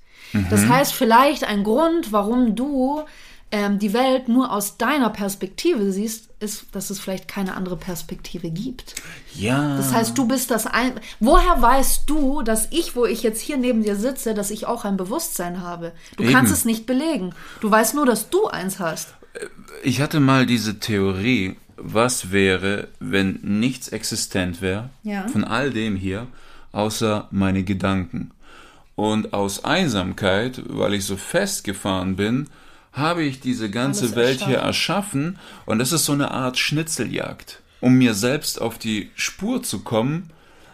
Das 0.48 0.66
heißt, 0.68 0.94
vielleicht 0.94 1.42
ein 1.44 1.64
Grund, 1.64 2.12
warum 2.12 2.54
du 2.54 3.02
ähm, 3.52 3.78
die 3.78 3.92
Welt 3.92 4.28
nur 4.28 4.52
aus 4.52 4.76
deiner 4.76 5.10
Perspektive 5.10 5.90
siehst, 5.92 6.28
ist, 6.40 6.66
dass 6.72 6.90
es 6.90 7.00
vielleicht 7.00 7.28
keine 7.28 7.54
andere 7.54 7.76
Perspektive 7.76 8.50
gibt. 8.50 8.94
Ja. 9.34 9.76
Das 9.76 9.92
heißt, 9.92 10.16
du 10.16 10.26
bist 10.26 10.50
das 10.50 10.66
ein. 10.66 10.92
Woher 11.18 11.60
weißt 11.60 12.08
du, 12.08 12.42
dass 12.42 12.68
ich, 12.70 12.94
wo 12.96 13.04
ich 13.06 13.22
jetzt 13.22 13.40
hier 13.40 13.56
neben 13.56 13.82
dir 13.82 13.96
sitze, 13.96 14.34
dass 14.34 14.50
ich 14.50 14.66
auch 14.66 14.84
ein 14.84 14.96
Bewusstsein 14.96 15.60
habe? 15.62 15.92
Du 16.16 16.22
Eben. 16.22 16.32
kannst 16.32 16.52
es 16.52 16.64
nicht 16.64 16.86
belegen. 16.86 17.34
Du 17.60 17.70
weißt 17.70 17.94
nur, 17.94 18.06
dass 18.06 18.30
du 18.30 18.46
eins 18.46 18.78
hast. 18.78 19.14
Ich 19.82 20.00
hatte 20.00 20.20
mal 20.20 20.46
diese 20.46 20.78
Theorie, 20.78 21.56
was 21.76 22.30
wäre, 22.32 22.88
wenn 23.00 23.40
nichts 23.42 23.88
existent 23.88 24.60
wäre 24.60 24.90
Ja. 25.02 25.26
von 25.28 25.44
all 25.44 25.70
dem 25.70 25.96
hier, 25.96 26.26
außer 26.72 27.28
meine 27.30 27.64
Gedanken. 27.64 28.30
Und 28.96 29.32
aus 29.32 29.64
Einsamkeit, 29.64 30.62
weil 30.68 30.94
ich 30.94 31.04
so 31.06 31.16
festgefahren 31.16 32.16
bin, 32.16 32.48
habe 32.92 33.22
ich 33.22 33.40
diese 33.40 33.70
ganze 33.70 34.04
Alles 34.04 34.16
Welt 34.16 34.44
hier 34.44 34.58
erschaffen 34.58 35.38
und 35.66 35.78
das 35.78 35.92
ist 35.92 36.04
so 36.04 36.12
eine 36.12 36.30
Art 36.30 36.58
Schnitzeljagd, 36.58 37.60
um 37.80 37.94
mir 37.94 38.14
selbst 38.14 38.60
auf 38.60 38.78
die 38.78 39.10
Spur 39.14 39.62
zu 39.62 39.80
kommen. 39.80 40.30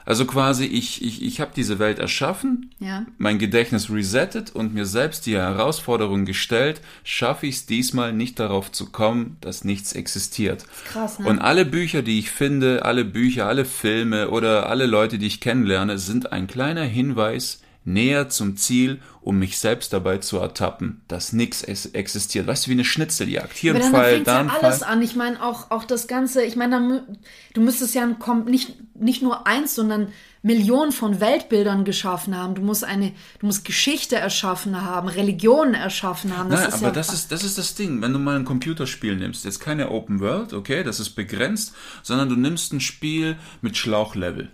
Also 0.09 0.25
quasi, 0.25 0.67
ich, 0.67 1.03
ich, 1.05 1.21
ich 1.21 1.41
habe 1.41 1.51
diese 1.57 1.81
Welt 1.81 1.99
erschaffen, 1.99 2.71
Ja. 2.79 3.05
mein 3.19 3.41
Gedächtnis 3.41 3.91
resettet 3.91 4.55
und 4.55 4.73
mir 4.73 4.87
selbst 4.87 5.27
die 5.27 5.35
Herausforderung 5.37 6.25
gestellt, 6.25 6.81
schaffe 7.03 7.49
ich 7.49 7.57
es 7.57 7.67
diesmal 7.67 8.13
nicht 8.13 8.39
darauf 8.39 8.71
zu 8.71 8.91
kommen, 8.93 9.37
dass 9.41 9.65
nichts 9.65 9.95
existiert. 9.95 10.65
krass, 10.93 11.19
ne? 11.19 11.27
Und 11.29 11.41
alle 11.41 11.65
Bücher, 11.65 12.03
die 12.03 12.21
ich 12.21 12.31
finde, 12.31 12.85
alle 12.85 13.05
Bücher, 13.05 13.47
alle 13.49 13.65
Filme 13.65 14.31
oder 14.31 14.69
alle 14.69 14.87
Leute, 14.87 15.19
die 15.19 15.27
ich 15.27 15.41
kennenlerne, 15.41 15.99
sind 15.99 16.31
ein 16.31 16.47
kleiner 16.47 16.85
Hinweis 16.85 17.61
näher 17.87 18.29
zum 18.29 18.57
Ziel, 18.57 19.01
um 19.21 19.39
mich 19.39 19.59
selbst 19.59 19.93
dabei 19.93 20.19
zu 20.19 20.39
ertappen, 20.39 21.03
dass 21.09 21.33
nichts 21.33 21.63
existiert. 21.63 22.47
Weißt 22.47 22.67
du, 22.67 22.71
wie 22.71 22.75
eine 22.75 22.85
Schnitzeljagd. 22.85 23.57
Hier 23.57 23.75
Aber 23.75 23.85
ein 23.85 23.91
Fall, 23.91 24.23
da 24.23 24.35
ja 24.35 24.41
ein 24.41 24.51
alles 24.51 24.79
Fall. 24.79 24.93
an. 24.93 25.03
Ich 25.03 25.15
meine 25.15 25.43
auch, 25.43 25.71
auch 25.71 25.85
das 25.85 26.09
Ganze, 26.09 26.45
ich 26.45 26.57
meine, 26.57 27.07
du 27.55 27.61
müsstest 27.61 27.95
ja 27.95 28.07
nicht, 28.47 28.75
nicht 28.95 29.23
nur 29.23 29.47
eins, 29.47 29.77
sondern 29.77 30.09
Millionen 30.43 30.93
von 30.93 31.21
Weltbildern 31.21 31.85
geschaffen 31.85 32.37
haben. 32.37 32.57
Du 32.57 32.63
musst 32.63 32.85
eine, 32.85 33.13
du 33.39 33.47
musst 33.47 33.65
Geschichte 33.65 34.17
erschaffen 34.17 34.83
haben, 34.83 35.09
Religionen 35.09 35.75
erschaffen 35.75 36.37
haben. 36.37 36.51
Das 36.51 36.61
Nein, 36.61 36.69
ist 36.69 36.75
aber 36.75 36.87
ja 36.87 36.93
das 36.93 37.13
ist, 37.13 37.33
das 37.33 37.45
ist 37.45 37.57
das 37.57 37.75
Ding. 37.75 38.03
Wenn 38.03 38.13
du 38.13 38.19
mal 38.19 38.37
ein 38.37 38.45
Computerspiel 38.45 39.17
nimmst, 39.17 39.45
jetzt 39.45 39.61
keine 39.61 39.91
Open 39.91 40.21
World, 40.21 40.53
okay, 40.53 40.83
das 40.83 41.01
ist 41.01 41.11
begrenzt, 41.11 41.75
sondern 42.03 42.29
du 42.29 42.37
nimmst 42.37 42.73
ein 42.73 42.81
Spiel 42.81 43.37
mit 43.61 43.77
Schlauchlevel. 43.77 44.51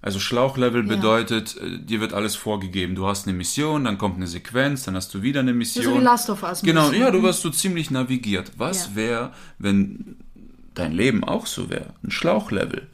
Also 0.00 0.20
Schlauchlevel 0.20 0.88
ja. 0.88 0.94
bedeutet, 0.94 1.56
äh, 1.56 1.78
dir 1.78 2.00
wird 2.00 2.12
alles 2.12 2.36
vorgegeben. 2.36 2.94
Du 2.94 3.06
hast 3.06 3.26
eine 3.26 3.36
Mission, 3.36 3.84
dann 3.84 3.98
kommt 3.98 4.16
eine 4.16 4.26
Sequenz, 4.26 4.84
dann 4.84 4.94
hast 4.94 5.12
du 5.12 5.22
wieder 5.22 5.40
eine 5.40 5.52
Mission. 5.52 5.84
So 5.84 5.94
wie 5.96 6.04
Last 6.04 6.30
of 6.30 6.42
Us. 6.42 6.62
Genau, 6.62 6.92
ja, 6.92 7.10
du 7.10 7.22
wirst 7.22 7.42
so 7.42 7.50
ziemlich 7.50 7.90
navigiert. 7.90 8.52
Was 8.56 8.90
ja. 8.90 8.94
wäre, 8.96 9.32
wenn 9.58 10.16
dein 10.74 10.92
Leben 10.92 11.24
auch 11.24 11.46
so 11.46 11.68
wäre? 11.68 11.94
Ein 12.04 12.10
Schlauchlevel 12.10 12.86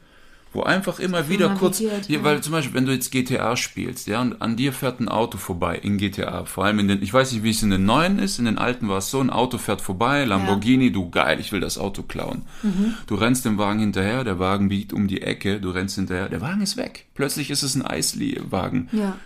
wo 0.55 0.63
einfach 0.63 0.99
immer 0.99 1.29
wieder 1.29 1.49
kurz, 1.49 1.79
ja, 1.79 2.23
weil 2.23 2.41
zum 2.41 2.53
Beispiel, 2.53 2.73
wenn 2.73 2.85
du 2.85 2.93
jetzt 2.93 3.11
GTA 3.11 3.55
spielst, 3.55 4.07
ja, 4.07 4.21
und 4.21 4.41
an 4.41 4.55
dir 4.55 4.73
fährt 4.73 4.99
ein 4.99 5.09
Auto 5.09 5.37
vorbei 5.37 5.77
in 5.77 5.97
GTA, 5.97 6.45
vor 6.45 6.65
allem 6.65 6.79
in 6.79 6.87
den, 6.87 7.03
ich 7.03 7.13
weiß 7.13 7.33
nicht, 7.33 7.43
wie 7.43 7.49
es 7.49 7.61
in 7.61 7.69
den 7.69 7.85
neuen 7.85 8.19
ist, 8.19 8.39
in 8.39 8.45
den 8.45 8.57
alten 8.57 8.87
war 8.87 8.99
es 8.99 9.11
so, 9.11 9.19
ein 9.19 9.29
Auto 9.29 9.57
fährt 9.57 9.81
vorbei, 9.81 10.23
Lamborghini, 10.25 10.87
ja. 10.87 10.93
du 10.93 11.09
geil, 11.09 11.39
ich 11.39 11.51
will 11.51 11.59
das 11.59 11.77
Auto 11.77 12.03
klauen. 12.03 12.43
Mhm. 12.63 12.95
Du 13.07 13.15
rennst 13.15 13.45
dem 13.45 13.57
Wagen 13.57 13.79
hinterher, 13.79 14.23
der 14.23 14.39
Wagen 14.39 14.69
biegt 14.69 14.93
um 14.93 15.07
die 15.07 15.21
Ecke, 15.21 15.59
du 15.59 15.69
rennst 15.69 15.95
hinterher, 15.95 16.29
der 16.29 16.41
Wagen 16.41 16.61
ist 16.61 16.77
weg. 16.77 17.05
Plötzlich 17.13 17.49
ist 17.49 17.63
es 17.63 17.75
ein 17.75 17.85
Eisli-Wagen. 17.85 18.89
Ja 18.91 19.17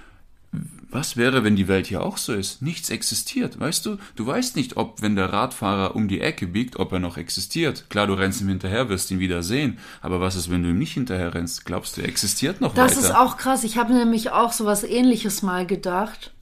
was 0.91 1.17
wäre, 1.17 1.43
wenn 1.43 1.55
die 1.55 1.67
Welt 1.67 1.87
hier 1.87 2.03
auch 2.03 2.17
so 2.17 2.33
ist? 2.33 2.61
Nichts 2.61 2.89
existiert, 2.89 3.59
weißt 3.59 3.85
du? 3.85 3.97
Du 4.15 4.25
weißt 4.25 4.55
nicht, 4.55 4.77
ob, 4.77 5.01
wenn 5.01 5.15
der 5.15 5.31
Radfahrer 5.31 5.95
um 5.95 6.07
die 6.07 6.19
Ecke 6.19 6.47
biegt, 6.47 6.77
ob 6.77 6.91
er 6.91 6.99
noch 6.99 7.17
existiert. 7.17 7.89
Klar, 7.89 8.07
du 8.07 8.13
rennst 8.13 8.41
ihm 8.41 8.49
hinterher, 8.49 8.89
wirst 8.89 9.11
ihn 9.11 9.19
wieder 9.19 9.43
sehen. 9.43 9.77
Aber 10.01 10.19
was 10.19 10.35
ist, 10.35 10.49
wenn 10.49 10.63
du 10.63 10.69
ihm 10.69 10.79
nicht 10.79 10.93
hinterher 10.93 11.35
rennst? 11.35 11.65
Glaubst 11.65 11.95
du, 11.95 12.01
er 12.01 12.09
existiert 12.09 12.59
noch 12.59 12.73
das 12.73 12.91
weiter? 12.91 12.95
Das 12.95 13.09
ist 13.09 13.15
auch 13.15 13.37
krass. 13.37 13.63
Ich 13.63 13.77
habe 13.77 13.93
nämlich 13.93 14.31
auch 14.31 14.51
so 14.51 14.65
was 14.65 14.83
ähnliches 14.83 15.43
mal 15.43 15.67
gedacht. 15.67 16.33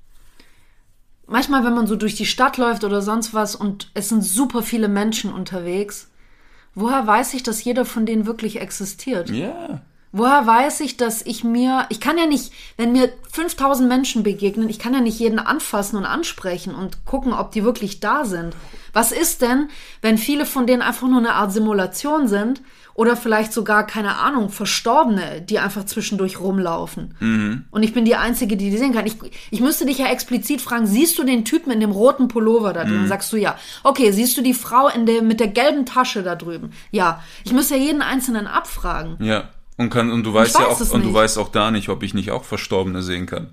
Manchmal, 1.27 1.65
wenn 1.65 1.75
man 1.75 1.87
so 1.87 1.97
durch 1.97 2.15
die 2.15 2.25
Stadt 2.25 2.57
läuft 2.57 2.85
oder 2.85 3.01
sonst 3.01 3.33
was 3.33 3.53
und 3.53 3.91
es 3.93 4.07
sind 4.07 4.23
super 4.23 4.63
viele 4.63 4.87
Menschen 4.87 5.33
unterwegs, 5.33 6.09
woher 6.73 7.05
weiß 7.05 7.33
ich, 7.33 7.43
dass 7.43 7.63
jeder 7.65 7.83
von 7.83 8.05
denen 8.05 8.25
wirklich 8.25 8.61
existiert? 8.61 9.29
Ja. 9.29 9.81
Woher 10.11 10.47
weiß 10.47 10.79
ich, 10.79 10.97
dass 10.97 11.21
ich 11.21 11.43
mir, 11.43 11.85
ich 11.89 11.99
kann 11.99 12.17
ja 12.17 12.25
nicht, 12.25 12.53
wenn 12.77 12.93
mir 12.93 13.11
5000 13.31 13.87
Menschen 13.87 14.23
begegnen, 14.23 14.69
ich 14.69 14.79
kann 14.79 14.93
ja 14.93 15.01
nicht 15.01 15.19
jeden 15.19 15.39
anfassen 15.39 15.97
und 15.97 16.05
ansprechen 16.05 16.73
und 16.73 17.05
gucken, 17.05 17.33
ob 17.33 17.51
die 17.51 17.63
wirklich 17.63 17.99
da 17.99 18.23
sind. 18.25 18.55
Was 18.93 19.11
ist 19.11 19.41
denn, 19.41 19.69
wenn 20.01 20.17
viele 20.17 20.45
von 20.45 20.65
denen 20.65 20.81
einfach 20.81 21.07
nur 21.07 21.19
eine 21.19 21.33
Art 21.33 21.51
Simulation 21.51 22.27
sind 22.27 22.61
oder 22.93 23.15
vielleicht 23.15 23.53
sogar, 23.53 23.85
keine 23.85 24.15
Ahnung, 24.15 24.49
Verstorbene, 24.49 25.41
die 25.41 25.59
einfach 25.59 25.85
zwischendurch 25.85 26.39
rumlaufen? 26.39 27.13
Mhm. 27.19 27.65
Und 27.69 27.83
ich 27.83 27.93
bin 27.93 28.05
die 28.05 28.15
Einzige, 28.15 28.57
die 28.57 28.71
die 28.71 28.77
sehen 28.77 28.93
kann. 28.93 29.05
Ich, 29.05 29.17
ich 29.51 29.59
müsste 29.59 29.85
dich 29.85 29.99
ja 29.99 30.07
explizit 30.07 30.61
fragen, 30.61 30.87
siehst 30.87 31.19
du 31.19 31.25
den 31.25 31.45
Typen 31.45 31.69
in 31.69 31.81
dem 31.81 31.91
roten 31.91 32.27
Pullover 32.29 32.73
da 32.73 32.85
drüben? 32.85 33.03
Mhm. 33.03 33.07
Sagst 33.07 33.31
du 33.33 33.37
ja. 33.37 33.55
Okay, 33.83 34.11
siehst 34.11 34.37
du 34.37 34.41
die 34.41 34.55
Frau 34.55 34.87
in 34.87 35.05
der, 35.05 35.21
mit 35.21 35.41
der 35.41 35.49
gelben 35.49 35.85
Tasche 35.85 36.23
da 36.23 36.35
drüben? 36.35 36.71
Ja. 36.91 37.21
Ich 37.43 37.51
müsste 37.51 37.75
ja 37.75 37.83
jeden 37.83 38.01
Einzelnen 38.01 38.47
abfragen. 38.47 39.17
Ja. 39.19 39.49
Und 39.77 39.89
kann 39.91 40.11
und 40.11 40.23
du 40.23 40.33
weißt 40.33 40.55
weiß 40.55 40.61
ja 40.61 40.67
auch 40.67 40.93
und 40.93 41.05
du 41.05 41.13
weißt 41.13 41.37
auch 41.37 41.49
da 41.49 41.69
nicht, 41.71 41.89
ob 41.89 42.01
ich 42.03 42.13
nicht 42.13 42.31
auch 42.31 42.43
Verstorbene 42.43 43.03
sehen 43.03 43.27
kann. 43.27 43.51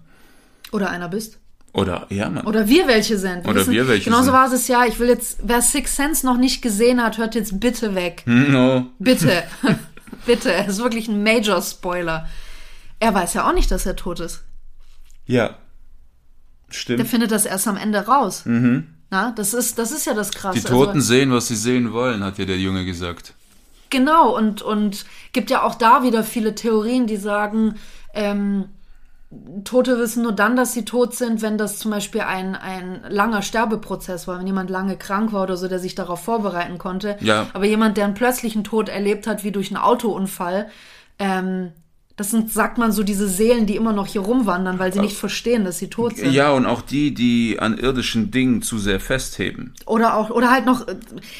Oder 0.72 0.90
einer 0.90 1.08
bist. 1.08 1.38
Oder 1.74 2.06
ja, 2.08 2.30
Mann. 2.30 2.46
Oder 2.46 2.68
wir 2.68 2.86
welche 2.86 3.18
sind. 3.18 3.44
Wir 3.44 3.50
Oder 3.50 3.60
wissen, 3.60 3.72
wir 3.72 3.88
welche 3.88 4.04
Genauso 4.04 4.24
sind. 4.24 4.32
war 4.32 4.52
es 4.52 4.68
ja. 4.68 4.86
Ich 4.86 4.98
will 4.98 5.08
jetzt, 5.08 5.38
wer 5.42 5.60
Six 5.60 5.96
Sense 5.96 6.24
noch 6.24 6.36
nicht 6.36 6.62
gesehen 6.62 7.02
hat, 7.02 7.18
hört 7.18 7.34
jetzt 7.34 7.60
bitte 7.60 7.94
weg. 7.94 8.22
No. 8.26 8.86
Bitte. 8.98 9.42
bitte. 10.26 10.52
Es 10.52 10.68
ist 10.68 10.82
wirklich 10.82 11.08
ein 11.08 11.22
Major 11.22 11.60
Spoiler. 11.60 12.28
Er 13.00 13.12
weiß 13.12 13.34
ja 13.34 13.48
auch 13.48 13.54
nicht, 13.54 13.70
dass 13.70 13.86
er 13.86 13.96
tot 13.96 14.20
ist. 14.20 14.44
Ja. 15.26 15.56
Stimmt. 16.70 17.00
Der 17.00 17.06
findet 17.06 17.32
das 17.32 17.44
erst 17.44 17.66
am 17.66 17.76
Ende 17.76 17.98
raus. 18.06 18.46
Mhm. 18.46 18.86
Na, 19.10 19.32
das 19.32 19.52
ist, 19.52 19.78
das 19.78 19.92
ist 19.92 20.06
ja 20.06 20.14
das 20.14 20.30
Krasse. 20.30 20.60
Die 20.60 20.64
Toten 20.64 20.98
also, 20.98 21.06
sehen, 21.06 21.32
was 21.32 21.48
sie 21.48 21.56
sehen 21.56 21.92
wollen, 21.92 22.22
hat 22.24 22.38
ja 22.38 22.44
der 22.44 22.58
Junge 22.58 22.84
gesagt. 22.84 23.34
Genau, 23.94 24.36
und, 24.36 24.60
und 24.60 25.06
gibt 25.32 25.50
ja 25.50 25.62
auch 25.62 25.76
da 25.76 26.02
wieder 26.02 26.24
viele 26.24 26.56
Theorien, 26.56 27.06
die 27.06 27.16
sagen, 27.16 27.76
ähm, 28.12 28.64
Tote 29.62 30.00
wissen 30.00 30.24
nur 30.24 30.32
dann, 30.32 30.56
dass 30.56 30.72
sie 30.72 30.84
tot 30.84 31.14
sind, 31.14 31.42
wenn 31.42 31.58
das 31.58 31.78
zum 31.78 31.92
Beispiel 31.92 32.22
ein, 32.22 32.56
ein 32.56 33.04
langer 33.08 33.40
Sterbeprozess 33.40 34.26
war, 34.26 34.40
wenn 34.40 34.48
jemand 34.48 34.68
lange 34.68 34.96
krank 34.96 35.32
war 35.32 35.44
oder 35.44 35.56
so, 35.56 35.68
der 35.68 35.78
sich 35.78 35.94
darauf 35.94 36.24
vorbereiten 36.24 36.78
konnte. 36.78 37.16
Ja. 37.20 37.46
Aber 37.52 37.66
jemand, 37.66 37.96
der 37.96 38.06
einen 38.06 38.14
plötzlichen 38.14 38.64
Tod 38.64 38.88
erlebt 38.88 39.28
hat, 39.28 39.44
wie 39.44 39.52
durch 39.52 39.68
einen 39.68 39.80
Autounfall, 39.80 40.68
ähm, 41.20 41.70
das 42.16 42.30
sind, 42.30 42.52
sagt 42.52 42.78
man 42.78 42.92
so, 42.92 43.02
diese 43.02 43.26
Seelen, 43.26 43.66
die 43.66 43.74
immer 43.74 43.92
noch 43.92 44.06
hier 44.06 44.20
rumwandern, 44.20 44.78
weil 44.78 44.92
sie 44.92 45.00
nicht 45.00 45.16
verstehen, 45.16 45.64
dass 45.64 45.78
sie 45.78 45.88
tot 45.88 46.16
sind. 46.16 46.32
Ja, 46.32 46.52
und 46.52 46.64
auch 46.64 46.80
die, 46.80 47.12
die 47.12 47.58
an 47.58 47.76
irdischen 47.76 48.30
Dingen 48.30 48.62
zu 48.62 48.78
sehr 48.78 49.00
festheben. 49.00 49.74
Oder 49.84 50.16
auch, 50.16 50.30
oder 50.30 50.50
halt 50.52 50.64
noch, 50.64 50.86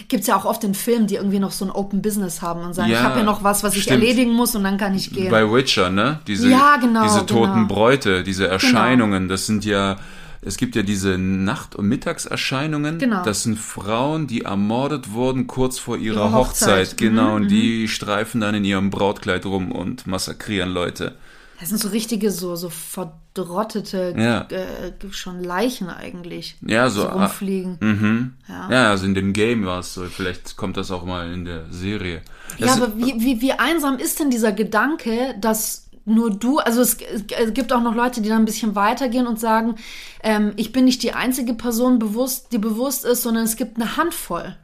gibt's 0.09 0.27
ja 0.27 0.35
auch 0.35 0.45
oft 0.45 0.64
in 0.64 0.75
Filmen, 0.75 1.07
die 1.07 1.14
irgendwie 1.14 1.39
noch 1.39 1.53
so 1.53 1.64
ein 1.64 1.70
Open 1.70 2.03
Business 2.03 2.43
haben 2.43 2.62
und 2.62 2.75
sagen, 2.75 2.91
ja, 2.91 2.99
ich 2.99 3.05
habe 3.05 3.20
ja 3.20 3.25
noch 3.25 3.45
was, 3.45 3.62
was 3.62 3.77
ich 3.77 3.89
erledigen 3.89 4.33
muss 4.33 4.57
und 4.57 4.64
dann 4.64 4.77
kann 4.77 4.97
ich 4.97 5.12
gehen. 5.12 5.31
Bei 5.31 5.49
Witcher, 5.49 5.91
ne? 5.91 6.18
Diese, 6.27 6.51
ja, 6.51 6.77
genau, 6.81 7.05
diese 7.05 7.25
toten 7.25 7.55
genau. 7.55 7.68
Bräute, 7.68 8.25
diese 8.25 8.49
Erscheinungen, 8.49 9.22
genau. 9.22 9.33
das 9.33 9.47
sind 9.47 9.64
ja 9.64 9.97
es 10.45 10.57
gibt 10.57 10.76
ja 10.76 10.82
diese 10.82 11.18
Nacht- 11.18 11.74
und 11.74 11.88
Mittagserscheinungen. 11.88 12.99
Genau. 12.99 13.24
Das 13.24 13.42
sind 13.42 13.59
Frauen, 13.59 14.26
die 14.26 14.42
ermordet 14.42 15.12
wurden 15.12 15.47
kurz 15.47 15.78
vor 15.78 15.97
ihrer 15.97 16.26
Ihre 16.26 16.32
Hochzeit. 16.32 16.80
Hochzeit. 16.80 16.97
Genau, 16.97 17.30
mhm, 17.30 17.34
und 17.34 17.49
die 17.49 17.82
mhm. 17.82 17.88
streifen 17.88 18.40
dann 18.40 18.55
in 18.55 18.64
ihrem 18.64 18.90
Brautkleid 18.90 19.47
rum 19.47 19.72
und 19.72 20.07
massakrieren 20.07 20.70
Leute. 20.70 21.16
Das 21.61 21.68
sind 21.68 21.78
so 21.78 21.88
richtige, 21.88 22.30
so, 22.30 22.57
so 22.57 22.68
verdrottete, 22.68 24.14
ja. 24.18 24.42
äh, 24.51 24.92
schon 25.12 25.42
Leichen 25.42 25.88
eigentlich. 25.88 26.57
Ja, 26.61 26.90
so. 26.90 27.05
Rumfliegen. 27.05 27.78
Mhm. 27.80 28.34
Ja. 28.49 28.70
ja, 28.70 28.90
also 28.90 29.07
in 29.07 29.14
dem 29.14 29.32
Game 29.32 29.64
war 29.64 29.78
es 29.78 29.95
so. 29.95 30.05
Vielleicht 30.05 30.57
kommt 30.57 30.76
das 30.76 30.90
auch 30.90 31.05
mal 31.05 31.32
in 31.32 31.45
der 31.45 31.66
Serie. 31.70 32.22
Das 32.59 32.76
ja, 32.76 32.82
aber 32.82 32.97
wie, 32.99 33.14
wie, 33.20 33.40
wie 33.40 33.53
einsam 33.53 33.99
ist 33.99 34.20
denn 34.20 34.30
dieser 34.30 34.53
Gedanke, 34.53 35.36
dass 35.40 35.84
nur 36.07 36.30
du, 36.30 36.59
also 36.59 36.82
es, 36.82 36.98
es, 37.00 37.55
gibt 37.55 37.72
auch 37.72 37.80
noch 37.80 37.94
Leute, 37.94 38.20
die 38.20 38.28
dann 38.28 38.42
ein 38.42 38.46
bisschen 38.46 38.74
weitergehen 38.74 39.26
und 39.26 39.40
sagen, 39.40 39.76
ähm, 40.22 40.52
ich 40.57 40.72
bin 40.72 40.84
nicht 40.84 41.02
die 41.02 41.14
einzige 41.14 41.55
Person 41.55 41.98
bewusst, 41.98 42.52
die 42.52 42.59
bewusst 42.59 43.05
ist, 43.05 43.22
sondern 43.22 43.44
es 43.44 43.57
gibt 43.57 43.76
eine 43.76 43.96
Handvoll, 43.96 44.57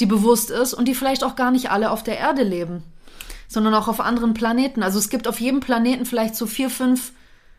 die 0.00 0.06
bewusst 0.06 0.50
ist 0.50 0.72
und 0.72 0.88
die 0.88 0.94
vielleicht 0.94 1.22
auch 1.22 1.36
gar 1.36 1.50
nicht 1.50 1.70
alle 1.70 1.90
auf 1.90 2.02
der 2.02 2.18
Erde 2.18 2.42
leben, 2.42 2.82
sondern 3.46 3.74
auch 3.74 3.88
auf 3.88 4.00
anderen 4.00 4.32
Planeten. 4.32 4.82
Also 4.82 4.98
es 4.98 5.10
gibt 5.10 5.28
auf 5.28 5.40
jedem 5.40 5.60
Planeten 5.60 6.06
vielleicht 6.06 6.34
so 6.34 6.46
vier, 6.46 6.70
fünf 6.70 7.12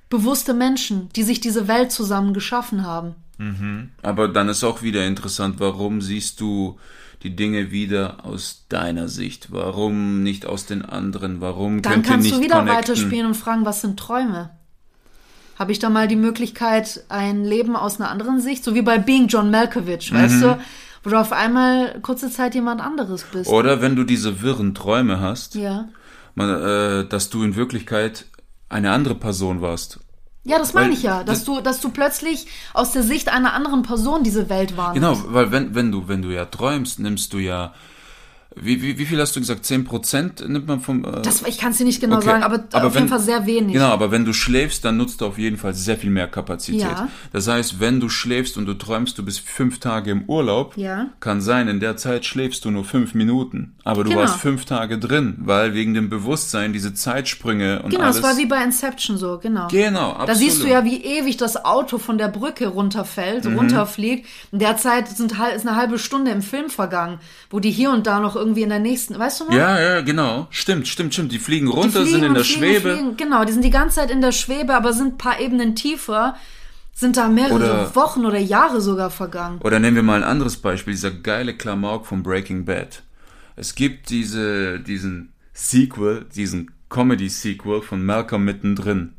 bewusste 0.09 0.53
Menschen, 0.53 1.09
die 1.15 1.23
sich 1.23 1.39
diese 1.39 1.67
Welt 1.67 1.91
zusammen 1.91 2.33
geschaffen 2.33 2.85
haben. 2.85 3.15
Mhm. 3.37 3.91
Aber 4.01 4.27
dann 4.27 4.49
ist 4.49 4.63
auch 4.63 4.81
wieder 4.81 5.05
interessant, 5.05 5.59
warum 5.59 6.01
siehst 6.01 6.41
du 6.41 6.79
die 7.23 7.35
Dinge 7.35 7.71
wieder 7.71 8.25
aus 8.25 8.65
deiner 8.69 9.07
Sicht? 9.07 9.51
Warum 9.51 10.23
nicht 10.23 10.45
aus 10.45 10.65
den 10.65 10.83
anderen? 10.83 11.41
Warum 11.41 11.81
Dann 11.81 11.93
könnt 11.93 12.07
kannst 12.07 12.27
ihr 12.27 12.33
nicht 12.33 12.41
du 12.41 12.45
wieder 12.45 12.57
connecten? 12.57 12.77
weiterspielen 12.77 13.25
und 13.27 13.35
fragen, 13.35 13.65
was 13.65 13.81
sind 13.81 13.99
Träume? 13.99 14.51
Habe 15.57 15.71
ich 15.71 15.79
da 15.79 15.89
mal 15.89 16.07
die 16.07 16.15
Möglichkeit, 16.15 17.03
ein 17.09 17.45
Leben 17.45 17.75
aus 17.75 17.99
einer 17.99 18.09
anderen 18.09 18.41
Sicht, 18.41 18.63
so 18.63 18.73
wie 18.73 18.81
bei 18.81 18.97
Being 18.97 19.27
John 19.27 19.51
Malkovich, 19.51 20.11
mhm. 20.11 20.15
weißt 20.15 20.41
du, 20.41 20.59
wo 21.03 21.09
du 21.11 21.19
auf 21.19 21.31
einmal 21.31 21.99
kurze 22.01 22.31
Zeit 22.31 22.55
jemand 22.55 22.81
anderes 22.81 23.23
bist. 23.31 23.49
Oder 23.49 23.81
wenn 23.81 23.95
du 23.95 24.03
diese 24.03 24.41
wirren 24.41 24.73
Träume 24.73 25.19
hast, 25.19 25.55
ja. 25.55 25.89
man, 26.35 26.49
äh, 26.49 27.07
dass 27.07 27.29
du 27.29 27.43
in 27.43 27.55
Wirklichkeit 27.55 28.25
eine 28.69 28.91
andere 28.91 29.15
Person 29.15 29.61
warst 29.61 29.99
ja, 30.43 30.57
das 30.57 30.73
meine 30.73 30.93
ich 30.93 31.03
ja, 31.03 31.23
dass 31.23 31.39
das, 31.39 31.45
du, 31.45 31.61
dass 31.61 31.81
du 31.81 31.89
plötzlich 31.89 32.47
aus 32.73 32.91
der 32.91 33.03
Sicht 33.03 33.29
einer 33.29 33.53
anderen 33.53 33.83
Person 33.83 34.23
diese 34.23 34.49
Welt 34.49 34.75
wahrnimmst. 34.75 35.23
Genau, 35.23 35.33
weil 35.33 35.51
wenn, 35.51 35.75
wenn 35.75 35.91
du, 35.91 36.07
wenn 36.07 36.21
du 36.21 36.29
ja 36.29 36.45
träumst, 36.45 36.99
nimmst 36.99 37.33
du 37.33 37.37
ja 37.37 37.73
wie, 38.55 38.81
wie, 38.81 38.97
wie 38.97 39.05
viel 39.05 39.19
hast 39.19 39.33
du 39.35 39.39
gesagt? 39.39 39.63
10% 39.65 40.47
nimmt 40.47 40.67
man 40.67 40.81
vom. 40.81 41.05
Äh 41.05 41.21
das, 41.21 41.41
ich 41.43 41.57
kann 41.57 41.71
es 41.71 41.77
dir 41.77 41.85
nicht 41.85 42.01
genau 42.01 42.17
okay. 42.17 42.25
sagen, 42.25 42.43
aber, 42.43 42.65
aber 42.73 42.87
auf 42.87 42.93
wenn, 42.93 43.03
jeden 43.03 43.09
Fall 43.09 43.21
sehr 43.21 43.45
wenig. 43.45 43.73
Genau, 43.73 43.87
aber 43.87 44.11
wenn 44.11 44.25
du 44.25 44.33
schläfst, 44.33 44.83
dann 44.83 44.97
nutzt 44.97 45.21
du 45.21 45.25
auf 45.25 45.37
jeden 45.37 45.57
Fall 45.57 45.73
sehr 45.73 45.97
viel 45.97 46.09
mehr 46.09 46.27
Kapazität. 46.27 46.81
Ja. 46.81 47.07
Das 47.31 47.47
heißt, 47.47 47.79
wenn 47.79 48.01
du 48.01 48.09
schläfst 48.09 48.57
und 48.57 48.65
du 48.65 48.73
träumst, 48.73 49.17
du 49.17 49.23
bist 49.23 49.39
fünf 49.39 49.79
Tage 49.79 50.11
im 50.11 50.25
Urlaub, 50.25 50.75
ja. 50.75 51.07
kann 51.21 51.39
sein, 51.39 51.69
in 51.69 51.79
der 51.79 51.95
Zeit 51.95 52.25
schläfst 52.25 52.65
du 52.65 52.71
nur 52.71 52.83
fünf 52.83 53.13
Minuten. 53.13 53.73
Aber 53.85 54.03
du 54.03 54.09
genau. 54.09 54.23
warst 54.23 54.35
fünf 54.35 54.65
Tage 54.65 54.99
drin, 54.99 55.35
weil 55.39 55.73
wegen 55.73 55.93
dem 55.93 56.09
Bewusstsein 56.09 56.73
diese 56.73 56.93
Zeitsprünge 56.93 57.81
und 57.83 57.91
genau, 57.91 58.03
alles. 58.03 58.17
Genau, 58.17 58.27
es 58.27 58.33
war 58.33 58.41
wie 58.41 58.47
bei 58.47 58.61
Inception 58.63 59.17
so, 59.17 59.39
genau. 59.41 59.69
Genau, 59.69 60.09
absolut. 60.09 60.29
Da 60.29 60.35
siehst 60.35 60.61
du 60.61 60.67
ja, 60.67 60.83
wie 60.83 61.01
ewig 61.01 61.37
das 61.37 61.63
Auto 61.63 61.99
von 61.99 62.17
der 62.17 62.27
Brücke 62.27 62.67
runterfällt, 62.67 63.45
mhm. 63.45 63.57
runterfliegt. 63.57 64.27
In 64.51 64.59
der 64.59 64.75
Zeit 64.75 65.07
sind, 65.07 65.31
ist 65.55 65.65
eine 65.65 65.77
halbe 65.77 65.97
Stunde 65.97 66.31
im 66.31 66.41
Film 66.41 66.69
vergangen, 66.69 67.19
wo 67.49 67.61
die 67.61 67.71
hier 67.71 67.91
und 67.91 68.07
da 68.07 68.19
noch 68.19 68.40
irgendwie 68.41 68.63
in 68.63 68.69
der 68.69 68.79
nächsten 68.79 69.17
weißt 69.17 69.39
du 69.41 69.45
noch? 69.45 69.53
Ja, 69.53 69.79
ja, 69.79 70.01
genau. 70.01 70.47
Stimmt, 70.49 70.87
stimmt, 70.87 71.13
stimmt. 71.13 71.31
Die 71.31 71.39
fliegen 71.39 71.67
runter, 71.67 71.99
die 72.03 72.07
fliegen 72.07 72.19
sind 72.19 72.23
in 72.23 72.33
der 72.33 72.43
fliegen 72.43 72.59
Schwebe. 72.59 72.93
Fliegen. 72.93 73.17
Genau, 73.17 73.45
die 73.45 73.53
sind 73.53 73.63
die 73.63 73.69
ganze 73.69 73.95
Zeit 73.95 74.11
in 74.11 74.21
der 74.21 74.31
Schwebe, 74.31 74.75
aber 74.75 74.91
sind 74.93 75.13
ein 75.13 75.17
paar 75.17 75.39
Ebenen 75.39 75.75
tiefer. 75.75 76.35
Sind 76.93 77.15
da 77.15 77.29
mehrere 77.29 77.55
oder, 77.55 77.95
Wochen 77.95 78.25
oder 78.25 78.37
Jahre 78.37 78.81
sogar 78.81 79.09
vergangen. 79.09 79.59
Oder 79.63 79.79
nehmen 79.79 79.95
wir 79.95 80.03
mal 80.03 80.21
ein 80.21 80.29
anderes 80.29 80.57
Beispiel, 80.57 80.93
dieser 80.93 81.11
geile 81.11 81.55
Klamauk 81.55 82.05
von 82.05 82.21
Breaking 82.21 82.65
Bad. 82.65 83.03
Es 83.55 83.75
gibt 83.75 84.09
diese, 84.09 84.79
diesen 84.79 85.31
Sequel, 85.53 86.25
diesen 86.35 86.71
Comedy-Sequel 86.89 87.81
von 87.81 88.05
Malcolm 88.05 88.43
mittendrin. 88.43 89.13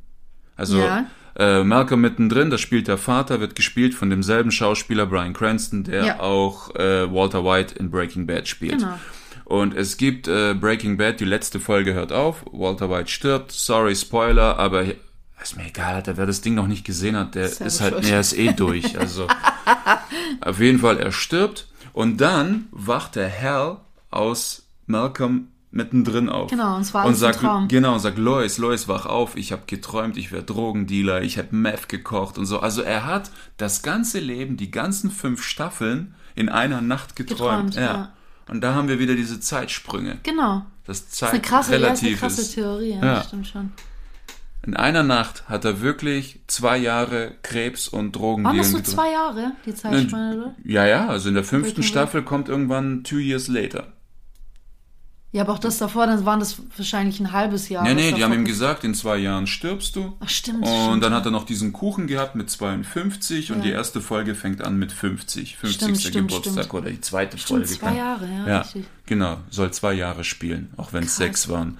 Also 0.57 0.79
Ja. 0.79 1.07
Äh, 1.37 1.63
Malcolm 1.65 2.01
mittendrin, 2.01 2.51
da 2.51 2.59
spielt 2.59 2.89
der 2.89 2.99
Vater, 2.99 3.41
wird 3.41 3.55
gespielt 3.55 3.95
von 3.95 4.11
demselben 4.11 4.51
Schauspieler 4.51 5.07
Brian 5.07 5.33
Cranston, 5.33 5.85
der 5.85 6.05
Ja. 6.05 6.21
auch 6.21 6.75
äh, 6.77 7.11
Walter 7.13 7.45
White 7.45 7.75
in 7.77 7.91
Breaking 7.91 8.27
Bad 8.27 8.49
spielt. 8.49 8.79
Genau. 8.81 8.99
Und 9.45 9.75
es 9.75 9.97
gibt 9.97 10.29
äh, 10.29 10.55
Breaking 10.55 10.97
Bad, 10.97 11.21
die 11.21 11.25
letzte 11.25 11.61
Folge 11.61 11.95
hört 11.95 12.13
auf, 12.13 12.45
Walter 12.53 12.89
White 12.91 13.11
stirbt, 13.11 13.53
sorry 13.53 13.95
Spoiler, 13.95 14.59
aber 14.59 14.85
ist 15.43 15.57
mir 15.57 15.67
egal, 15.67 15.97
Alter, 15.97 16.17
wer 16.17 16.27
das 16.27 16.41
Ding 16.41 16.55
noch 16.55 16.69
nicht 16.69 16.85
gesehen 16.85 17.17
hat, 17.17 17.35
der 17.35 17.49
Selber 17.49 17.67
ist 17.67 17.81
halt, 17.81 18.03
nee, 18.05 18.11
er 18.11 18.21
ist 18.21 18.39
eh 18.39 18.53
durch. 18.53 18.97
Also 18.99 19.27
auf 20.41 20.61
jeden 20.61 20.79
Fall, 20.79 20.99
er 20.99 21.13
stirbt 21.13 21.67
und 21.93 22.21
dann 22.21 22.67
wacht 22.71 23.17
der 23.17 23.31
Hal 23.31 23.79
aus 24.11 24.63
Malcolm 24.87 25.49
mittendrin 25.73 26.29
auf. 26.29 26.51
Genau, 26.51 26.77
und 26.77 26.85
zwar 26.85 27.07
und 27.07 27.15
sagt, 27.17 27.41
Traum. 27.41 27.67
Genau, 27.69 27.95
und 27.95 28.01
sagt, 28.01 28.19
Lois, 28.19 28.59
Lois, 28.59 28.87
wach 28.89 29.07
auf, 29.07 29.37
ich 29.37 29.51
habe 29.53 29.63
geträumt, 29.67 30.17
ich 30.17 30.31
wäre 30.31 30.43
Drogendealer, 30.45 31.23
ich 31.23 31.39
habe 31.39 31.49
Meth 31.57 31.89
gekocht 31.89 32.39
und 32.39 32.47
so. 32.47 32.61
Also 32.61 32.83
er 32.83 33.07
hat 33.07 33.31
das 33.57 33.83
ganze 33.83 34.21
Leben, 34.21 34.57
die 34.57 34.71
ganzen 34.71 35.11
fünf 35.11 35.43
Staffeln 35.43 36.15
in 36.35 36.49
einer 36.49 36.81
Nacht 36.81 37.17
geträumt. 37.17 37.73
Geträumt, 37.73 37.75
ja. 37.77 38.13
Und 38.49 38.61
da 38.61 38.75
haben 38.75 38.89
wir 38.89 38.99
wieder 38.99 39.15
diese 39.15 39.41
Zeitsprünge. 39.41 40.19
Genau. 40.23 40.65
Das 40.85 40.99
Das 41.05 41.09
ist 41.09 41.15
Zeit 41.17 41.31
eine 41.31 41.41
krasse, 41.41 41.71
ja, 41.73 41.77
ist 41.79 41.83
eine 41.83 41.87
relativ 41.93 42.21
krasse. 42.21 42.55
Theorie, 42.55 42.91
ja, 42.91 42.97
Ja. 43.05 43.15
das 43.17 43.27
stimmt 43.29 43.47
schon. 43.47 43.73
In 44.65 44.77
einer 44.77 45.03
Nacht 45.03 45.49
hat 45.49 45.65
er 45.65 45.81
wirklich 45.81 46.41
zwei 46.47 46.77
Jahre 46.79 47.33
Krebs 47.43 47.89
und 47.89 47.99
Waren 47.99 48.13
Drogendealen 48.13 48.59
das 48.59 48.71
so 48.71 48.81
zwei 48.81 49.11
Jahre, 49.11 49.53
die 49.67 49.75
Zeitspanne, 49.75 50.37
oder? 50.37 50.55
Ja, 50.65 50.87
ja, 50.87 51.09
also 51.09 51.29
in 51.29 51.35
der 51.35 51.43
fünften. 51.45 51.83
Staffel 51.83 52.23
kommt 52.23 52.49
irgendwann 52.49 53.03
Two 53.05 53.17
Years 53.19 53.49
Later. 53.49 53.89
Ja, 55.35 55.43
aber 55.45 55.55
auch 55.55 55.59
das 55.59 55.79
davor, 55.79 56.07
dann 56.07 56.27
waren 56.27 56.41
das 56.41 56.57
wahrscheinlich 56.77 57.19
ein 57.19 57.33
halbes 57.33 57.71
Jahr. 57.71 57.85
Nee, 57.85 57.95
nee, 57.95 58.03
die 58.09 58.11
davor 58.21 58.25
haben 58.25 58.33
ihm 58.35 58.45
gesagt, 58.45 58.85
in 58.85 58.95
zwei 58.95 59.17
Jahren 59.17 59.47
stirbst 59.47 59.97
du. 59.97 60.15
Ach, 60.21 60.29
stimmt, 60.29 60.67
Und 60.67 60.69
stimmt. 60.69 61.03
dann 61.03 61.15
hat 61.15 61.25
er 61.25 61.31
noch 61.31 61.45
diesen 61.47 61.73
Kuchen 61.73 62.07
gehabt 62.07 62.35
mit 62.35 62.51
52 62.51 63.51
und 63.51 63.59
Ja. 63.59 63.65
die 63.65 63.71
erste 63.71 64.03
Folge 64.03 64.35
fängt 64.35 64.63
an 64.63 64.77
mit 64.79 64.93
50. 64.93 65.57
50. 65.57 65.81
Stimmt, 65.83 66.01
stimmt, 66.03 66.29
Geburtstag 66.29 66.75
oder 66.75 66.91
die 66.91 67.01
zweite 67.01 67.39
Stimmt, 67.39 67.61
Folge. 67.67 67.67
zwei 67.81 67.87
kann- 67.89 67.97
Jahre, 67.97 68.27
ja, 68.29 68.47
ja 68.47 68.59
richtig. 68.61 68.85
genau. 69.07 69.39
Soll 69.49 69.71
zwei 69.73 69.95
Jahre 69.95 70.23
spielen, 70.25 70.71
auch 70.77 70.93
wenn 70.93 71.05
es 71.05 71.17
sechs 71.17 71.49
waren. 71.49 71.79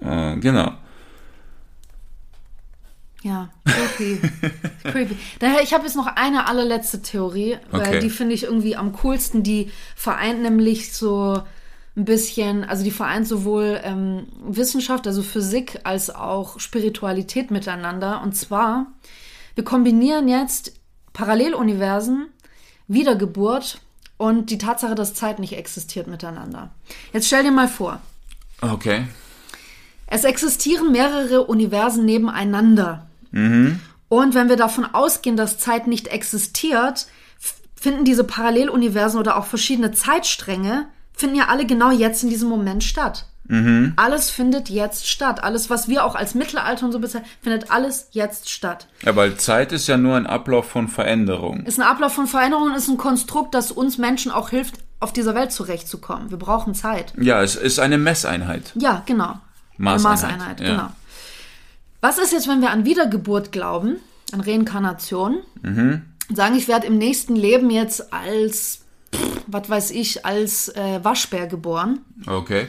Äh, 0.00 0.36
genau. 0.38 0.72
Ja, 3.22 3.48
creepy. 3.64 4.20
creepy. 4.82 5.16
Daher, 5.38 5.62
ich 5.62 5.72
habe 5.72 5.84
jetzt 5.84 5.96
noch 5.96 6.06
eine 6.08 6.46
allerletzte 6.46 7.00
Theorie, 7.00 7.56
weil 7.70 7.80
Okay. 7.80 8.00
die 8.00 8.10
finde 8.10 8.34
ich 8.34 8.42
irgendwie 8.42 8.76
am 8.76 8.92
coolsten. 8.92 9.42
Die 9.42 9.70
vereint 9.96 10.42
nämlich 10.42 10.92
so 10.92 11.42
ein 11.96 12.04
bisschen, 12.04 12.64
also 12.64 12.82
die 12.82 12.90
vereint 12.90 13.26
sowohl 13.26 13.80
ähm, 13.84 14.26
Wissenschaft, 14.44 15.06
also 15.06 15.22
Physik, 15.22 15.80
als 15.84 16.10
auch 16.14 16.58
Spiritualität 16.58 17.50
miteinander. 17.50 18.20
Und 18.22 18.36
zwar, 18.36 18.86
wir 19.54 19.64
kombinieren 19.64 20.26
jetzt 20.28 20.72
Paralleluniversen, 21.12 22.26
Wiedergeburt 22.88 23.80
und 24.16 24.50
die 24.50 24.58
Tatsache, 24.58 24.94
dass 24.94 25.14
Zeit 25.14 25.38
nicht 25.38 25.52
existiert 25.52 26.08
miteinander. 26.08 26.70
Jetzt 27.12 27.28
stell 27.28 27.44
dir 27.44 27.52
mal 27.52 27.68
vor, 27.68 28.00
Okay. 28.60 29.06
es 30.06 30.24
existieren 30.24 30.92
mehrere 30.92 31.44
Universen 31.44 32.04
nebeneinander. 32.04 33.06
Und 34.08 34.34
wenn 34.34 34.48
wir 34.48 34.56
davon 34.56 34.84
ausgehen, 34.84 35.36
dass 35.36 35.58
Zeit 35.58 35.86
nicht 35.88 36.08
existiert, 36.08 37.06
finden 37.74 38.04
diese 38.04 38.22
Paralleluniversen 38.24 39.18
oder 39.18 39.36
auch 39.36 39.46
verschiedene 39.46 39.90
Zeitstränge, 39.92 40.86
finden 41.14 41.36
ja 41.36 41.48
alle 41.48 41.66
genau 41.66 41.90
jetzt 41.90 42.22
in 42.22 42.30
diesem 42.30 42.48
Moment 42.48 42.84
statt. 42.84 43.26
Alles 43.96 44.30
findet 44.30 44.70
jetzt 44.70 45.06
statt. 45.06 45.44
Alles, 45.44 45.68
was 45.68 45.86
wir 45.86 46.06
auch 46.06 46.14
als 46.14 46.34
Mittelalter 46.34 46.86
und 46.86 46.92
so 46.92 46.98
bezeichnen, 46.98 47.28
findet 47.42 47.70
alles 47.70 48.08
jetzt 48.12 48.48
statt. 48.48 48.88
Ja, 49.02 49.14
weil 49.16 49.36
Zeit 49.36 49.70
ist 49.70 49.86
ja 49.86 49.98
nur 49.98 50.16
ein 50.16 50.26
Ablauf 50.26 50.70
von 50.70 50.88
Veränderung. 50.88 51.60
Ist 51.66 51.78
ein 51.78 51.86
Ablauf 51.86 52.14
von 52.14 52.26
Veränderungen, 52.26 52.74
ist 52.74 52.88
ein 52.88 52.96
Konstrukt, 52.96 53.54
das 53.54 53.70
uns 53.70 53.98
Menschen 53.98 54.32
auch 54.32 54.48
hilft, 54.48 54.76
auf 54.98 55.12
dieser 55.12 55.34
Welt 55.34 55.52
zurechtzukommen. 55.52 56.30
Wir 56.30 56.38
brauchen 56.38 56.74
Zeit. 56.74 57.12
Ja, 57.20 57.42
es 57.42 57.54
ist 57.54 57.80
eine 57.80 57.98
Messeinheit. 57.98 58.72
Ja, 58.76 59.02
genau. 59.04 59.38
Maßeinheit, 59.76 60.24
Eine 60.24 60.38
Maßeinheit, 60.38 60.60
ja. 60.60 60.70
genau. 60.70 60.88
Was 62.00 62.16
ist 62.16 62.32
jetzt, 62.32 62.48
wenn 62.48 62.62
wir 62.62 62.70
an 62.70 62.86
Wiedergeburt 62.86 63.52
glauben, 63.52 63.96
an 64.32 64.40
Reinkarnation? 64.40 65.40
Mhm. 65.60 66.02
Sagen, 66.32 66.56
ich 66.56 66.66
werde 66.66 66.86
im 66.86 66.96
nächsten 66.96 67.36
Leben 67.36 67.68
jetzt 67.68 68.10
als, 68.14 68.83
was 69.46 69.68
weiß 69.68 69.90
ich, 69.92 70.24
als 70.24 70.68
äh, 70.70 71.00
Waschbär 71.02 71.46
geboren 71.46 72.00
Okay. 72.26 72.66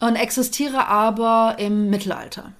und 0.00 0.16
existiere 0.16 0.86
aber 0.88 1.56
im 1.58 1.90
Mittelalter. 1.90 2.52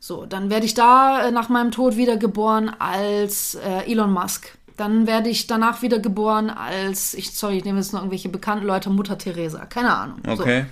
So, 0.00 0.26
dann 0.26 0.50
werde 0.50 0.66
ich 0.66 0.74
da 0.74 1.26
äh, 1.26 1.30
nach 1.30 1.48
meinem 1.48 1.70
Tod 1.70 1.96
wiedergeboren 1.96 2.70
als 2.78 3.54
äh, 3.54 3.90
Elon 3.90 4.12
Musk. 4.12 4.56
Dann 4.76 5.06
werde 5.06 5.28
ich 5.28 5.46
danach 5.46 5.82
wiedergeboren 5.82 6.50
als, 6.50 7.14
ich, 7.14 7.30
sorry, 7.32 7.58
ich 7.58 7.64
nehme 7.64 7.78
jetzt 7.78 7.92
noch 7.92 8.00
irgendwelche 8.00 8.28
bekannten 8.30 8.66
Leute, 8.66 8.90
Mutter 8.90 9.18
Teresa. 9.18 9.64
Keine 9.66 9.94
Ahnung. 9.94 10.20
So. 10.24 10.42
Okay. 10.42 10.66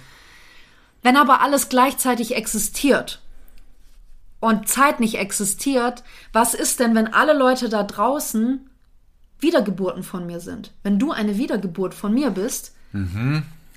Wenn 1.02 1.16
aber 1.16 1.42
alles 1.42 1.68
gleichzeitig 1.68 2.34
existiert 2.34 3.20
und 4.40 4.68
Zeit 4.68 5.00
nicht 5.00 5.16
existiert, 5.16 6.02
was 6.32 6.54
ist 6.54 6.80
denn, 6.80 6.94
wenn 6.94 7.12
alle 7.12 7.34
Leute 7.34 7.68
da 7.68 7.82
draußen 7.82 8.70
Wiedergeburten 9.41 10.03
von 10.03 10.26
mir 10.26 10.41
sind? 10.41 10.72
Wenn 10.82 10.99
du 10.99 11.12
eine 11.12 11.38
Wiedergeburt 11.38 11.95
von 11.95 12.12
mir 12.14 12.30
bist, 12.30 12.74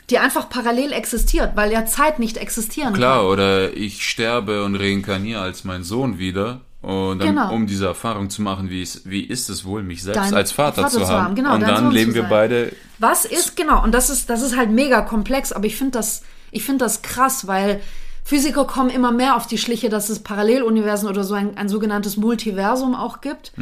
die 0.10 0.20
einfach 0.20 0.50
parallel 0.50 0.92
existiert, 0.92 1.52
weil 1.56 1.72
ja 1.72 1.86
Zeit 1.86 2.20
nicht 2.20 2.38
existieren 2.38 2.94
Klar, 2.94 3.18
kann. 3.20 3.26
oder 3.28 3.74
ich 3.74 4.04
sterbe 4.08 4.64
und 4.66 4.76
reinkarniere 4.76 5.42
als 5.42 5.64
mein 5.64 5.84
Sohn 5.84 6.18
wieder. 6.20 6.62
Und 6.82 7.20
dann, 7.20 7.30
Genau. 7.30 7.54
um 7.54 7.66
diese 7.66 7.86
Erfahrung 7.86 8.30
zu 8.30 8.42
machen, 8.42 8.70
wie, 8.70 8.82
es, 8.82 9.10
wie 9.10 9.22
ist 9.22 9.50
es 9.50 9.64
wohl, 9.64 9.84
mich 9.84 10.04
selbst 10.04 10.20
Dein 10.22 10.34
als 10.34 10.52
Vater, 10.52 10.82
Vater 10.82 10.90
zu 11.06 11.08
haben. 11.08 11.34
genau, 11.34 11.54
und 11.56 11.62
dann 11.62 11.86
Sohn 11.86 11.92
leben 11.92 12.14
wir 12.14 12.24
beide. 12.24 12.74
Was 13.00 13.24
ist 13.24 13.56
genau? 13.56 13.82
Und 13.82 13.94
das 13.94 14.10
ist 14.10 14.30
das 14.30 14.42
ist 14.42 14.58
halt 14.58 14.70
mega 14.70 15.00
komplex, 15.02 15.54
aber 15.54 15.66
ich 15.66 15.78
finde 15.78 15.92
das 15.92 16.24
ich 16.52 16.64
finde 16.66 16.84
das 16.84 17.02
krass, 17.02 17.48
weil 17.48 17.80
Physiker 18.26 18.66
kommen 18.66 18.90
immer 18.90 19.14
mehr 19.14 19.38
auf 19.38 19.48
die 19.48 19.58
Schliche, 19.58 19.88
dass 19.88 20.10
es 20.10 20.20
Paralleluniversen 20.20 21.08
oder 21.08 21.24
so 21.24 21.34
ein, 21.36 21.56
ein 21.58 21.70
sogenanntes 21.70 22.18
Multiversum 22.18 22.96
auch 22.96 23.22
gibt. 23.22 23.54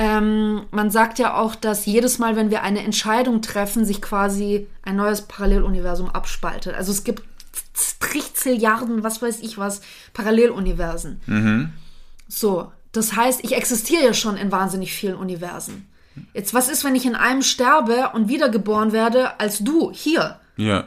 Ähm, 0.00 0.66
man 0.70 0.92
sagt 0.92 1.18
ja 1.18 1.34
auch, 1.34 1.56
dass 1.56 1.84
jedes 1.84 2.20
Mal, 2.20 2.36
wenn 2.36 2.52
wir 2.52 2.62
eine 2.62 2.84
Entscheidung 2.84 3.42
treffen, 3.42 3.84
sich 3.84 4.00
quasi 4.00 4.68
ein 4.82 4.94
neues 4.94 5.22
Paralleluniversum 5.22 6.08
abspaltet. 6.08 6.76
Also 6.76 6.92
es 6.92 7.02
gibt 7.02 7.24
Trichzilliarden, 7.98 9.02
was 9.02 9.20
weiß 9.20 9.40
ich 9.40 9.58
was, 9.58 9.80
Paralleluniversen. 10.12 11.20
So, 12.28 12.70
das 12.92 13.16
heißt, 13.16 13.40
ich 13.42 13.56
existiere 13.56 14.04
ja 14.04 14.14
schon 14.14 14.36
in 14.36 14.52
wahnsinnig 14.52 14.92
vielen 14.92 15.16
Universen. 15.16 15.88
Jetzt, 16.32 16.54
was 16.54 16.68
ist, 16.68 16.84
wenn 16.84 16.94
ich 16.94 17.04
in 17.04 17.16
einem 17.16 17.42
sterbe 17.42 18.10
und 18.14 18.28
wiedergeboren 18.28 18.92
werde 18.92 19.40
als 19.40 19.58
du 19.58 19.90
hier? 19.90 20.38
Ja. 20.56 20.86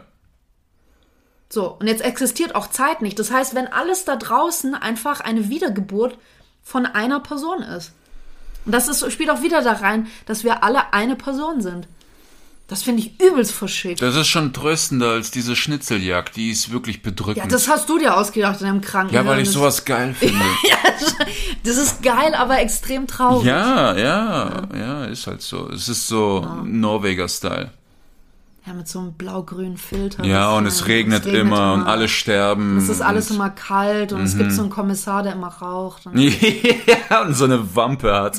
So, 1.50 1.68
und 1.68 1.88
jetzt 1.88 2.02
existiert 2.02 2.56
auch 2.56 2.68
Zeit 2.68 3.02
nicht. 3.02 3.20
Das 3.20 3.30
heißt, 3.30 3.56
wenn 3.56 3.68
alles 3.68 4.06
da 4.06 4.16
draußen 4.16 4.74
einfach 4.74 5.20
eine 5.20 5.50
Wiedergeburt 5.50 6.18
von 6.62 6.86
einer 6.86 7.20
Person 7.20 7.62
ist. 7.62 7.92
Und 8.66 8.72
das 8.74 8.88
ist, 8.88 9.12
spielt 9.12 9.30
auch 9.30 9.42
wieder 9.42 9.62
da 9.64 9.74
rein, 9.74 10.08
dass 10.26 10.44
wir 10.44 10.64
alle 10.64 10.94
eine 10.94 11.16
Person 11.16 11.62
sind. 11.62 11.88
Das 12.68 12.84
finde 12.84 13.02
ich 13.04 13.20
übelst 13.20 13.52
verschickt. 13.52 14.02
Das 14.02 14.16
ist 14.16 14.28
schon 14.28 14.54
tröstender 14.54 15.10
als 15.10 15.30
diese 15.30 15.58
Schnitzeljagd, 15.58 16.38
die 16.38 16.52
ist 16.52 16.72
wirklich 16.72 17.02
bedrückend. 17.02 17.38
Ja, 17.44 17.46
das 17.48 17.68
hast 17.68 17.90
du 17.90 17.98
dir 18.00 18.16
ausgedacht 18.16 18.62
in 18.62 18.68
deinem 18.68 18.82
Krankenhaus. 18.82 19.26
ja, 19.26 19.30
weil 19.30 19.42
ich 19.42 19.50
sowas 19.50 19.84
geil 19.84 20.14
finde. 20.20 20.40
Das 21.64 21.76
ist 21.76 22.02
geil, 22.02 22.34
aber 22.34 22.60
extrem 22.60 23.08
traurig. 23.08 23.46
ja, 23.46 23.98
ja, 23.98 24.62
ja, 24.74 25.06
ist 25.06 25.28
halt 25.28 25.42
so. 25.42 25.70
Es 25.70 25.90
ist 25.90 26.08
so 26.08 26.48
Norweger-Style. 26.64 27.72
Ja, 28.66 28.74
mit 28.74 28.88
so 28.88 29.00
einem 29.00 29.14
blau-grünen 29.14 29.76
Filter. 29.76 30.24
Ja, 30.24 30.52
und 30.56 30.66
äh, 30.66 30.68
es 30.68 30.86
regnet, 30.88 31.26
immer, 31.26 31.74
und 31.74 31.82
alle 31.82 32.08
sterben. 32.08 32.78
Es 32.78 32.90
ist 32.90 33.02
alles 33.02 33.32
immer 33.32 33.50
kalt 33.50 34.14
und 34.14 34.22
es 34.22 34.38
gibt 34.38 34.52
so 34.52 34.62
einen 34.62 34.70
Kommissar, 34.70 35.24
der 35.24 35.34
immer 35.34 35.48
raucht. 35.48 36.06
Und, 36.06 36.20
ja, 37.10 37.24
und 37.24 37.34
so 37.34 37.46
eine 37.46 37.76
Wampe 37.76 38.14
hat. 38.14 38.38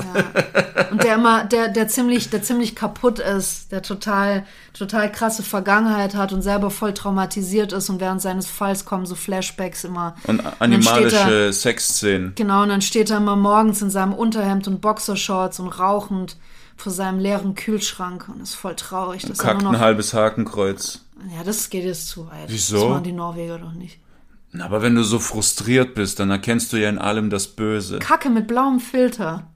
und 0.93 1.03
der 1.03 1.17
immer, 1.17 1.45
der, 1.45 1.69
der 1.69 1.89
ziemlich, 1.89 2.31
der 2.31 2.41
ziemlich 2.41 2.77
kaputt 2.77 3.19
ist, 3.19 3.73
der 3.73 3.83
total, 3.83 4.45
total 4.75 5.11
krasse 5.11 5.43
Vergangenheit 5.43 6.15
hat 6.15 6.33
und 6.33 6.43
selber 6.43 6.71
voll 6.71 6.95
traumatisiert 6.95 7.73
ist 7.73 7.91
und 7.91 8.01
während 8.01 8.23
seines 8.23 8.47
Falls 8.47 8.85
kommen 8.85 9.07
so 9.07 9.17
Flashbacks 9.17 9.83
immer. 9.83 10.15
Und 10.29 10.41
animalische 10.61 11.53
Sexszenen. 11.53 12.35
Genau, 12.37 12.63
und 12.63 12.69
dann 12.69 12.83
steht 12.83 13.11
er 13.11 13.17
immer 13.17 13.35
morgens 13.35 13.83
in 13.83 13.91
seinem 13.91 14.15
Unterhemd 14.15 14.69
und 14.69 14.81
Boxershorts 14.81 15.59
und 15.59 15.69
rauchend 15.69 16.37
vor 16.77 16.93
seinem 16.93 17.19
leeren 17.19 17.55
Kühlschrank 17.55 18.29
und 18.29 18.41
ist 18.41 18.55
voll 18.55 18.75
traurig. 18.77 19.23
Dass 19.23 19.39
er 19.39 19.45
Kackt 19.45 19.63
nur 19.63 19.71
ein 19.71 19.75
noch, 19.75 19.81
halbes 19.81 20.15
Hakenkreuz. 20.15 21.05
ja, 21.37 21.45
das 21.45 21.71
geht 21.71 21.85
jetzt 21.85 22.09
zu 22.09 22.27
weit. 22.27 22.47
Wieso? 22.49 22.81
Das 22.81 22.89
machen 22.89 23.05
die 23.05 23.13
Norweger 23.13 23.59
doch 23.59 23.73
nicht. 23.73 23.99
Na, 24.53 24.65
Aber 24.67 24.83
wenn 24.83 24.95
du 24.95 25.03
so 25.03 25.19
frustriert 25.19 25.95
bist, 25.95 26.21
dann 26.21 26.31
erkennst 26.31 26.73
du 26.73 26.77
ja 26.77 26.89
in 26.89 26.99
allem 26.99 27.31
das 27.31 27.49
Böse. 27.49 27.99
Kacke 28.01 28.29
mit 28.31 28.47
blauem 28.47 28.81
Filter. 28.81 29.51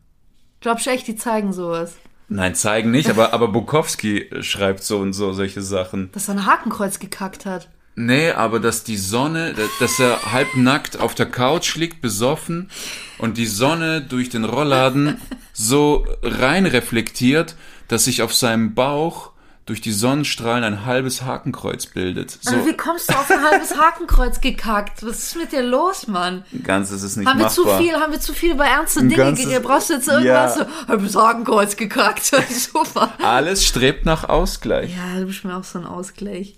Glaubst 0.61 0.87
du 0.87 0.91
echt, 0.91 1.07
die 1.07 1.17
zeigen 1.17 1.53
sowas? 1.53 1.95
Nein, 2.29 2.55
zeigen 2.55 2.91
nicht, 2.91 3.09
aber, 3.11 3.33
aber 3.33 3.49
Bukowski 3.49 4.31
schreibt 4.41 4.83
so 4.83 4.99
und 4.99 5.13
so 5.13 5.33
solche 5.33 5.63
Sachen. 5.63 6.11
Dass 6.13 6.29
er 6.29 6.35
ein 6.35 6.47
Hakenkreuz 6.47 6.99
gekackt 6.99 7.47
hat. 7.47 7.69
Nee, 7.99 8.31
aber 8.31 8.61
dass 8.61 8.85
die 8.85 8.99
Sonne, 8.99 9.55
dass 9.81 9.99
er 9.99 10.31
halbnackt 10.33 11.01
auf 11.01 11.15
der 11.15 11.27
Couch 11.27 11.77
liegt, 11.77 12.03
besoffen 12.03 12.71
und 13.19 13.39
die 13.39 13.47
Sonne 13.47 14.03
durch 14.03 14.29
den 14.29 14.45
Rollladen 14.45 15.19
so 15.55 16.07
rein 16.23 16.67
reflektiert, 16.67 17.55
dass 17.89 18.05
sich 18.05 18.21
auf 18.21 18.35
seinem 18.35 18.75
Bauch 18.75 19.31
durch 19.65 19.81
die 19.81 19.91
Sonnenstrahlen 19.93 20.63
ein 20.63 20.85
halbes 20.85 21.23
Hakenkreuz 21.23 21.87
bildet. 21.87 22.39
So 22.43 22.55
Aber 22.55 22.67
wie 22.67 22.77
kommst 22.77 23.11
du 23.11 23.15
auf 23.15 23.29
ein 23.31 23.43
halbes 23.43 23.77
Hakenkreuz 23.77 24.41
gekackt? 24.41 25.05
Was 25.05 25.19
ist 25.25 25.37
mit 25.37 25.51
dir 25.51 25.63
los, 25.63 26.07
Mann? 26.07 26.45
ganzes 26.63 27.03
ist 27.03 27.17
nicht 27.17 27.27
Haben 27.27 27.39
wir 27.39 27.47
machbar. 27.47 27.79
zu 27.79 27.83
viel, 27.83 27.95
haben 27.95 28.13
wir 28.13 28.21
zu 28.21 28.33
viel 28.35 28.53
über 28.53 28.67
ernste 28.67 29.01
Dinge 29.01 29.17
ganzes- 29.17 29.45
geredet? 29.47 29.65
Brauchst 29.65 29.89
du 29.91 29.95
jetzt 29.95 30.07
irgendwas 30.07 30.57
Ja. 30.59 30.65
so, 30.67 30.89
halbes 30.89 31.17
Hakenkreuz 31.17 31.77
gekackt? 31.77 32.27
Super. 32.51 33.11
Alles 33.25 33.65
strebt 33.65 34.05
nach 34.05 34.29
Ausgleich. 34.29 34.95
Ja, 34.95 35.19
du 35.19 35.27
bist 35.27 35.45
mir 35.45 35.57
auch 35.57 35.65
so 35.65 35.79
ein 35.81 35.87
Ausgleich. 35.87 36.55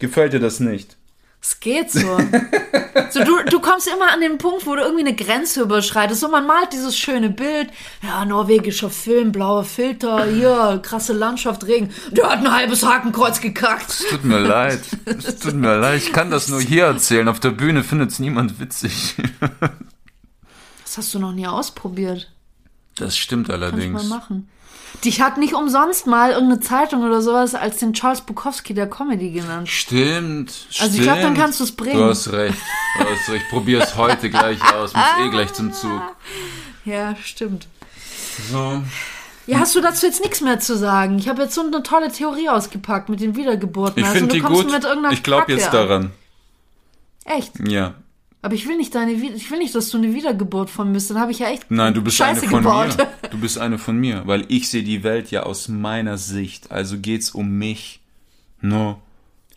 Gefällt 0.00 0.32
dir 0.32 0.40
das 0.40 0.58
nicht? 0.58 0.96
Es 1.42 1.58
geht 1.58 1.90
so. 1.90 2.18
so 3.10 3.24
du, 3.24 3.42
du 3.48 3.60
kommst 3.60 3.88
immer 3.88 4.12
an 4.12 4.20
den 4.20 4.36
Punkt, 4.36 4.66
wo 4.66 4.74
du 4.74 4.82
irgendwie 4.82 5.06
eine 5.06 5.14
Grenze 5.14 5.62
überschreitest. 5.62 6.20
So, 6.20 6.28
man 6.28 6.46
malt 6.46 6.72
dieses 6.72 6.98
schöne 6.98 7.30
Bild. 7.30 7.70
Ja, 8.02 8.24
norwegischer 8.26 8.90
Film, 8.90 9.32
blauer 9.32 9.64
Filter, 9.64 10.26
hier, 10.26 10.80
krasse 10.82 11.14
Landschaft, 11.14 11.66
Regen. 11.66 11.90
Der 12.10 12.28
hat 12.28 12.40
ein 12.40 12.52
halbes 12.52 12.84
Hakenkreuz 12.84 13.40
gekackt. 13.40 14.04
Tut 14.10 14.24
mir 14.24 14.38
leid. 14.40 14.80
Es 15.06 15.38
tut 15.38 15.54
mir 15.54 15.78
leid. 15.78 16.02
Ich 16.02 16.12
kann 16.12 16.30
das 16.30 16.48
nur 16.48 16.60
hier 16.60 16.84
erzählen. 16.84 17.26
Auf 17.28 17.40
der 17.40 17.50
Bühne 17.52 17.84
findet 17.84 18.10
es 18.10 18.18
niemand 18.18 18.60
witzig. 18.60 19.16
Das 20.84 20.98
hast 20.98 21.14
du 21.14 21.20
noch 21.20 21.32
nie 21.32 21.46
ausprobiert. 21.46 22.30
Das 22.96 23.16
stimmt 23.16 23.48
Kann 23.48 23.60
ich 23.60 23.62
allerdings. 23.66 24.02
mal 24.02 24.08
machen. 24.18 24.48
Dich 25.04 25.20
hat 25.22 25.38
nicht 25.38 25.54
umsonst 25.54 26.06
mal 26.06 26.32
irgendeine 26.32 26.60
Zeitung 26.60 27.02
oder 27.04 27.22
sowas 27.22 27.54
als 27.54 27.78
den 27.78 27.92
Charles 27.94 28.20
Bukowski 28.20 28.74
der 28.74 28.88
Comedy 28.88 29.30
genannt. 29.30 29.68
Stimmt. 29.68 30.52
Also 30.78 30.96
ich 30.96 31.02
glaub, 31.02 31.20
dann 31.20 31.34
kannst 31.34 31.58
du's 31.60 31.72
bringen. 31.72 31.98
Du 31.98 32.04
hast 32.04 32.30
recht. 32.32 32.58
Du 32.98 33.04
hast 33.04 33.28
recht. 33.30 33.42
Ich 33.44 33.48
probier's 33.50 33.96
heute 33.96 34.28
gleich 34.30 34.58
aus. 34.74 34.92
Muss 34.94 35.04
eh 35.20 35.28
gleich 35.30 35.52
zum 35.52 35.72
Zug. 35.72 36.00
Ja, 36.86 37.14
stimmt. 37.22 37.68
So. 38.50 38.82
Ja, 39.46 39.58
hast 39.58 39.74
du 39.74 39.82
dazu 39.82 40.06
jetzt 40.06 40.22
nichts 40.22 40.40
mehr 40.40 40.60
zu 40.60 40.76
sagen? 40.78 41.18
Ich 41.18 41.28
habe 41.28 41.42
jetzt 41.42 41.54
so 41.54 41.60
eine 41.60 41.82
tolle 41.82 42.10
Theorie 42.10 42.48
ausgepackt 42.48 43.10
mit 43.10 43.20
den 43.20 43.36
Wiedergeburten. 43.36 44.00
Ich 44.00 44.06
Also, 44.06 44.18
finde 44.20 44.34
du 44.34 44.40
die 44.40 44.54
gut. 44.54 44.66
Ich 45.12 45.22
glaube 45.22 45.52
jetzt 45.52 45.66
an. 45.68 45.72
daran. 45.72 46.10
Echt? 47.26 47.52
Ja. 47.68 47.94
Aber 48.42 48.54
ich 48.54 48.66
will 48.66 48.76
nicht 48.78 48.94
deine, 48.94 49.12
ich 49.12 49.50
will 49.50 49.58
nicht, 49.58 49.74
dass 49.74 49.90
du 49.90 49.98
eine 49.98 50.14
Wiedergeburt 50.14 50.70
von 50.70 50.88
mir 50.88 50.94
bist. 50.94 51.10
Dann 51.10 51.20
habe 51.20 51.30
ich 51.30 51.40
ja 51.40 51.48
echt 51.50 51.70
Nein, 51.70 51.92
du 51.92 52.00
bist 52.02 52.16
Scheiße 52.16 52.42
eine 52.42 52.50
von 52.50 52.62
gebaut. 52.62 52.96
mir. 52.96 53.06
Du 53.30 53.38
bist 53.38 53.58
eine 53.58 53.78
von 53.78 53.96
mir, 53.98 54.22
weil 54.26 54.44
ich 54.48 54.68
sehe 54.70 54.82
die 54.82 55.02
Welt 55.04 55.30
ja 55.30 55.42
aus 55.44 55.68
meiner 55.68 56.16
Sicht. 56.18 56.70
Also 56.72 56.98
geht's 56.98 57.30
um 57.30 57.50
mich. 57.58 58.00
No. 58.62 58.98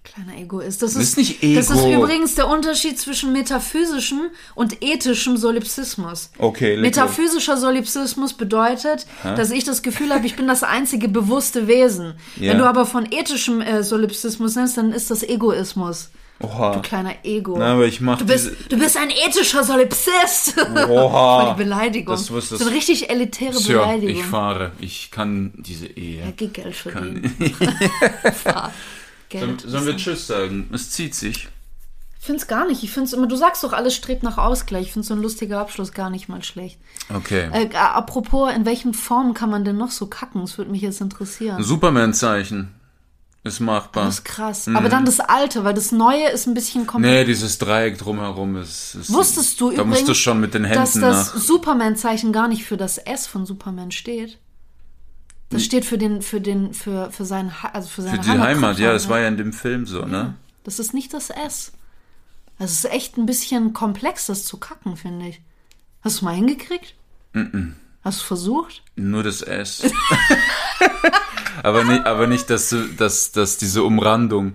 Kleiner 0.04 0.38
Egoist. 0.38 0.82
Das 0.82 0.94
Das 0.96 1.02
ist, 1.02 1.18
ist 1.18 1.42
nicht 1.42 1.58
Das 1.58 1.70
ist 1.70 1.78
Ego. 1.86 2.04
übrigens 2.04 2.36
der 2.36 2.50
Unterschied 2.50 3.00
zwischen 3.00 3.32
metaphysischem 3.32 4.20
und 4.54 4.84
ethischem 4.84 5.38
Solipsismus. 5.38 6.30
Okay, 6.38 6.76
Metaphysischer 6.78 7.56
Solipsismus 7.56 8.34
bedeutet, 8.34 9.08
dass 9.24 9.50
ich 9.52 9.64
das 9.64 9.82
Gefühl 9.82 10.14
habe, 10.14 10.26
ich 10.26 10.36
bin 10.36 10.46
das 10.46 10.62
einzige 10.64 11.08
bewusste 11.08 11.68
Wesen. 11.68 12.16
Ja. 12.36 12.52
Wenn 12.52 12.58
du 12.60 12.66
aber 12.68 12.86
von 12.86 13.08
ethischem 13.12 13.62
äh, 13.62 13.82
Solipsismus 13.82 14.56
nennst, 14.56 14.78
dann 14.78 14.92
ist 14.92 15.10
das 15.10 15.24
Egoismus. 15.24 16.10
Oha. 16.44 16.74
Du 16.76 16.82
kleiner 16.82 17.16
Ego. 17.24 17.58
Na, 17.58 17.74
aber 17.74 17.86
ich 17.86 18.02
mach 18.02 18.18
du, 18.20 18.26
bist, 18.26 18.52
du 18.70 18.78
bist 18.78 18.98
ein 18.98 19.10
ethischer 19.10 19.64
Solipsist. 19.64 20.56
Oha. 20.90 21.42
Voll 21.46 21.54
die 21.56 21.64
Beleidigung. 21.64 22.14
Das 22.16 22.32
was 22.34 22.50
das- 22.50 22.60
so 22.60 22.66
eine 22.68 22.76
richtig 22.76 23.10
elitäre 23.10 23.56
Tja, 23.58 23.80
Beleidigung. 23.82 24.16
ich 24.22 24.24
fahre. 24.26 24.72
Ich 24.80 25.10
kann 25.12 25.54
diese 25.58 25.88
Ehe. 25.88 26.26
ja, 26.26 26.32
geh 26.36 26.48
Geld 26.48 26.76
verdienen. 26.76 27.34
Geld. 29.30 29.44
Sollen, 29.44 29.60
sollen 29.60 29.86
wir 29.86 29.98
Tschüss 29.98 30.28
sagen? 30.28 30.70
Es 30.74 30.90
zieht 30.92 31.16
sich. 31.16 31.48
Ich 32.20 32.26
find's 32.28 32.48
gar 32.48 32.66
nicht. 32.68 32.84
Ich 32.84 32.92
find's 32.92 33.12
immer, 33.14 33.28
du 33.28 33.36
sagst 33.36 33.64
doch, 33.64 33.74
alles 33.74 33.96
strebt 33.96 34.24
nach 34.24 34.38
Ausgleich. 34.38 34.88
Ich 34.88 34.92
finde 34.94 35.06
so 35.08 35.14
ein 35.14 35.22
lustiger 35.22 35.60
Abschluss 35.60 35.92
gar 35.92 36.10
nicht 36.10 36.30
mal 36.30 36.42
schlecht. 36.44 36.80
Okay. 37.14 37.50
Äh, 37.52 37.76
apropos, 37.76 38.54
in 38.54 38.66
welchen 38.66 38.94
Formen 38.94 39.34
kann 39.34 39.50
man 39.50 39.66
denn 39.66 39.76
noch 39.78 39.92
so 39.92 40.06
kacken? 40.08 40.40
Das 40.42 40.58
würde 40.58 40.72
mich 40.72 40.82
jetzt 40.82 41.02
interessieren. 41.02 41.62
Superman-Zeichen. 41.62 42.74
Ist 43.46 43.60
machbar. 43.60 44.06
Das 44.06 44.16
ist 44.20 44.24
krass. 44.26 44.70
Aber 44.74 44.88
dann 44.88 45.04
das 45.04 45.20
Alte, 45.20 45.66
weil 45.66 45.74
das 45.74 45.92
Neue 45.92 46.30
ist 46.30 46.48
ein 46.48 46.54
bisschen 46.54 46.88
komplett. 46.88 47.12
Nee, 47.12 47.26
dieses 47.26 47.58
Dreieck 47.58 47.98
drumherum 47.98 48.56
ist. 48.56 48.96
ist 48.96 49.12
Wusstest 49.12 49.60
du 49.60 49.68
Da 49.70 49.82
übrigens, 49.82 49.98
musst 50.00 50.08
du 50.08 50.14
schon 50.14 50.40
mit 50.40 50.54
den 50.54 50.64
dass 50.64 50.94
Händen 50.96 51.02
das 51.02 51.34
nach. 51.34 51.42
Superman-Zeichen 51.42 52.32
gar 52.32 52.48
nicht 52.48 52.64
für 52.64 52.78
das 52.78 52.98
S 52.98 53.28
von 53.28 53.46
Superman 53.46 53.92
steht? 53.92 54.40
Das 55.50 55.62
Hm. 55.62 55.66
steht 55.66 55.86
für 55.86 55.98
den, 55.98 56.22
für 56.22 56.40
den, 56.40 56.74
für, 56.74 57.12
für 57.12 57.26
seinen, 57.26 57.52
also 57.74 57.90
für 57.90 58.02
seine 58.02 58.24
Für 58.24 58.32
die 58.32 58.40
Heimat, 58.40 58.80
ja, 58.80 58.94
das 58.94 59.10
war 59.10 59.20
ja 59.20 59.28
in 59.28 59.36
dem 59.38 59.52
Film 59.52 59.86
so, 59.86 60.06
ne? 60.06 60.36
Das 60.64 60.80
ist 60.80 60.94
nicht 60.94 61.14
das 61.14 61.30
S. 61.30 61.74
Es 62.60 62.72
ist 62.72 62.86
echt 62.86 63.18
ein 63.18 63.26
bisschen 63.26 63.74
komplex, 63.74 64.28
das 64.28 64.46
zu 64.46 64.58
kacken, 64.58 64.96
finde 64.96 65.28
ich. 65.28 65.42
Hast 66.02 66.22
du 66.22 66.26
mal 66.26 66.34
hingekriegt? 66.36 66.96
Hast 68.04 68.22
du 68.22 68.26
versucht? 68.26 68.84
Nur 68.96 69.22
das 69.24 69.42
S. 69.42 69.84
aber 71.64 71.84
nicht, 71.84 72.06
aber 72.06 72.28
nicht 72.28 72.50
dass, 72.50 72.70
du- 72.70 72.88
dass, 72.98 73.32
dass 73.32 73.58
diese 73.58 73.84
Umrandung. 73.84 74.54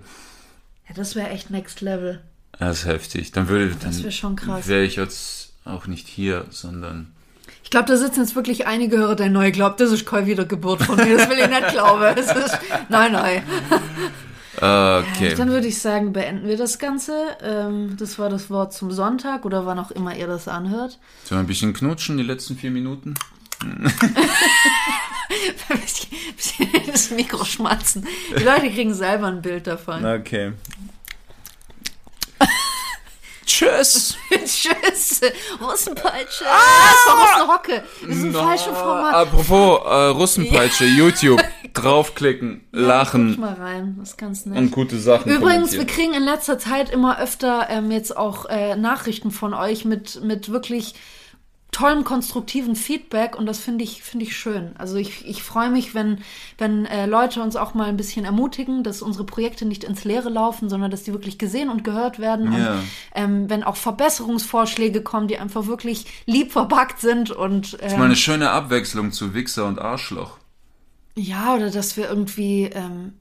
Ja, 0.87 0.95
das 0.95 1.15
wäre 1.15 1.29
echt 1.29 1.49
Next 1.49 1.81
Level. 1.81 2.21
Das 2.57 2.79
ist 2.79 2.85
heftig. 2.85 3.31
Dann 3.31 3.47
würde 3.47 3.75
Das 3.81 4.03
wär 4.03 4.11
schon 4.11 4.35
krass. 4.35 4.61
Dann 4.61 4.67
wäre 4.67 4.83
ich 4.83 4.95
jetzt 4.95 5.53
auch 5.65 5.87
nicht 5.87 6.07
hier, 6.07 6.45
sondern. 6.49 7.11
Ich 7.63 7.69
glaube, 7.69 7.87
da 7.87 7.97
sitzen 7.97 8.21
jetzt 8.21 8.35
wirklich 8.35 8.65
einige 8.67 8.97
Hörer, 8.97 9.15
der 9.15 9.29
neu 9.29 9.51
glaubt, 9.51 9.79
das 9.79 9.91
ist 9.91 10.05
keine 10.05 10.25
Wiedergeburt 10.27 10.81
von 10.81 10.95
mir. 10.95 11.17
Das 11.17 11.29
will 11.29 11.37
ich 11.39 11.47
nicht 11.49 11.67
glauben. 11.69 12.17
Es 12.17 12.31
ist, 12.31 12.57
nein, 12.89 13.11
nein. 13.11 13.43
Okay. 14.57 15.35
Dann 15.37 15.49
würde 15.51 15.67
ich 15.67 15.79
sagen, 15.79 16.11
beenden 16.11 16.45
wir 16.45 16.57
das 16.57 16.79
Ganze. 16.79 17.13
Ähm, 17.41 17.95
das 17.97 18.19
war 18.19 18.29
das 18.29 18.49
Wort 18.49 18.73
zum 18.73 18.91
Sonntag 18.91 19.45
oder 19.45 19.65
wann 19.65 19.79
auch 19.79 19.91
immer 19.91 20.17
ihr 20.17 20.27
das 20.27 20.49
anhört. 20.49 20.99
Sollen 21.23 21.39
wir 21.39 21.43
ein 21.45 21.47
bisschen 21.47 21.71
knutschen, 21.73 22.17
die 22.17 22.23
letzten 22.23 22.57
vier 22.57 22.71
Minuten? 22.71 23.13
Bisschen 26.35 26.69
das 26.87 27.11
Mikro 27.11 27.45
schmatzen. 27.45 28.07
Die 28.37 28.43
Leute 28.43 28.69
kriegen 28.69 28.93
selber 28.93 29.27
ein 29.27 29.41
Bild 29.41 29.67
davon. 29.67 30.05
Okay. 30.05 30.53
Tschüss! 33.45 34.17
Tschüss. 34.29 35.21
Russenpeitsche. 35.61 36.45
Ah, 36.45 36.59
das 36.89 37.05
war 37.07 37.21
Russenhocke. 37.21 37.83
Das 38.01 38.15
ist 38.15 38.23
ein 38.23 38.33
falsches 38.33 38.77
Format. 38.77 39.13
Apropos 39.15 39.81
äh, 39.85 40.05
Russenpeitsche, 40.09 40.85
YouTube, 40.85 41.41
draufklicken, 41.73 42.61
Guck 42.71 42.79
lachen 42.81 43.39
mal 43.39 43.53
rein. 43.53 43.95
Das 43.99 44.09
ist 44.09 44.17
ganz 44.17 44.45
nett. 44.45 44.57
und 44.57 44.71
gute 44.71 44.99
Sachen 44.99 45.31
Übrigens, 45.31 45.73
wir 45.73 45.85
kriegen 45.85 46.13
in 46.13 46.23
letzter 46.23 46.59
Zeit 46.59 46.89
immer 46.89 47.19
öfter 47.19 47.67
ähm, 47.69 47.91
jetzt 47.91 48.15
auch 48.15 48.45
äh, 48.45 48.75
Nachrichten 48.75 49.31
von 49.31 49.53
euch 49.53 49.85
mit, 49.85 50.23
mit 50.23 50.51
wirklich 50.51 50.95
tollem 51.71 52.03
konstruktiven 52.03 52.75
Feedback 52.75 53.35
und 53.37 53.45
das 53.45 53.59
finde 53.59 53.83
ich 53.83 54.01
finde 54.01 54.25
ich 54.25 54.35
schön. 54.35 54.71
Also 54.77 54.95
ich, 54.97 55.25
ich 55.27 55.43
freue 55.43 55.69
mich, 55.69 55.93
wenn 55.93 56.19
wenn 56.57 56.85
äh, 56.87 57.05
Leute 57.05 57.41
uns 57.43 57.55
auch 57.55 57.73
mal 57.75 57.87
ein 57.87 57.95
bisschen 57.97 58.25
ermutigen, 58.25 58.83
dass 58.83 59.01
unsere 59.03 59.23
Projekte 59.23 59.65
nicht 59.65 59.83
ins 59.83 60.03
Leere 60.03 60.29
laufen, 60.29 60.67
sondern 60.69 60.89
dass 60.89 61.03
die 61.03 61.13
wirklich 61.13 61.37
gesehen 61.37 61.69
und 61.69 61.83
gehört 61.83 62.17
werden 62.19 62.51
Ja. 62.53 62.73
und 62.73 62.79
ähm, 63.13 63.49
wenn 63.49 63.63
auch 63.63 63.75
Verbesserungsvorschläge 63.75 65.01
kommen, 65.03 65.27
die 65.27 65.37
einfach 65.37 65.67
wirklich 65.67 66.05
lieb 66.25 66.51
verpackt 66.51 66.99
sind 67.01 67.31
und 67.31 67.73
Das 67.73 67.81
ist 67.81 67.93
ähm, 67.93 67.99
mal 67.99 68.05
eine 68.05 68.15
schöne 68.15 68.49
Abwechslung 68.51 69.11
zu 69.11 69.33
Wichser 69.33 69.67
und 69.67 69.79
Arschloch. 69.79 70.37
ja, 71.15 71.53
oder 71.55 71.69
dass 71.69 71.97
wir 71.97 72.09
irgendwie, 72.09 72.63
ähm, 72.73 73.13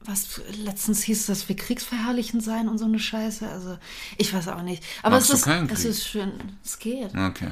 was 0.00 0.40
letztens 0.64 1.02
hieß, 1.02 1.26
dass 1.26 1.48
wir 1.48 1.56
kriegsverherrlichen 1.56 2.40
sein 2.40 2.68
und 2.68 2.78
so 2.78 2.84
eine 2.84 2.98
Scheiße. 3.00 3.48
Also, 3.48 3.76
ich 4.16 4.32
weiß 4.32 4.48
auch 4.48 4.62
nicht. 4.62 4.82
Aber 5.02 5.16
Magst 5.16 5.30
es 5.30 5.40
ist, 5.46 5.72
es 5.72 5.84
ist 5.84 6.06
schön. 6.06 6.32
Es 6.64 6.78
geht. 6.78 7.10
Okay. 7.14 7.50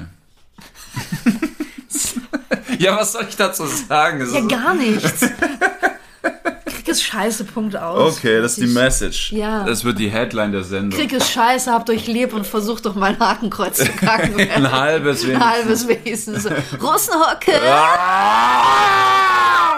ja, 2.79 2.97
was 2.97 3.13
soll 3.13 3.25
ich 3.29 3.35
dazu 3.35 3.65
sagen? 3.65 4.21
Es 4.21 4.33
Ja, 4.33 4.41
gar 4.41 4.73
nichts. 4.73 5.21
Krieg 6.65 6.87
ist 6.87 7.03
scheiße, 7.03 7.43
Punkt 7.45 7.75
aus. 7.75 8.17
Okay, 8.17 8.41
das 8.41 8.57
ist 8.57 8.61
die 8.61 8.67
Message. 8.73 9.31
Ja. 9.33 9.63
Das 9.65 9.83
wird 9.83 9.99
die 9.99 10.09
Headline 10.09 10.51
der 10.53 10.63
Sendung. 10.63 10.97
Krieg 10.99 11.11
ist 11.11 11.29
scheiße, 11.31 11.71
habt 11.71 11.89
euch 11.89 12.07
lieb 12.07 12.33
und 12.33 12.47
versucht 12.47 12.85
doch 12.85 12.95
mal 12.95 13.11
ein 13.13 13.19
Hakenkreuz 13.19 13.77
zu 13.77 13.89
kacken. 13.91 14.39
Ein 14.39 14.71
halbes 14.71 15.23
Ein 15.23 15.29
wenigstens. 15.29 15.51
halbes 15.51 15.87
wenigstens. 15.87 16.47
Russenhocke. 16.81 17.59
Ah! 17.63 19.75